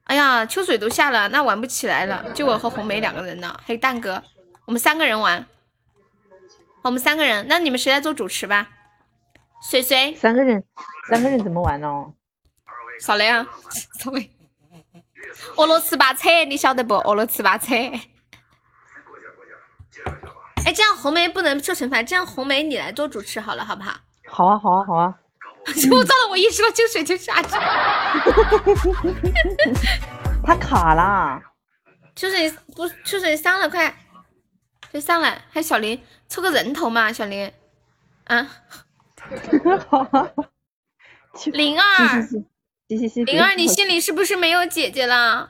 [0.03, 2.31] 哎呀，秋水都下了，那玩不起来了。
[2.35, 4.23] 就我和红梅两个人呢，还有蛋哥，
[4.67, 5.47] 我们三个人玩。
[6.83, 8.69] 我们三个人，那你们谁来做主持吧？
[9.71, 10.15] 水水。
[10.15, 10.63] 三个人，
[11.09, 12.13] 三个人怎么玩呢？
[13.01, 13.47] 扫雷啊，
[13.99, 14.31] 扫雷。
[15.57, 16.95] 俄罗斯巴车，你晓得不？
[16.95, 17.75] 俄罗斯巴车。
[20.65, 23.93] 哎，这样红梅不能受惩罚，这样红梅你来做主持好了，好不好？
[24.27, 25.15] 好啊，好啊，好啊。
[25.91, 27.49] 我糟了，我一说就水就下去。
[30.45, 31.41] 他卡了。
[32.15, 33.93] 秋水不，秋水上了，快，
[34.91, 35.43] 快上来！
[35.51, 37.53] 还有小林，凑个人头嘛，小林。
[38.25, 38.49] 啊。
[42.97, 45.49] 灵儿，灵儿，你心里是不是没有姐姐啦？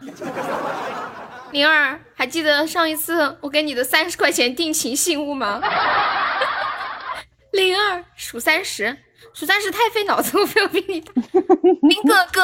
[1.53, 5.61] 灵儿，还记得上一次我给你的三十块钱定情信物吗？
[7.53, 8.97] 灵儿数三十，
[9.33, 11.13] 数三十太费脑子，我非要比你大。
[11.89, 12.43] 林哥哥，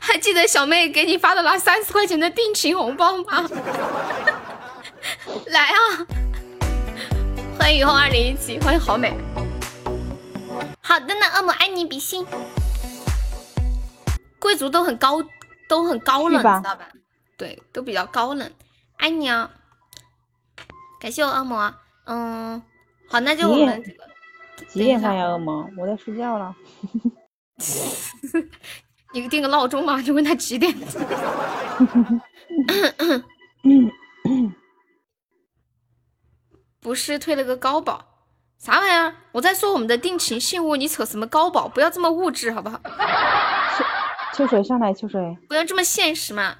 [0.00, 3.48] 还记得小妹给你发的那三十块钱的定情红包吗？
[5.46, 6.06] 来啊！
[7.58, 9.12] 欢迎雨后二零一七，欢迎好美。
[10.82, 12.26] 好的呢，恶魔爱你比心。
[14.38, 15.22] 贵族都很高，
[15.68, 16.88] 都很高冷，知道吧？
[17.36, 18.50] 对，都比较高冷。
[18.96, 19.50] 爱你啊！
[21.00, 21.74] 感谢我恶魔。
[22.04, 22.62] 嗯，
[23.08, 23.82] 好，那就我们
[24.68, 25.26] 几点放呀？
[25.26, 26.54] 恶魔，我在睡觉了。
[29.12, 30.74] 你定个闹钟嘛，就问他几点。
[36.80, 38.15] 不是退了个高保，
[38.66, 39.14] 啥玩意儿？
[39.30, 41.68] 我在说我们的定情信物，你扯什么高保？
[41.68, 42.80] 不要这么物质好不好？
[44.34, 46.56] 秋水上来，秋水，不要这么现实嘛。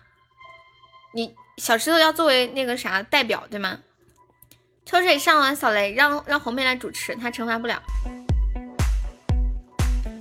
[1.15, 3.78] 你小石头要作为那个啥代表对吗？
[4.85, 7.83] 秋水上完扫雷，让让红梅来主持，她惩罚不了。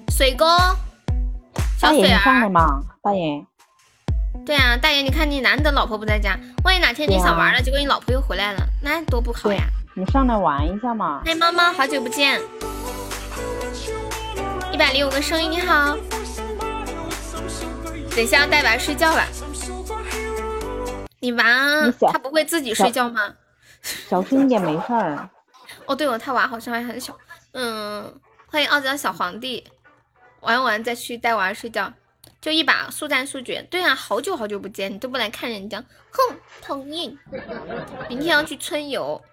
[0.09, 0.57] 水哥，
[1.79, 2.81] 小水儿上了吗？
[3.03, 3.45] 大爷。
[4.43, 9.61] 对啊，大爷，你看你难得老婆不在家，万一哪天你想玩了，结果你老婆又回来了，那多不好呀。
[9.97, 11.21] 你上来玩一下嘛。
[11.25, 12.41] 嗨，猫猫，好久不见。
[14.73, 15.95] 一百零五个声音，你好。
[18.13, 19.25] 等一下要带娃睡觉了。
[21.21, 21.43] 你娃
[22.11, 23.33] 他不会自己睡觉吗？
[23.81, 25.29] 小声一点，没事儿。
[25.87, 27.17] 哦，对哦，他娃好像还很小。
[27.53, 29.63] 嗯，欢迎傲娇小皇帝。
[30.41, 31.93] 玩完再去带娃睡觉。
[32.41, 33.65] 就一把速战速决。
[33.71, 35.81] 对啊，好久好久不见，你都不来看人家，
[36.11, 37.17] 哼，讨厌。
[38.09, 39.23] 明天要去春游。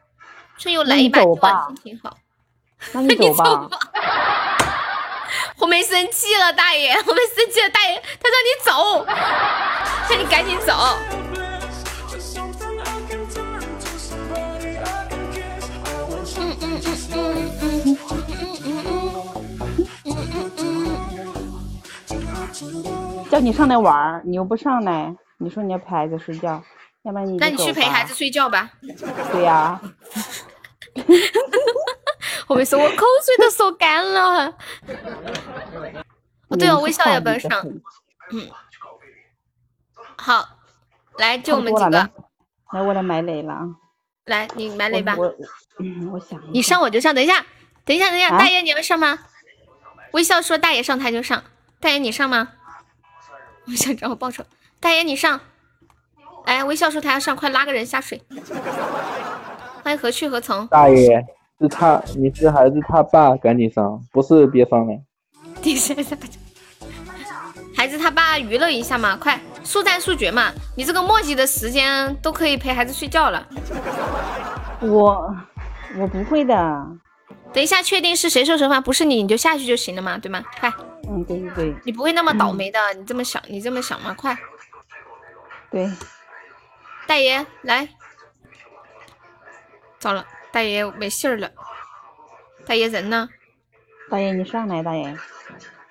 [0.63, 1.69] 春游来一把是吧。
[2.93, 3.69] 那你走吧。
[5.59, 6.93] 我没生气了大爷。
[7.05, 8.01] 我没生气了大爷。
[8.21, 9.05] 他让你走。
[10.09, 10.73] 那你赶紧走。
[23.29, 26.63] 叫你上来玩你又不上来你说你要陪孩子睡觉
[27.03, 28.71] 要不然你那你去陪孩子睡觉吧
[29.33, 29.81] 对呀
[32.49, 34.55] 我没说，我口水都说干了。
[36.49, 37.51] 哦，对哦，微笑要不要上？
[38.31, 38.51] 嗯，
[40.17, 40.59] 好，
[41.19, 41.91] 来就我们几个。
[41.91, 42.11] 来，
[42.83, 43.69] 我来买雷了啊。
[44.27, 45.15] 来，你买雷吧。
[45.17, 45.35] 我，
[45.79, 46.41] 嗯，我想。
[46.53, 47.45] 你上我就上，等一下，
[47.85, 49.19] 等一下，等一下，大爷你要上吗？
[50.13, 51.43] 微笑说大爷上他就上，
[51.81, 52.53] 大爷你上吗？
[53.67, 54.45] 我想找我报仇，
[54.79, 55.41] 大爷你上。
[56.45, 58.23] 哎，微笑说他要上，快拉个人下水。
[59.83, 61.25] 欢迎何去何从，大爷
[61.61, 64.95] 是他，你是孩子他爸，赶紧上，不是别上了。
[67.77, 73.45] 孩子他爸娱乐一下嘛，快速战速决嘛，你这个墨迹的时间都可以陪孩子睡觉了。
[74.81, 75.35] 我
[75.99, 76.87] 我不会的，
[77.53, 80.45] 等一下确定是谁受惩罚，不是你你就下去就行了嘛，对吗？
[80.61, 80.73] 快，
[81.09, 84.15] 嗯对对对，你不会那么倒霉的，你这么想你这么想嘛？
[84.15, 84.37] 快，
[85.73, 85.91] 对，
[87.09, 87.89] 大爷来。
[90.03, 91.49] 糟了，大爷没信儿了。
[92.67, 93.29] 大爷人呢？
[94.11, 95.17] 大爷你上来，大爷，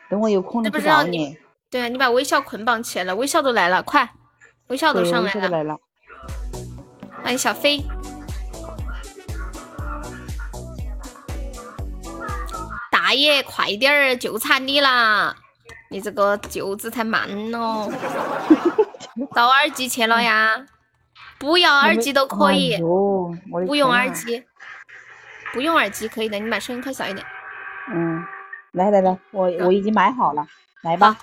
[0.10, 1.38] 等我有空了去找你。
[1.70, 4.12] 对啊，你把微笑捆绑起来了，微笑都来了，快，
[4.68, 5.78] 微笑都上来了。
[7.24, 7.82] 欢迎小飞。
[12.92, 15.34] 大爷快点儿，就差你啦！
[15.90, 17.90] 你这个舅子太慢了。
[19.34, 20.66] 到耳机去了呀？
[21.42, 24.46] 不要耳机都可以，不用耳机，
[25.54, 26.38] 不用耳机可以的。
[26.38, 27.26] 你把声音开小一点。
[27.92, 28.24] 嗯，
[28.74, 30.46] 来来来，我我已经买好了，
[30.84, 31.18] 来吧。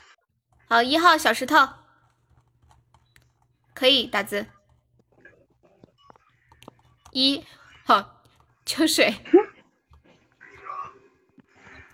[0.68, 1.56] 好，一号小石头，
[3.74, 4.46] 可以打字。
[7.12, 7.44] 一，
[7.86, 8.20] 好，
[8.66, 9.14] 秋水。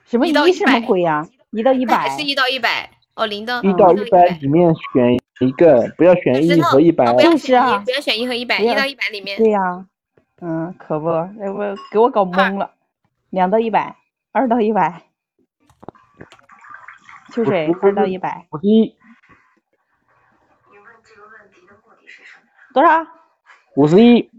[0.07, 1.29] 什么一什么鬼呀？
[1.51, 2.09] 一到一百。
[2.09, 2.91] 还是一到一百？
[3.17, 5.23] 哦，零到一到一百里面选。
[5.41, 9.37] 一个不要选一和一百，就是啊，不要选一和一百，一到一百里面。
[9.37, 9.85] 对呀，
[10.41, 12.71] 嗯，可不，我给我搞懵了。
[13.31, 13.97] 两到一百，
[14.31, 15.03] 二到一百，
[17.33, 18.47] 秋水二到一百。
[18.51, 18.97] 五十一。
[22.73, 23.05] 多少？
[23.75, 24.31] 五十一。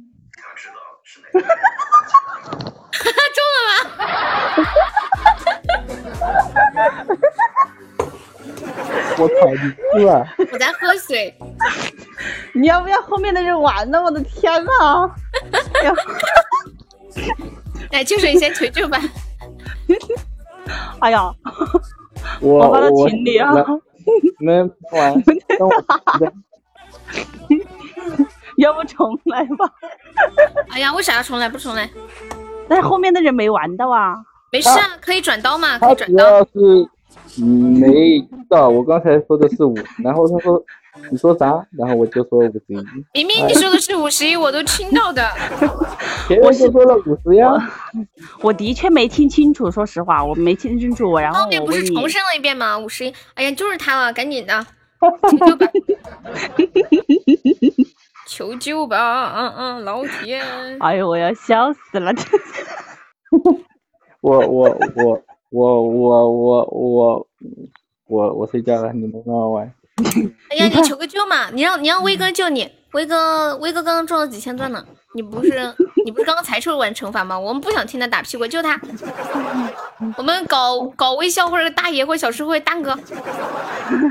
[1.33, 2.55] 哈哈哈哈
[3.03, 3.11] 哈！
[3.35, 3.57] 中了
[6.77, 7.19] 吗？
[9.17, 10.25] 我操你哥！
[10.51, 11.33] 我在喝水。
[12.53, 14.01] 你要不要后面的人玩呢？
[14.01, 15.09] 我的天啊！
[17.91, 18.99] 来，秋水先求救吧。
[20.99, 21.31] 哎呀，
[22.41, 23.53] 我发到群里啊。
[24.39, 25.13] 你们玩，
[28.57, 29.65] 要不重来吧？
[30.71, 31.47] 哎呀，为啥要重来？
[31.49, 31.89] 不重来？
[32.67, 34.15] 但是后面的人没玩到啊。
[34.51, 36.43] 没事啊，可以转刀嘛，可以转刀。
[36.45, 36.89] 主要是
[37.39, 38.19] 嗯没
[38.49, 40.63] 到，我刚才说的是五，然后他说
[41.11, 42.75] 你说啥，然后我就说五十一，
[43.13, 45.29] 明明你说的是五十一，我都听到的。
[46.27, 47.51] 前面就说了五十呀。
[48.41, 51.11] 我的确没听清楚，说实话，我没听清楚。
[51.11, 52.77] 我然后后面不是重申了一遍吗？
[52.77, 54.65] 五十一，哎呀，就是他了，赶紧的，
[55.29, 55.67] 求救吧，
[58.27, 60.41] 求救吧，嗯嗯，老铁。
[60.79, 62.13] 哎呦，我要笑死了！
[64.21, 65.21] 我我我我
[65.55, 67.27] 我我我我
[68.07, 69.73] 我我睡觉了，你们慢慢玩。
[70.51, 71.49] 哎呀，你求个救嘛！
[71.51, 74.85] 你让你让威哥救你，威哥威哥刚刚中了几千钻呢。
[75.13, 75.73] 你不是
[76.03, 77.39] 你不是刚刚才出完惩罚吗？
[77.39, 78.77] 我们不想听他打屁股，救他。
[80.17, 82.93] 我们搞搞微笑或者大爷或者小师会蛋哥，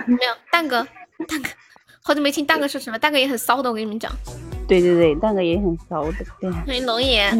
[0.06, 0.78] 没有蛋哥
[1.28, 1.50] 蛋哥，
[2.02, 4.10] 好久没听蛋哥说什么，蛋哥也很骚的，我跟你们讲。
[4.66, 6.50] 对对对，蛋哥也很骚的，对。
[6.50, 7.30] 欢迎龙爷，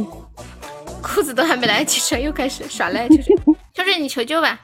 [1.03, 3.35] 裤子都还没来得及穿，又开始耍赖，就是
[3.75, 4.59] 就是你求救吧。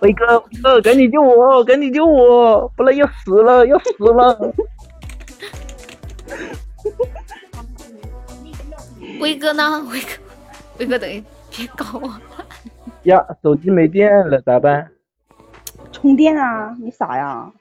[0.00, 4.34] 威哥，伟哥，赶紧救我，赶紧救我，不然要死了，要死了。
[9.20, 9.86] 威哥呢？
[9.90, 10.08] 威哥，
[10.78, 12.10] 威哥，等一别搞我。
[13.02, 14.90] 呀，手机没电了，咋办？
[15.92, 16.74] 充电啊！
[16.80, 17.52] 你傻呀？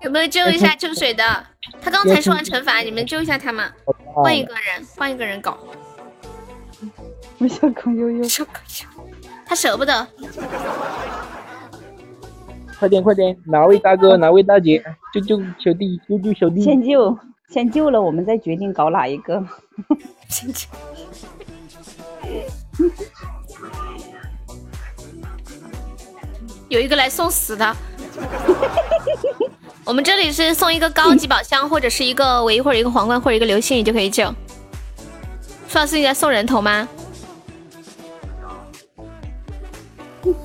[0.00, 1.24] 有没有救一下秋水的？
[1.82, 3.70] 他刚才说完惩罚，你们救一下他嘛。
[4.14, 5.58] 换一个人，换一个人搞。
[7.38, 8.86] 我小狗悠悠，小狗悠
[9.22, 10.06] 悠， 他舍不得。
[12.78, 14.82] 快点快点，哪位大哥， 哪位大姐，
[15.12, 16.62] 救救小弟，救救小弟。
[16.62, 17.18] 先救，
[17.50, 19.44] 先救了，我们再决定搞哪一个。
[20.28, 20.66] 先救。
[26.68, 27.76] 有一个来送死的。
[29.84, 34.32] 我们这里是送一个高级宝箱，或者是一个唯一，或者一个皇冠，或者一个流星雨就可以救。
[35.68, 36.88] 苏老师，你在送人头吗？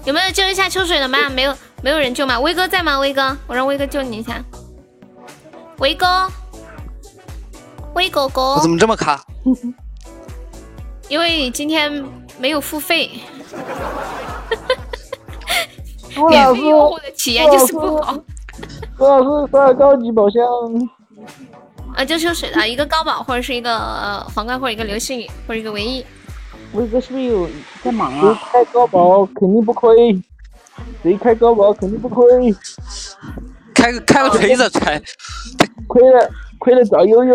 [0.05, 1.29] 有没有救一下秋水的吗？
[1.29, 2.39] 没有，没有人救吗？
[2.39, 2.97] 威哥在吗？
[2.97, 4.41] 威哥，我让威哥救你一下。
[5.79, 6.31] 威哥，
[7.93, 9.23] 威狗狗，我怎么这么卡？
[11.09, 12.03] 因为你今天
[12.39, 13.11] 没有付费。
[16.29, 18.17] 免，费用户的体验就是不好。
[18.97, 20.43] 苏老师刷高级宝箱。
[21.95, 26.05] 啊，就秋水的一个高宝，或者是一个呃皇冠，或者一个流星雨，或者一个唯一。
[26.73, 27.47] 威哥是不是有
[27.81, 28.39] 在忙谁啊？
[28.51, 30.21] 开高宝肯定不亏，
[31.01, 32.25] 谁开高宝肯定不亏，
[33.73, 35.01] 开个开个锤子开，
[35.87, 36.29] 亏了
[36.59, 37.33] 亏了找悠悠。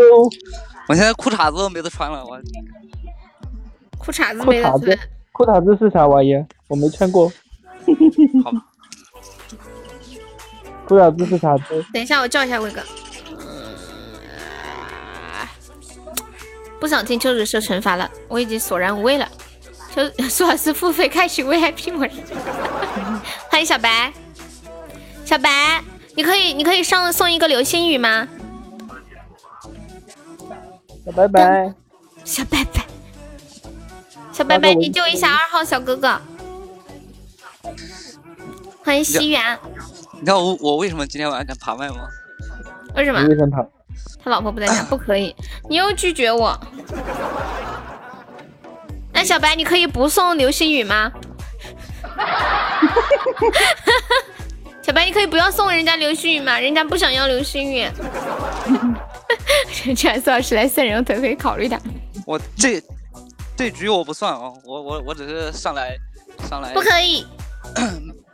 [0.88, 2.38] 我现在裤衩子都没得穿了，我
[3.96, 6.46] 裤衩子裤衩子没得穿，，裤衩子是啥玩意儿？
[6.68, 7.32] 我没穿过。
[8.44, 8.66] 好吧。
[10.90, 11.84] 裤衩子是啥子？
[11.92, 12.82] 等一下，我叫一下威哥。
[16.80, 19.28] 不想听秋水受惩罚了，我已经索然无味了。
[19.94, 22.14] 秋 苏老师付费开启 VIP 模式，
[23.48, 24.12] 欢迎小白。
[25.24, 25.80] 小白，
[26.16, 28.26] 你可以你可以上送一个流星雨吗？
[31.06, 31.72] 小白白。
[32.24, 32.84] 小白白，
[34.32, 36.20] 小白白，你救一下二号小哥哥。
[38.82, 39.56] 欢迎西元，
[40.20, 42.06] 你知道我我为什么今天晚上敢爬麦吗？
[42.94, 43.28] 为什么你？
[43.28, 43.66] 为什么？
[44.22, 45.34] 他老婆不在家， 不可以。
[45.68, 46.58] 你又拒绝我。
[49.12, 51.10] 那小白，你可以不送流星雨吗？
[54.82, 56.58] 小白，你可以不要送人家流星雨吗？
[56.60, 57.88] 人家不想要流星雨。
[59.96, 61.80] 这苏老师来送人头，可以考虑的。
[62.26, 62.82] 我这
[63.56, 65.96] 这局我不算啊，我我我只是上来
[66.48, 67.26] 上来不可以，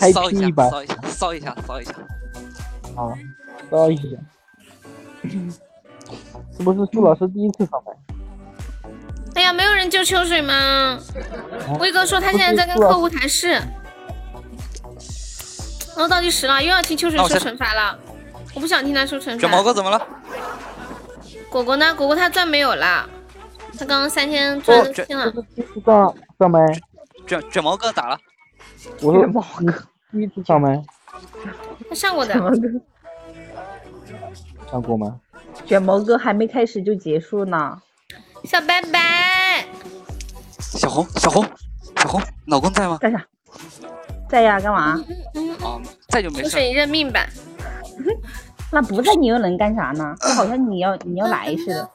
[0.00, 1.92] 开骚一一把骚一下骚一下骚一下，
[2.96, 3.12] 啊，
[3.70, 4.02] 骚一下。
[6.56, 7.92] 是不是苏老师第一次上麦？
[9.34, 10.98] 哎呀，没有人救秋水吗？
[11.78, 13.50] 威哥说他现在在跟客户谈事。
[15.94, 17.98] 然后倒计时了，又要听秋水受惩罚了。
[18.54, 19.36] 我不想听他说惩罚。
[19.36, 20.00] 卷毛哥怎么了？
[21.50, 21.94] 果果呢？
[21.94, 23.06] 果果他钻没有了，
[23.78, 25.30] 他刚刚三千钻都清了。
[25.30, 26.58] 第一次上上麦，
[27.26, 28.18] 卷卷毛哥咋了？
[29.02, 29.26] 我说
[29.60, 29.72] 你
[30.10, 30.82] 第一次上麦
[31.88, 32.34] 他上过的。
[34.70, 35.20] 上过吗？
[35.66, 37.80] 卷毛哥还没开始就结束呢。
[38.44, 39.66] 小白白，
[40.58, 41.44] 小红小红
[41.96, 42.96] 小红，老公在吗？
[42.98, 43.22] 干啥？
[44.28, 44.92] 在呀，干嘛？
[45.62, 46.58] 啊，在就没事。
[46.60, 47.26] 你认命吧。
[48.72, 50.14] 那不在你又能干啥呢？
[50.20, 51.90] 就好像你要你要来似的。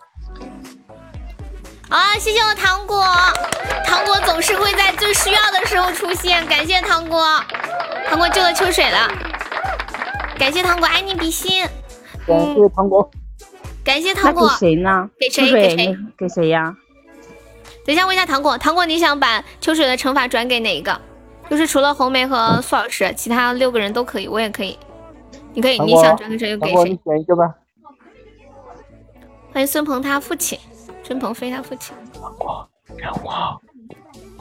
[1.89, 3.05] 啊，谢谢我糖果，
[3.85, 7.39] 糖果总是会在最需要的时候出现，感谢糖果，
[8.09, 9.07] 糖果救了秋水了，
[10.37, 11.63] 感谢糖果，爱你比心。
[12.25, 13.09] 感谢糖果。
[13.83, 14.55] 感谢糖果给。
[14.55, 15.09] 谁呢？
[15.19, 16.75] 给谁给谁给谁呀？
[17.85, 20.99] 等一下问一下糖果，糖果你想把秋水的惩罚转给哪一个？
[21.51, 24.79] 就是除了红梅和苏老师，其他六个人都可以，我也可以。
[25.53, 26.99] 你可以，你想转给谁就给谁，你谁。
[27.05, 27.53] 选一个吧。
[29.53, 30.59] 欢迎孙鹏他父亲，
[31.05, 31.95] 孙鹏飞他父亲。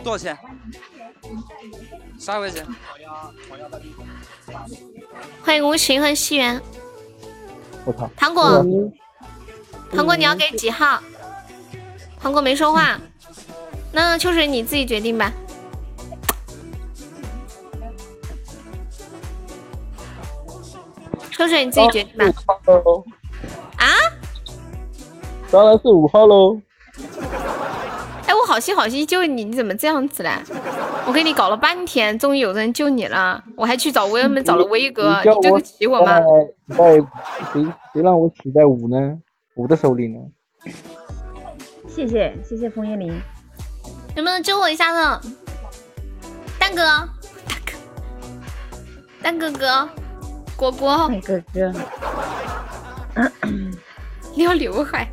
[0.03, 0.39] 多少钱？
[2.19, 2.65] 啥位置？
[5.43, 6.61] 欢迎无情和西元。
[7.85, 8.11] 我操！
[8.17, 8.65] 糖果，
[9.93, 11.03] 糖果你要给几号？
[12.19, 12.99] 糖果没说话，
[13.93, 15.33] 那秋水你自己决定吧。
[21.31, 22.25] 秋水你自己决定吧。
[22.67, 23.05] 哦，
[23.77, 23.87] 啊？
[25.51, 26.61] 当然是五号喽。
[28.27, 30.31] 哎，我好心好心救你，你怎么这样子嘞？
[31.07, 36.21] 我给你搞了半天，终于有人救你了，我还去找威尔们找了威哥，你叫你对得起我吗？
[36.69, 36.97] 在在
[37.53, 39.19] 谁谁让我死在五呢？
[39.57, 40.19] 五的手里呢？
[41.87, 43.13] 谢谢谢谢枫叶林，
[44.17, 45.21] 能不能救我一下呢？
[46.59, 46.99] 蛋哥，蛋
[47.67, 47.73] 哥，
[49.23, 49.89] 蛋哥哥，
[50.57, 51.73] 果果，蛋哥哥，
[54.37, 55.07] 撩刘海，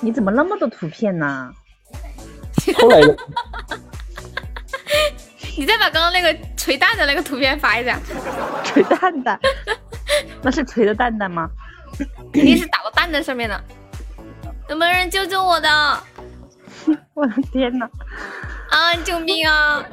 [0.00, 1.52] 你怎么那么多图片呢？
[2.76, 3.00] 后来。
[5.56, 7.98] 你再把刚刚那个锤蛋的那个图片发一下，
[8.64, 9.38] 锤蛋蛋，
[10.40, 11.50] 那是锤的蛋蛋吗？
[12.32, 13.60] 肯定是打到蛋蛋上面的。
[14.68, 15.68] 有没有人救救我的？
[17.12, 17.86] 我的天呐！
[18.70, 18.94] 啊！
[19.04, 19.84] 救命啊！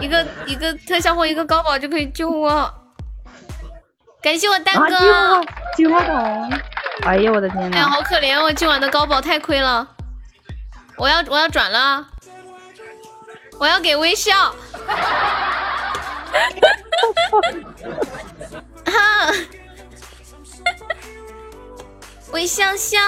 [0.00, 2.70] 一个一个特效或一个高保就可以救我。
[4.20, 4.98] 感谢我蛋啊，哥。
[4.98, 5.42] 金话
[5.76, 6.50] 金话筒！
[7.02, 7.90] 哎呦我的天呐哎呀，呐！
[7.90, 8.52] 好可怜哦！
[8.52, 9.86] 今晚的高保太亏了。
[10.96, 12.06] 我要我要转了，
[13.60, 14.32] 我要给微笑。
[18.86, 19.32] 哈，
[22.32, 22.98] 微笑笑，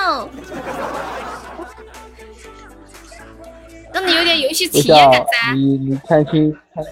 [3.93, 6.85] 让你有点游戏微体验感笑噻。，你你看清看，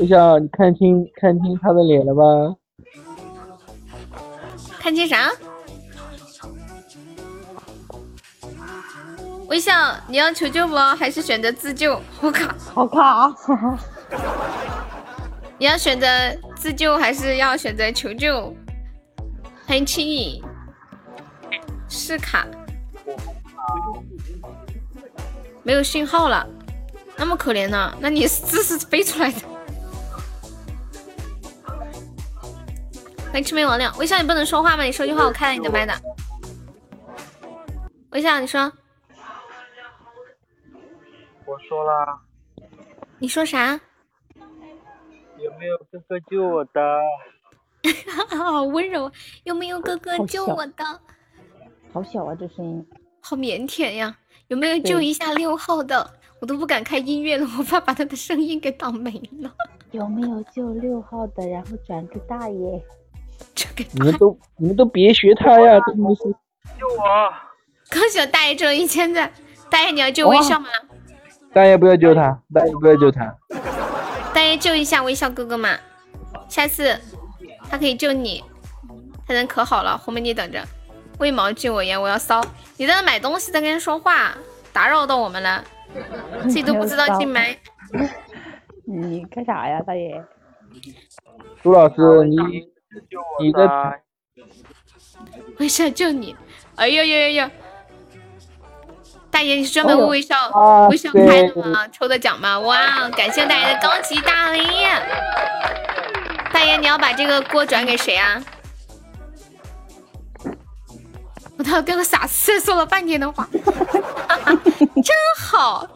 [0.00, 2.56] 微笑，你看清看清他的脸了吧？
[4.82, 5.30] 看见啥？
[9.46, 10.74] 微笑，你要求救不？
[10.74, 12.02] 还是选择自救？
[12.20, 12.52] 我靠！
[12.74, 13.34] 好卡啊！
[15.56, 16.06] 你要选择
[16.56, 18.52] 自救还是要选择求救？
[19.68, 20.42] 欢迎轻影，
[21.88, 22.44] 是卡，
[25.62, 26.44] 没有信号了，
[27.16, 27.94] 那么可怜呢？
[28.00, 29.51] 那你字是飞出来的？
[33.32, 34.84] 欢迎魑魅魍魉，微笑你不能说话吗？
[34.84, 35.94] 你说句话，我开了你的麦的。
[38.10, 38.70] 微笑，你说，
[41.46, 42.20] 我说啦，
[43.18, 43.80] 你说啥？
[45.38, 47.00] 有没有哥哥救我的？
[48.36, 49.10] 好温柔，
[49.44, 50.84] 有没有哥哥救我的？
[51.90, 52.86] 好小啊，这声音。
[53.22, 54.14] 好腼腆呀！
[54.48, 56.06] 有没有救一下六号的？
[56.38, 59.10] 我都不敢开音乐了，我怕把他的声音给挡没
[59.40, 59.50] 了。
[59.92, 61.48] 有没有救六号的？
[61.48, 62.84] 然后转给大爷。
[63.92, 65.80] 你们都你们都别学他呀！
[65.86, 66.22] 真的是
[66.78, 67.32] 救我！
[67.90, 69.30] 恭喜我大爷中了一千赞！
[69.70, 70.68] 大爷你要救微笑吗？
[71.52, 73.34] 大爷不要救他，大爷不要救他。
[74.34, 75.70] 大爷救一下微笑哥哥嘛，
[76.48, 76.98] 下次
[77.68, 78.42] 他可以救你，
[79.26, 79.96] 他人可好了。
[79.98, 80.62] 红梅你等着，
[81.18, 82.00] 为毛救我呀？
[82.00, 82.42] 我要骚！
[82.78, 84.34] 你在那买东西，在跟人说话，
[84.72, 85.62] 打扰到我们了，
[86.44, 87.42] 自己都不知道进门。
[88.84, 90.24] 你干啥呀，大爷？
[91.62, 92.36] 朱老师，你
[93.40, 94.00] 你的
[95.58, 96.36] 微笑救你！
[96.76, 97.50] 哎呦呦呦呦！
[99.30, 101.88] 大爷，你是专门为微笑、哇微笑塞开的吗？
[101.88, 102.58] 抽的奖吗？
[102.60, 104.60] 哇，感谢大爷的高级大礼！
[106.52, 108.42] 大爷，你要把这个锅转给谁啊？
[111.58, 113.48] 我操，跟个傻子说了半天的话，
[115.02, 115.86] 真好！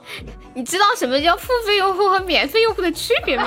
[0.57, 3.45] 你知道什么叫付费用户和免费用户的区别吗？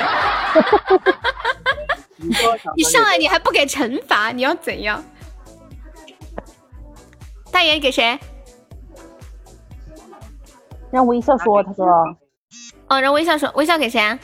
[2.78, 5.04] 你上来你还不给惩罚，你要怎样？
[7.52, 8.20] 大爷给谁？
[10.92, 11.88] 让微笑说，他说
[12.90, 14.20] 哦，让微笑说，微笑给谁啊？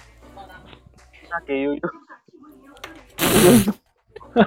[1.31, 1.79] 那给悠悠。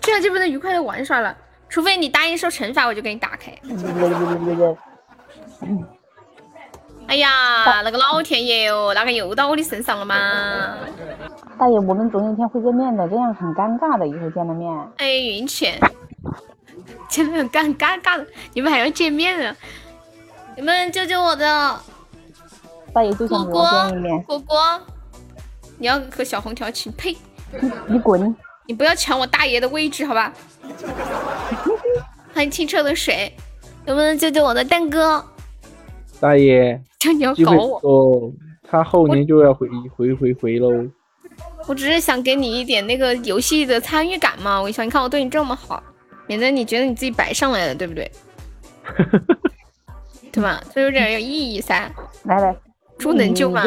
[0.00, 1.36] 这样就不能愉快的玩耍了，
[1.68, 3.52] 除非你答应受惩罚，我就给你打开。
[7.08, 10.76] 哎呀，那个老天爷哦，那个又到我的身上了吗？
[11.58, 14.68] 大爷，我们总有一天会见面的，这样很尴尬的，以后见了面。
[14.98, 15.80] 哎，云浅，
[17.08, 19.56] 真的很尴尴尬的，你们还要见面啊？
[20.56, 21.80] 你们救救我的
[22.92, 24.80] 大爷就想果和我见一面，果果，
[25.78, 26.92] 你要和小红调情？
[26.92, 27.16] 呸！
[27.60, 28.36] 你你滚！
[28.66, 30.32] 你不要抢我大爷的位置，好吧？
[32.34, 33.32] 欢迎清澈的水，
[33.84, 35.24] 能不能救救我的蛋哥？
[36.20, 38.32] 大爷，就你要机会搞我，哦，
[38.68, 40.70] 他后年就要回回回回喽。
[41.66, 44.60] 我只是想给你一点那个游戏的参与感嘛。
[44.60, 45.82] 我想，你看我对你这么好，
[46.26, 48.10] 免得你觉得你自己白上来了，对不对？
[50.32, 50.62] 对吧？
[50.74, 51.90] 这有点有意义噻。
[52.24, 52.56] 来来，
[52.98, 53.64] 猪能救吗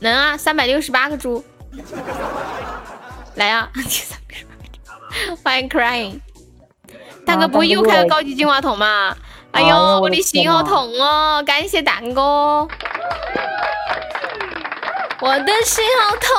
[0.00, 1.42] 能啊，三百六十八个猪，
[3.34, 3.70] 来啊！
[5.42, 6.20] 欢迎 crying，
[7.26, 9.16] 大哥不会又开个高级净化筒吗？
[9.52, 11.42] 哎呦，哎我的心好痛哦！
[11.44, 12.68] 感谢蛋哥，
[15.20, 16.30] 我的心好痛，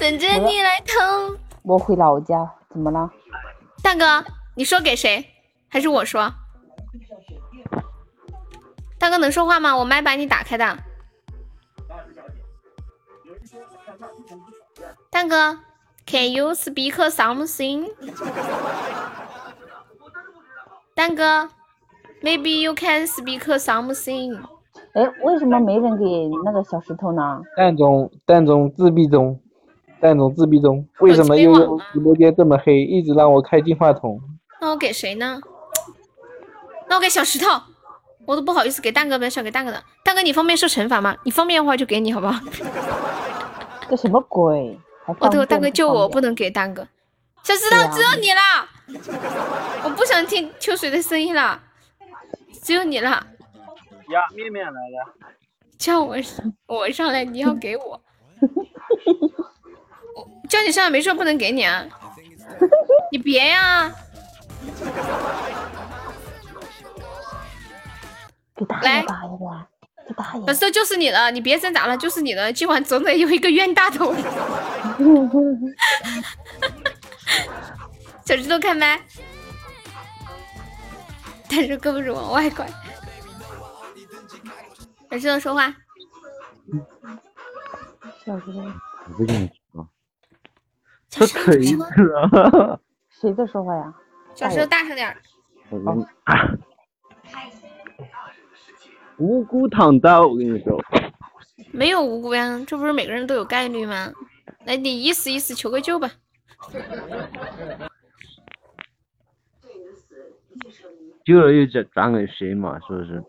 [0.00, 1.38] 等着你来疼。
[1.62, 3.10] 我回老家，怎么了？
[3.82, 4.24] 蛋哥，
[4.54, 5.24] 你说给谁？
[5.68, 6.32] 还是我说？
[8.98, 9.76] 大哥能说话吗？
[9.76, 10.78] 我麦把你打开的。
[15.10, 15.58] 蛋哥
[16.06, 17.90] ，Can you speak something？
[20.94, 21.50] 蛋哥
[22.22, 24.38] ，Maybe you can speak something。
[24.92, 26.04] 哎，为什么没人给
[26.44, 27.40] 那个小石头呢？
[27.56, 29.38] 蛋总，蛋总自闭中，
[30.00, 34.20] 蛋总自闭中，为什么悠悠直播间这么黑，一直让我开净化筒？
[34.60, 35.38] 那我给谁呢？
[36.88, 37.46] 那我给小石头，
[38.26, 39.82] 我都不好意思给蛋哥，不要想给蛋哥的。
[40.02, 41.14] 蛋哥，你方便受惩罚吗？
[41.24, 42.40] 你方便的话就给你，好不好？
[43.88, 44.78] 这什么鬼？
[45.04, 46.86] 还哦，对，放蛋哥救我，我不不能给蛋哥。
[47.42, 48.66] 小石头，只有你了，
[49.84, 51.60] 我不想听秋水的声音了，
[52.66, 53.24] 只有你了。
[54.08, 55.14] 呀，面面来了。
[55.78, 56.16] 叫我，
[56.66, 58.02] 我上来，你要给我。
[60.16, 61.86] 我 叫你上来没说不能给你啊，
[63.12, 63.88] 你别呀、
[68.82, 69.68] 来爷打一个，
[70.08, 70.52] 给大爷小。
[70.52, 72.52] 石头就是你了，你别挣扎了，就是你了。
[72.52, 74.12] 今晚总得有一个冤大头。
[78.24, 79.00] 小石头开麦，
[81.48, 82.68] 但是胳膊肘往外拐。
[85.10, 85.74] 小石头说话，
[88.24, 88.60] 小石头，
[89.08, 89.88] 我不想说！
[93.08, 93.94] 谁在说话呀？
[94.34, 95.16] 小石头大声点儿。
[99.16, 100.78] 无辜躺刀，我跟你说，
[101.72, 104.12] 没有无辜呀，这不是每个人都有概率吗？
[104.66, 106.10] 来，你意思意思，求个救吧。
[111.26, 112.78] 救了又转转给谁嘛？
[112.86, 113.22] 是不是？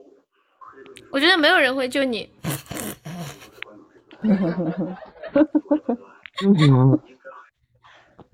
[1.12, 2.32] 我觉得没有人会救你。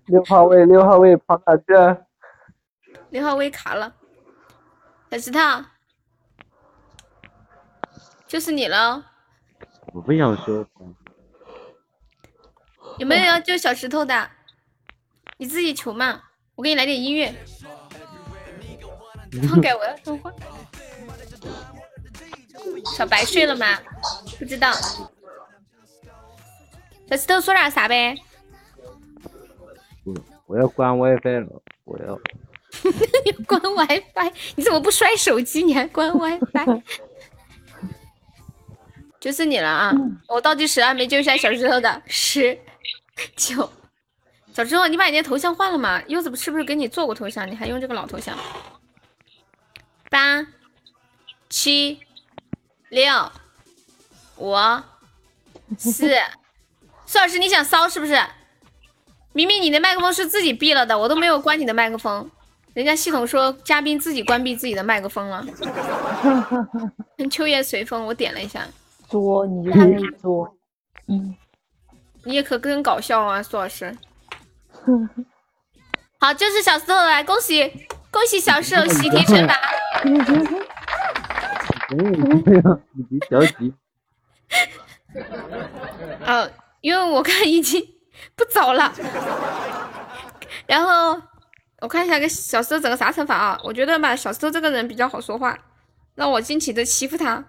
[0.08, 2.06] 六号位，六号位跑哪去了？
[3.12, 3.96] 六号位卡了，
[5.10, 5.40] 小石头，
[8.28, 9.06] 就是你了。
[9.94, 10.68] 我不想说。
[12.98, 14.30] 有没有要救小石头的？
[15.38, 16.22] 你自己求嘛，
[16.56, 17.34] 我给你来点音乐。
[19.42, 20.32] 放开我要说话。
[22.96, 23.80] 小白睡了吗？
[24.40, 24.72] 不知道。
[27.10, 28.16] 小石头说点啥呗？
[30.46, 32.20] 我要关 WiFi 了，我要。
[33.26, 35.64] 你 关 WiFi，你怎么不摔手机？
[35.64, 36.82] 你还关 WiFi？
[39.20, 39.94] 就是你了啊！
[40.28, 42.60] 我倒计时还没救下小石头的，十、
[43.38, 43.72] 九。
[44.54, 46.02] 小石头，你把你的头像换了吗？
[46.08, 47.50] 柚子是不是给你做过头像？
[47.50, 48.38] 你还用这个老头像？
[50.14, 50.46] 八、
[51.50, 52.00] 七、
[52.90, 53.32] 六、
[54.38, 54.56] 五、
[55.76, 56.08] 四。
[57.08, 58.16] 苏老师，你想骚是不是？
[59.32, 62.30] 明明你的麦克风是自己闭了的，我都没有关你的麦克风，
[62.76, 65.44] 人家系统说嘉宾自己关闭自己的麦克风了。
[67.32, 68.68] 秋叶随风，我点了一下，
[69.10, 70.56] 作，你就是作。
[71.08, 71.36] 嗯，
[72.24, 73.98] 你也可真搞笑啊，苏老师。
[76.22, 79.60] 好，就是小石头来，恭喜恭喜小石头喜提惩罚。
[80.06, 80.26] 嗯，
[82.44, 83.74] 这样你别着急。
[86.26, 86.52] 呃，
[86.82, 87.82] 因为我看已经
[88.36, 88.94] 不早了，
[90.68, 91.22] 然后
[91.80, 93.58] 我看一下给小石头整个啥惩罚啊？
[93.64, 95.58] 我觉得吧，小石头这个人比较好说话，
[96.16, 97.46] 让我尽情的欺负他。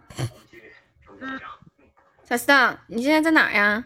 [2.28, 3.84] 小石头，你现在在哪儿呀？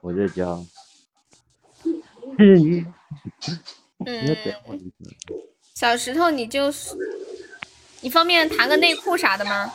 [0.00, 0.46] 我在家。
[5.74, 6.94] 小石头，你就是，
[8.00, 9.72] 你方便弹个内裤啥的吗？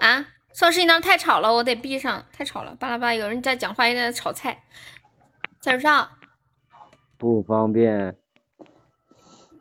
[0.00, 4.62] 啊，邵师，你那太吵了，我得闭上，太吵了，巴拉巴拉，有人在讲话，有人在炒菜。
[5.60, 6.06] 小石头，
[7.16, 8.16] 不方便。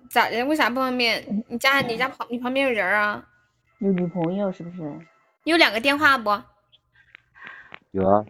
[0.09, 0.43] 咋的？
[0.45, 1.43] 为啥不方便？
[1.47, 3.25] 你家你家旁你旁边有人啊？
[3.79, 4.81] 有女朋友是不是？
[5.43, 6.29] 你有两个电话不？
[7.91, 8.25] 有啊，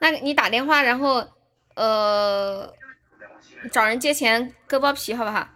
[0.00, 1.24] 那你打电话，然后
[1.74, 2.72] 呃
[3.70, 5.48] 找人借钱割包皮，好不好？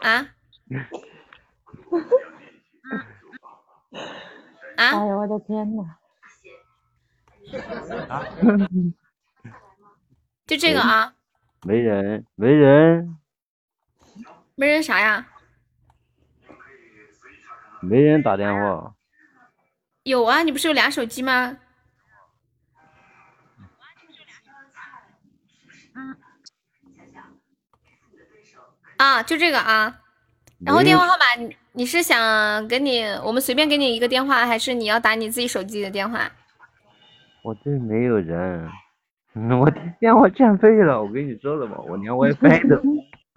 [0.00, 0.28] 啊？
[4.76, 4.76] 啊？
[4.76, 5.82] 哎呦我的天呐！
[10.46, 11.14] 就这个啊？
[11.62, 13.16] 没人，没人，
[14.56, 15.26] 没人啥呀？
[17.80, 18.94] 没人打电话。
[20.02, 21.56] 有啊，你不是有俩手机吗？
[28.96, 30.00] 啊，就这个啊。
[30.64, 36.30] 然后电话号码，你你是想给你我们随便给你一个电话，还是你要打你自己手机的电话？
[37.42, 38.70] 我这没有人，
[39.34, 42.80] 嗯 我电话欠费了，我跟你说了吧，我连 WiFi 都。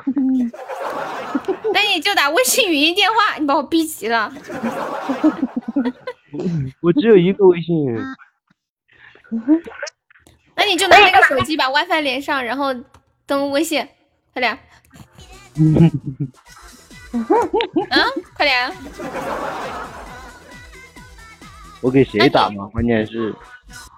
[1.73, 4.31] 那你就打微信语音电话，你把我逼急了。
[6.81, 7.97] 我只有一个微信。
[10.67, 12.75] 那你就拿那个手机把 WiFi 连上，然后
[13.25, 13.87] 登微信，
[14.33, 14.59] 快点。
[15.55, 15.89] 嗯，
[18.35, 18.69] 快点！
[21.79, 22.65] 我给谁打嘛？
[22.65, 23.33] 关键是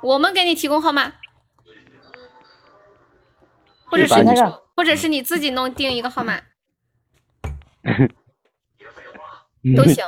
[0.03, 1.11] 我们给你提供号码，
[3.85, 6.39] 或者是就把那个或者是你自己弄定一个号码
[9.75, 10.05] 都行。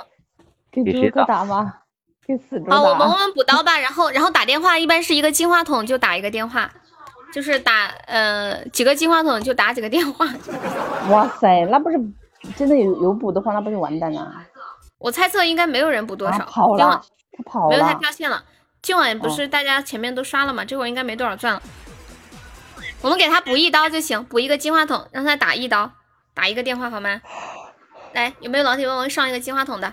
[0.71, 1.80] 给给谁猪哥打吗？
[2.25, 3.17] 给死猪好，我们打我。
[3.17, 6.71] 们补刀吧，然后然后打电话，一般是一个金话筒就打一个电话，
[7.33, 10.27] 就是打呃几个金话筒就打几个电话。
[11.09, 11.97] 哇塞，那不是
[12.55, 14.31] 真的有有补的话，那不就完蛋了？
[14.99, 17.03] 我猜测应该没有人补多少，啊跑今晚了，
[17.37, 17.99] 他跑没有他了。
[17.99, 18.43] 掉线了。
[18.81, 20.63] 今晚不是大家前面都刷了吗？
[20.65, 21.61] 这会儿应该没多少钻了。
[23.01, 25.91] 我们给他补一刀就行，补一个金话筒，让他打一刀，
[26.33, 27.21] 打一个电话好吗？
[28.13, 29.91] 来，有没有老铁帮我上一个金话筒的？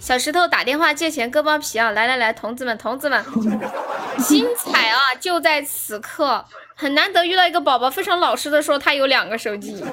[0.00, 1.90] 小石头打电话借钱割包皮啊！
[1.90, 3.22] 来来来，同志们同志们，
[4.26, 4.98] 精彩啊！
[5.20, 6.42] 就在此刻，
[6.74, 9.84] 很难得遇到一个宝宝非常老实的说他有两个手机，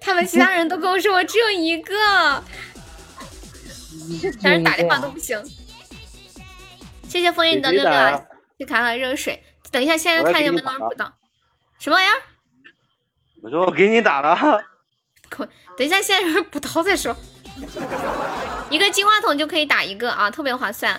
[0.00, 1.94] 他们其他人都跟我说我只有一个，
[4.42, 5.38] 但是打电话都不行。
[7.06, 8.22] 谢谢枫叶你的六六啊，
[8.58, 9.42] 去卡卡热水。
[9.70, 11.12] 等一下，现在看有没有能补到。
[11.78, 12.14] 什么玩意儿？
[13.42, 14.62] 我说我给你打了，
[15.76, 17.14] 等一下，现在有人补刀再说。
[18.70, 20.98] 一个金话筒就可以打一个啊，特别划算。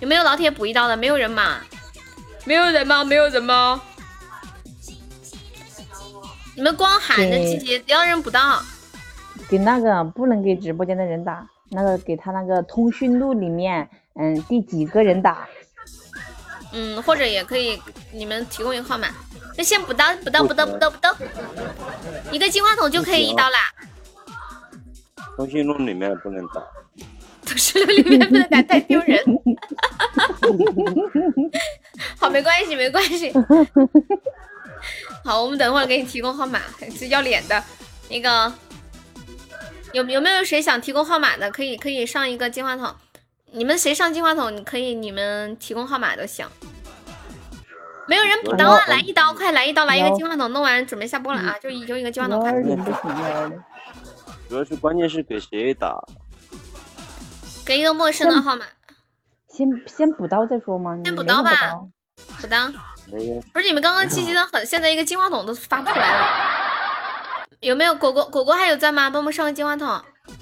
[0.00, 0.96] 有没有老铁补一刀的？
[0.96, 1.60] 没有人吗？
[2.44, 3.02] 没有人吗？
[3.02, 3.80] 没有人吗？
[6.54, 8.62] 你们光喊着对集结，要人补刀。
[9.48, 15.48] 给那个不能给直播间的人打，那个给他那个通讯录里面，嗯，第几个人打？
[16.72, 17.80] 嗯，或者也可以，
[18.12, 19.08] 你们提供一个号码。
[19.56, 21.16] 那先补刀，补刀，补刀，补刀，补刀。
[22.30, 23.72] 一个金话筒就可以一刀啦。
[25.36, 26.62] 通讯录里面不能打。
[27.44, 29.22] 通讯录里面不能打，太丢人。
[32.18, 33.32] 好，没关系，没关系。
[35.24, 36.60] 好，我们等会儿给你提供号码，
[36.90, 37.62] 是要脸的。
[38.08, 38.52] 那个
[39.92, 41.50] 有有没有谁想提供号码的？
[41.50, 42.92] 可以可以上一个金话筒。
[43.52, 44.56] 你们谁上金话筒？
[44.56, 46.46] 你可以你们提供号码都行。
[48.08, 48.84] 没有人补刀啊！
[48.86, 51.56] 来一刀，快来一刀，来一个金话筒，弄完准备下播了啊！
[51.60, 52.52] 就一就一个金话筒，快！
[54.48, 55.96] 主要是关键是给谁打？
[57.64, 58.64] 给一个陌生的号码，
[59.48, 60.96] 先先补刀再说嘛。
[61.04, 61.50] 先补刀吧
[62.40, 62.70] 补刀。
[63.52, 66.26] 不是你们刚刚积极的很，现在一个金话筒都发不出来了。
[67.60, 69.10] 有没有果果果果还有在吗？
[69.10, 69.88] 帮我们上个金话筒。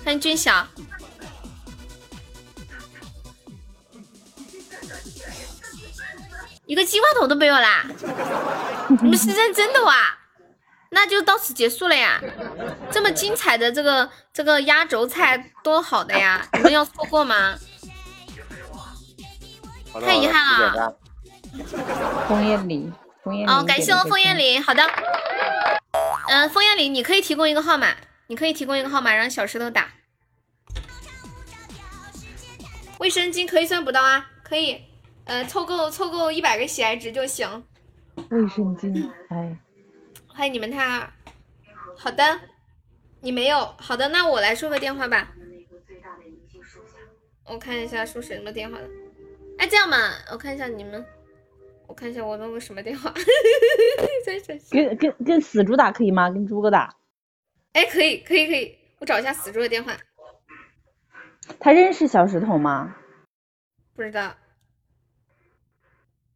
[0.05, 0.67] 欢迎俊晓。
[6.67, 7.87] 一个金话筒都没有啦！
[9.03, 10.19] 你们是认真的哇？
[10.95, 12.21] 那就到此结束了呀！
[12.91, 16.49] 这么精彩的这个这个压轴菜多好的呀！
[16.53, 17.57] 你们要错过吗？
[20.01, 20.75] 太遗憾了。
[20.75, 20.99] 了。
[22.29, 22.93] 枫叶里，
[23.25, 23.51] 枫叶里。
[23.51, 24.83] 哦，感谢我枫叶里，好的。
[26.29, 27.89] 嗯、枫叶里，你可以提供一个号码，
[28.29, 29.89] 你可以提供一个号码让小石头打。
[32.99, 34.81] 卫生巾可以算补刀啊，可以，
[35.25, 37.65] 呃，凑够凑够一百个喜爱值就行。
[38.31, 39.57] 卫生巾，哎，
[40.37, 41.09] 欢迎你们他。
[41.97, 42.41] 好的，
[43.21, 45.33] 你没有，好的，那我来说个电话吧。
[47.45, 48.91] 我看一下说什么电话的。
[49.59, 49.97] 哎，这样吧，
[50.33, 51.07] 我看一下你们，
[51.87, 53.15] 我看一下我弄个什么电话。
[54.73, 56.29] 跟跟跟死猪打可以吗？
[56.29, 56.97] 跟猪哥打，
[57.73, 59.97] 哎，可以，可以，可以，我找一下死猪的电话。
[61.61, 62.97] 他认识小石头吗？
[63.95, 64.35] 不知道。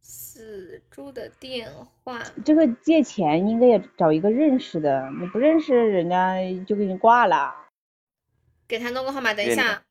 [0.01, 0.68] 死
[0.99, 1.71] 猪的电
[2.03, 6.35] 话，这个借钱应该也找一个认识的，你不认识人家
[6.67, 7.55] 就给你挂了。
[8.67, 9.81] 给他弄个号码，等一下。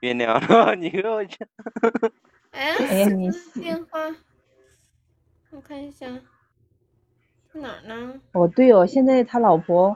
[0.00, 1.46] 原谅了你给我讲。
[2.52, 3.28] 哎，哎呀你
[3.60, 4.00] 电话，
[5.50, 6.06] 我看一下，
[7.52, 8.18] 在哪儿呢？
[8.32, 9.94] 哦对哦，现在他老婆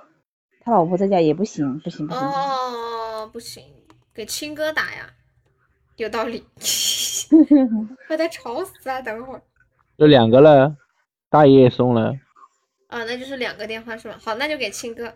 [0.60, 3.64] 他老婆在家也不行不行不行，哦，不行，
[4.12, 5.10] 给亲哥打呀，
[5.96, 6.46] 有道理，
[8.10, 9.00] 把他吵死啊！
[9.00, 9.42] 等会儿
[10.00, 10.78] 有两个了，
[11.28, 12.14] 大爷也送了。
[12.88, 14.16] 啊，那就是两个电话是吧？
[14.24, 15.14] 好，那就给亲哥。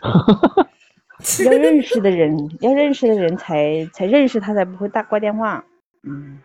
[1.44, 5.64] 要认识的人要认识的人才才认识他才不会大挂电话。
[6.04, 6.40] 嗯，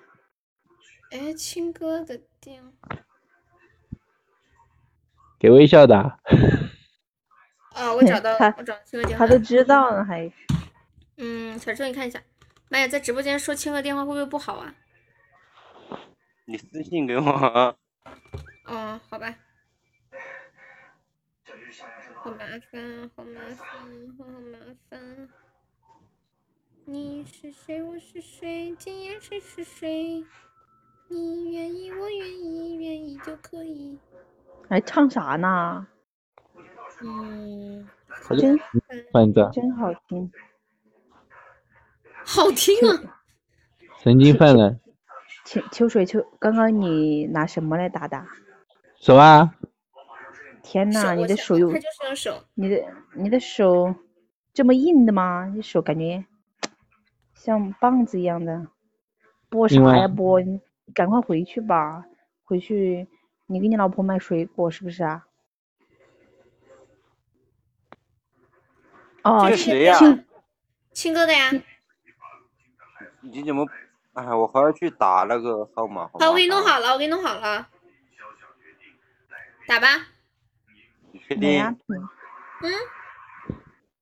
[1.12, 2.98] 哎，亲哥的电话
[5.40, 5.96] 给微笑的。
[7.76, 9.32] 啊，我找到， 他我找到亲哥电话他。
[9.32, 10.32] 都知道了还。
[11.18, 12.20] 嗯，小周你看一下，
[12.70, 14.74] 妈呀，在直播间说亲哥电话会不会不好啊？
[16.52, 17.74] 你私信给我啊。
[18.68, 19.34] 哦，好吧。
[22.16, 23.66] 好麻烦，好麻烦，
[24.18, 24.58] 好麻
[24.90, 25.30] 烦。
[26.84, 27.82] 你是谁？
[27.82, 28.76] 我是谁？
[28.78, 30.26] 今夜谁是谁？
[31.08, 33.98] 你愿意，我愿意，愿意就可以。
[34.68, 35.88] 还唱啥呢？
[37.02, 38.60] 嗯，他就真
[39.14, 40.30] 反正真好听。
[42.26, 43.24] 好听啊！
[44.04, 44.78] 神经犯了，
[45.52, 48.26] 秋秋水秋，刚刚你拿什么来打的？
[48.96, 49.54] 手啊，
[50.64, 52.46] 天呐，你的手又他就是用手。
[52.54, 52.82] 你的
[53.16, 53.94] 你的手
[54.54, 55.52] 这么硬的吗？
[55.54, 56.24] 你手感觉
[57.34, 58.68] 像棒子一样的，
[59.50, 60.40] 播啥呀播？
[60.40, 60.62] 你
[60.94, 62.06] 赶快回去吧，
[62.46, 63.10] 回去
[63.48, 65.28] 你给你老婆买水果是不是啊？
[69.24, 70.26] 哦，这个谁呀亲
[70.94, 71.52] 亲哥的呀，
[73.20, 73.68] 你怎么？
[74.14, 76.08] 哎，我还要去打那个号码。
[76.14, 77.70] 好好，我给你弄好了，我给你弄好了，
[79.68, 79.88] 打吧。
[81.12, 81.64] 你确定？
[82.62, 82.74] 嗯，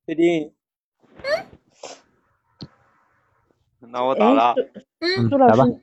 [0.05, 0.53] 确定？
[1.23, 1.47] 嗯
[3.91, 4.55] 那我打哎了。
[4.99, 5.81] 嗯朱老师，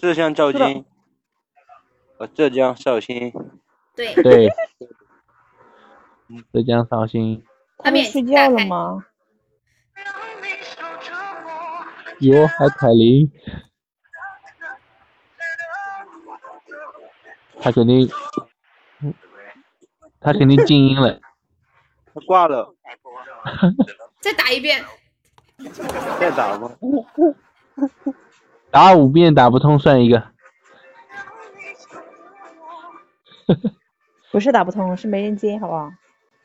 [0.00, 0.84] 浙江赵是的金
[2.18, 3.32] 呃浙江绍兴。
[3.94, 4.48] 对，对，
[6.52, 7.42] 浙江绍兴
[7.78, 9.06] 他们睡觉了吗？
[12.20, 13.30] 有海凯琳，
[17.60, 18.08] 他肯定，
[20.20, 21.20] 他肯定静音了。
[22.12, 22.74] 他挂了，
[24.20, 24.84] 再打一遍。
[26.18, 26.72] 再打吗？
[28.70, 30.22] 打五遍打不通算一个。
[34.30, 35.90] 不是打不通，是没人接，好不好？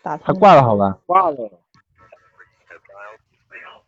[0.03, 0.97] 打他挂了好吧？
[1.05, 1.35] 挂了。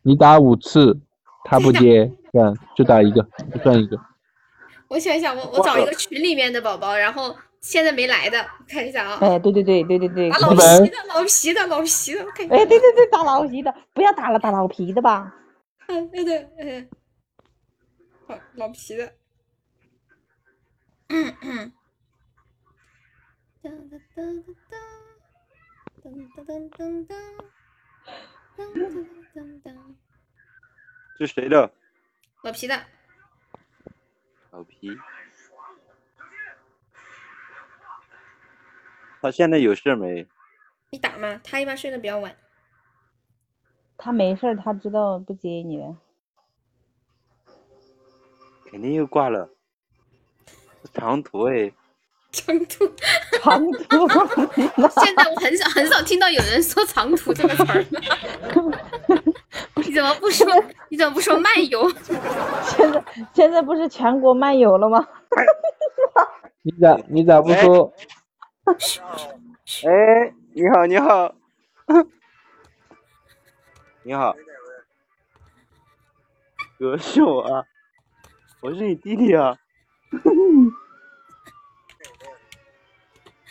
[0.02, 1.00] 你打五次，
[1.46, 3.22] 他不接，算就打一个，
[3.54, 3.98] 就算一个。
[4.88, 9.20] 我想一想，我我找一个群里面的宝宝，然后现在没来的，看一下啊。
[9.22, 12.56] 哎，对对对对对对，打老皮的，老皮的，老皮的，我看一下。
[12.56, 15.34] 哎，对对对，打老皮的，不要打了，打老皮的吧。
[15.88, 16.90] 嗯，对对，嗯，
[18.28, 19.14] 好，老皮的。
[21.10, 21.72] 嗯嗯。
[23.64, 24.44] 噔噔噔
[26.04, 26.06] 噔噔
[26.36, 27.08] 噔噔噔
[28.56, 29.96] 噔噔噔噔。
[31.18, 31.72] 这谁的？
[32.44, 32.86] 老皮的。
[34.52, 34.98] 老皮。
[39.22, 40.28] 他现在有事没？
[40.92, 41.40] 你打吗？
[41.44, 42.36] 他一般睡得比较晚。
[43.98, 45.96] 他没事，他知道不接你的。
[48.70, 49.50] 肯定又挂了。
[50.94, 51.72] 长途哎。
[52.32, 52.86] 长途。
[53.46, 54.08] 长途。
[55.00, 58.02] 现在我很少很少听到有人说长途这个词儿了。
[59.76, 60.48] 你怎么不说？
[60.90, 61.88] 你怎么不说漫游？
[62.64, 65.08] 现在现在不是全国漫游了吗？
[66.64, 67.94] 你咋你咋不说？
[69.86, 71.36] 哎，你好，你好，
[74.02, 74.36] 你好，
[76.80, 77.64] 哥是我啊，
[78.62, 79.56] 我是你弟弟啊。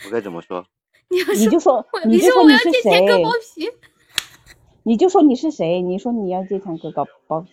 [0.05, 0.65] 我该怎么说？
[1.09, 3.69] 你你就说，你就说我要你是谁借钱割包皮。
[4.83, 5.81] 你就说你是谁？
[5.81, 7.51] 你说你要借钱割包包皮。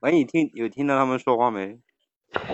[0.00, 1.78] 喂，你听有听到他们说话没？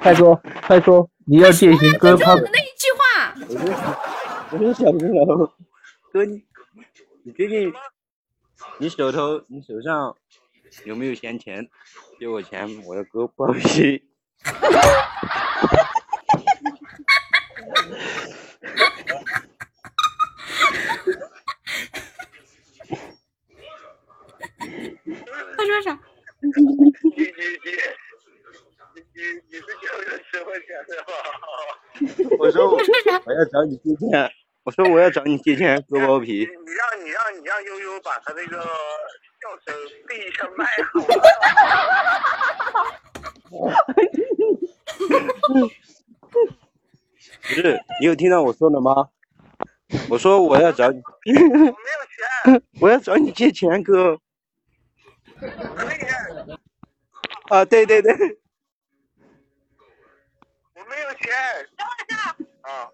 [0.00, 3.34] 快说快说，你要借钱割包就那一句话。
[4.50, 5.52] 我是小朋友，
[6.12, 6.42] 哥你
[7.22, 7.72] 你最近
[8.78, 10.16] 你手头你手上
[10.84, 11.68] 有没有闲钱？
[12.18, 14.04] 借我钱，我要割包皮。
[25.56, 25.98] 他说啥
[26.40, 26.48] 你
[27.12, 27.32] 你你
[29.14, 29.84] 你你是借？
[32.38, 32.76] 我我说我
[33.26, 34.30] 我要找你借钱，
[34.62, 36.46] 我说我要找你借钱割包皮。
[36.46, 38.64] 你让你让你让悠悠把他那个
[39.48, 39.74] 笑声
[40.06, 41.00] 闭一下麦好？
[47.40, 49.08] 不是，你有听到我说的吗？
[50.10, 51.72] 我说我要找你，我没有
[52.52, 54.20] 钱，我要找你借钱，哥。
[57.48, 58.12] 啊，对对对，
[60.74, 61.32] 我没有钱。
[61.74, 62.36] 等我一下
[62.70, 62.90] 啊，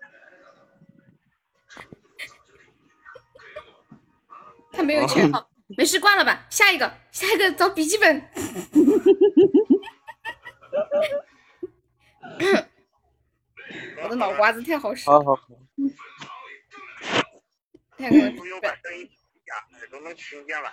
[4.70, 5.32] 他没有钱，
[5.76, 8.30] 没事挂了吧，下一个，下一个找笔记本。
[14.02, 15.48] 我的脑瓜子太好使了，好好好，
[17.96, 19.10] 太好使悠悠把声音，
[19.78, 20.70] 耳朵能听见了。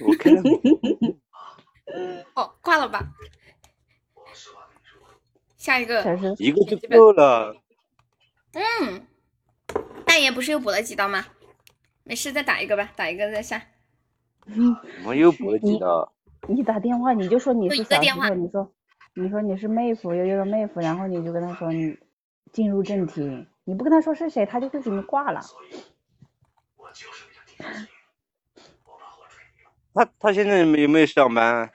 [0.00, 0.32] 我看
[2.34, 3.00] 哦，挂了吧。
[5.56, 6.02] 下一个，
[6.38, 7.62] 一个就够了。
[8.52, 9.06] 嗯，
[10.04, 11.26] 大爷不是又补了几刀吗？
[12.04, 13.70] 没事，再打一个吧，打一个再下。
[15.06, 16.12] 我又补了几刀。
[16.46, 18.70] 你打电话你就说你就是小石一个电话，你说
[19.14, 21.98] 你说你是妹夫，悠悠的妹夫，然后你就跟他说你
[22.52, 25.40] 进入正题，你不跟他说是谁，他就会给你挂了。
[29.94, 31.70] 他他现在有没有上班？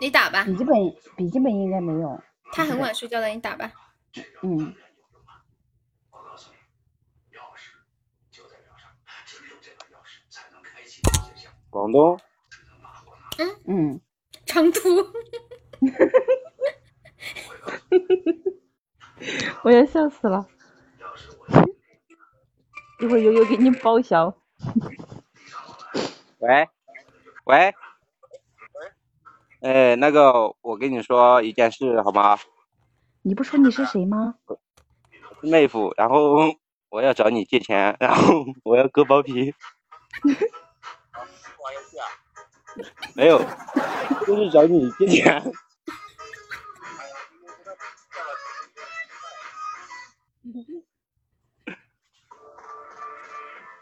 [0.00, 0.74] 你打吧，笔记本
[1.16, 2.20] 笔记本应该没有。
[2.52, 3.70] 他很晚睡觉的，你打吧。
[4.42, 4.74] 嗯，
[11.70, 12.18] 广东。
[13.38, 14.00] 嗯嗯，
[14.46, 14.80] 长途。
[19.62, 20.46] 我要笑死了。
[23.00, 24.34] 一会儿悠悠给你报销。
[26.38, 26.68] 喂，
[27.44, 27.72] 喂，
[29.60, 32.36] 哎，那个，我跟你说一件事好吗？
[33.22, 34.34] 你不说你是谁吗？
[35.42, 36.34] 妹夫，然后
[36.88, 39.54] 我要找你借钱，然后我要割包皮。
[41.68, 42.06] 玩游戏啊？
[43.14, 43.38] 没有，
[44.26, 45.42] 就是找你借钱。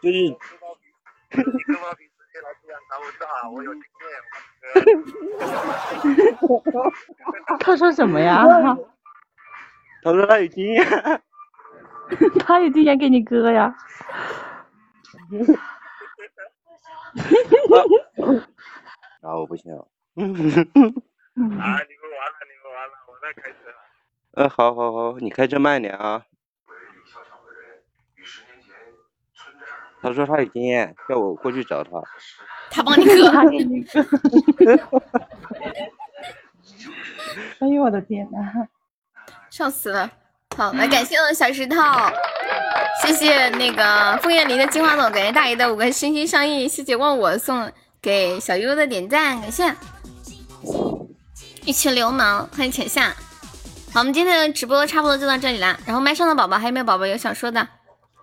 [0.01, 0.75] 就是你割包
[1.95, 4.07] 皮直接来这样找我是啊，我有经验。
[7.59, 8.43] 他说什么呀？
[10.03, 10.85] 他说他有经验。
[12.45, 13.75] 他有经验给你割呀？
[19.21, 19.71] 啊，我不行。
[19.75, 19.85] 啊，
[20.15, 20.47] 你们完了，
[21.37, 21.43] 你
[22.63, 23.57] 们完了，我在开车。
[24.33, 26.25] 嗯，好好好，你开车慢点啊。
[29.99, 31.91] 他说他有经验，叫我过去找他。
[32.69, 33.31] 他帮你割。
[33.31, 33.99] 他给你割。
[37.59, 38.67] 哎呦我的天呐！
[39.49, 40.09] 笑死了。
[40.57, 41.77] 好，来感谢我的小石头，
[43.03, 47.71] 谢谢那个枫叶林的金花朵，感谢大爷的五个心心相印，谢谢忘我送
[48.01, 49.71] 给小优的点赞，感谢。
[51.63, 53.09] 一群流氓，欢迎浅夏。
[53.93, 55.77] 好，我们今天的直播差不多就到这里啦。
[55.85, 57.67] 然后麦上的宝宝还有没有宝宝有想说的？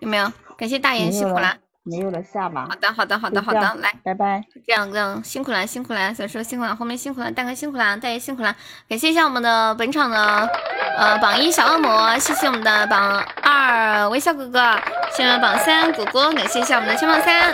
[0.00, 0.32] 有没有？
[0.58, 1.56] 感谢大爷辛苦了。
[1.84, 2.66] 没有了，下吧。
[2.68, 4.42] 好的，好的，好的，好的，来，拜拜。
[4.66, 8.56] 这样这样，辛苦了，辛苦了，小时候辛苦了，后面辛苦了，大哥辛苦了，大爷辛苦了，
[8.88, 10.48] 感谢一下我们的本场的
[10.96, 14.74] 呃榜一小恶魔，谢谢我们的榜二微笑哥哥，
[15.14, 17.52] 谢谢我们的榜三果果，感谢一下我们的千榜三，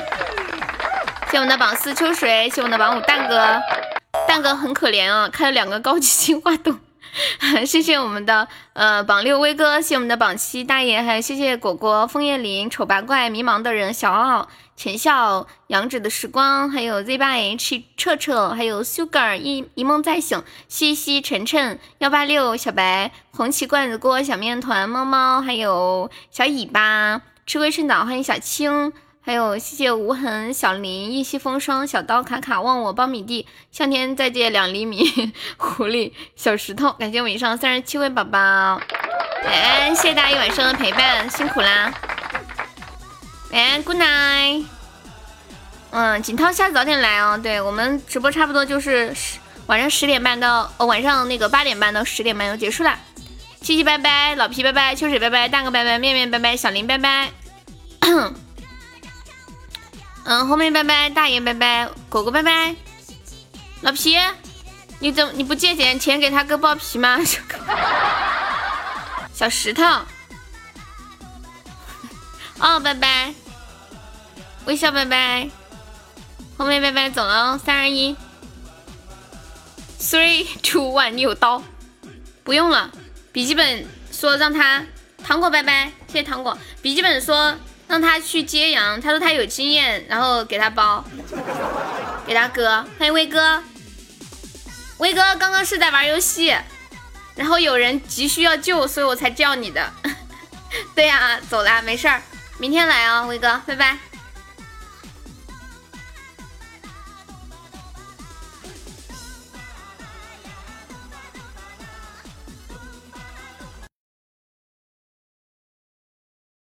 [1.27, 3.61] 谢谢我们的榜四秋水，谢谢我们的榜五蛋哥，
[4.29, 6.79] 蛋哥很可怜啊，开了两个高级 进化洞。
[7.67, 28.93] 谢谢我们的呃榜六威哥，谢谢我们的榜七大爷，还有谢谢果果、枫叶林、丑八怪、迷茫的人、小奥、浅笑、杨芷的时光，还有 Z 八 H、彻彻，还有 Sugar 一一梦再醒、西西、晨晨、幺八六、小白、红旗罐子锅、小面团、猫猫，还有小尾巴、吃龟顺岛，欢迎小青。
[29.31, 35.09] 还有谢谢无痕、小林、一息风霜、小刀、卡卡、忘我、苞米地、向天再借两厘米、
[35.57, 38.81] 狐狸、小石头，感谢我以上三十七位宝宝，
[39.47, 41.95] 哎，谢谢大家一晚上的陪伴，辛苦啦！
[43.53, 44.65] 哎，Good night。
[45.93, 47.39] 嗯，锦涛下次早点来哦。
[47.41, 52.99] 对我们直播差不多就是十晚上十点半到哦，晚上那个八点半到十点半就结束了。
[53.61, 57.31] 七七拜拜，老皮拜拜，秋水拜拜，大哥拜拜，面面拜拜，小林拜拜。
[60.31, 62.77] 嗯，后面拜拜，大爷拜拜，果果拜拜，
[63.81, 64.17] 老皮，
[65.01, 67.19] 你怎么你不借钱钱给他哥包皮吗？
[69.35, 69.83] 小石头，
[72.61, 73.35] 哦，拜拜，
[74.67, 75.51] 微笑拜拜，
[76.57, 78.15] 后面拜拜走了哦，三二一
[79.99, 81.61] ，three two one，你有刀，
[82.45, 82.89] 不用了，
[83.33, 84.85] 笔记本说让他
[85.25, 86.57] 糖果拜拜，谢谢糖果。
[86.81, 87.53] 笔记本说
[87.91, 91.05] 让他去揭阳，他说他有经验，然后给他包，
[92.25, 92.87] 给他哥。
[92.97, 93.61] 欢迎威哥，
[94.99, 96.57] 威哥刚刚是在玩游戏，
[97.35, 99.93] 然后有人急需要救，所以我才叫你的。
[100.95, 102.23] 对呀、走啦，没事儿，
[102.59, 103.99] 明天来啊，威哥，拜拜。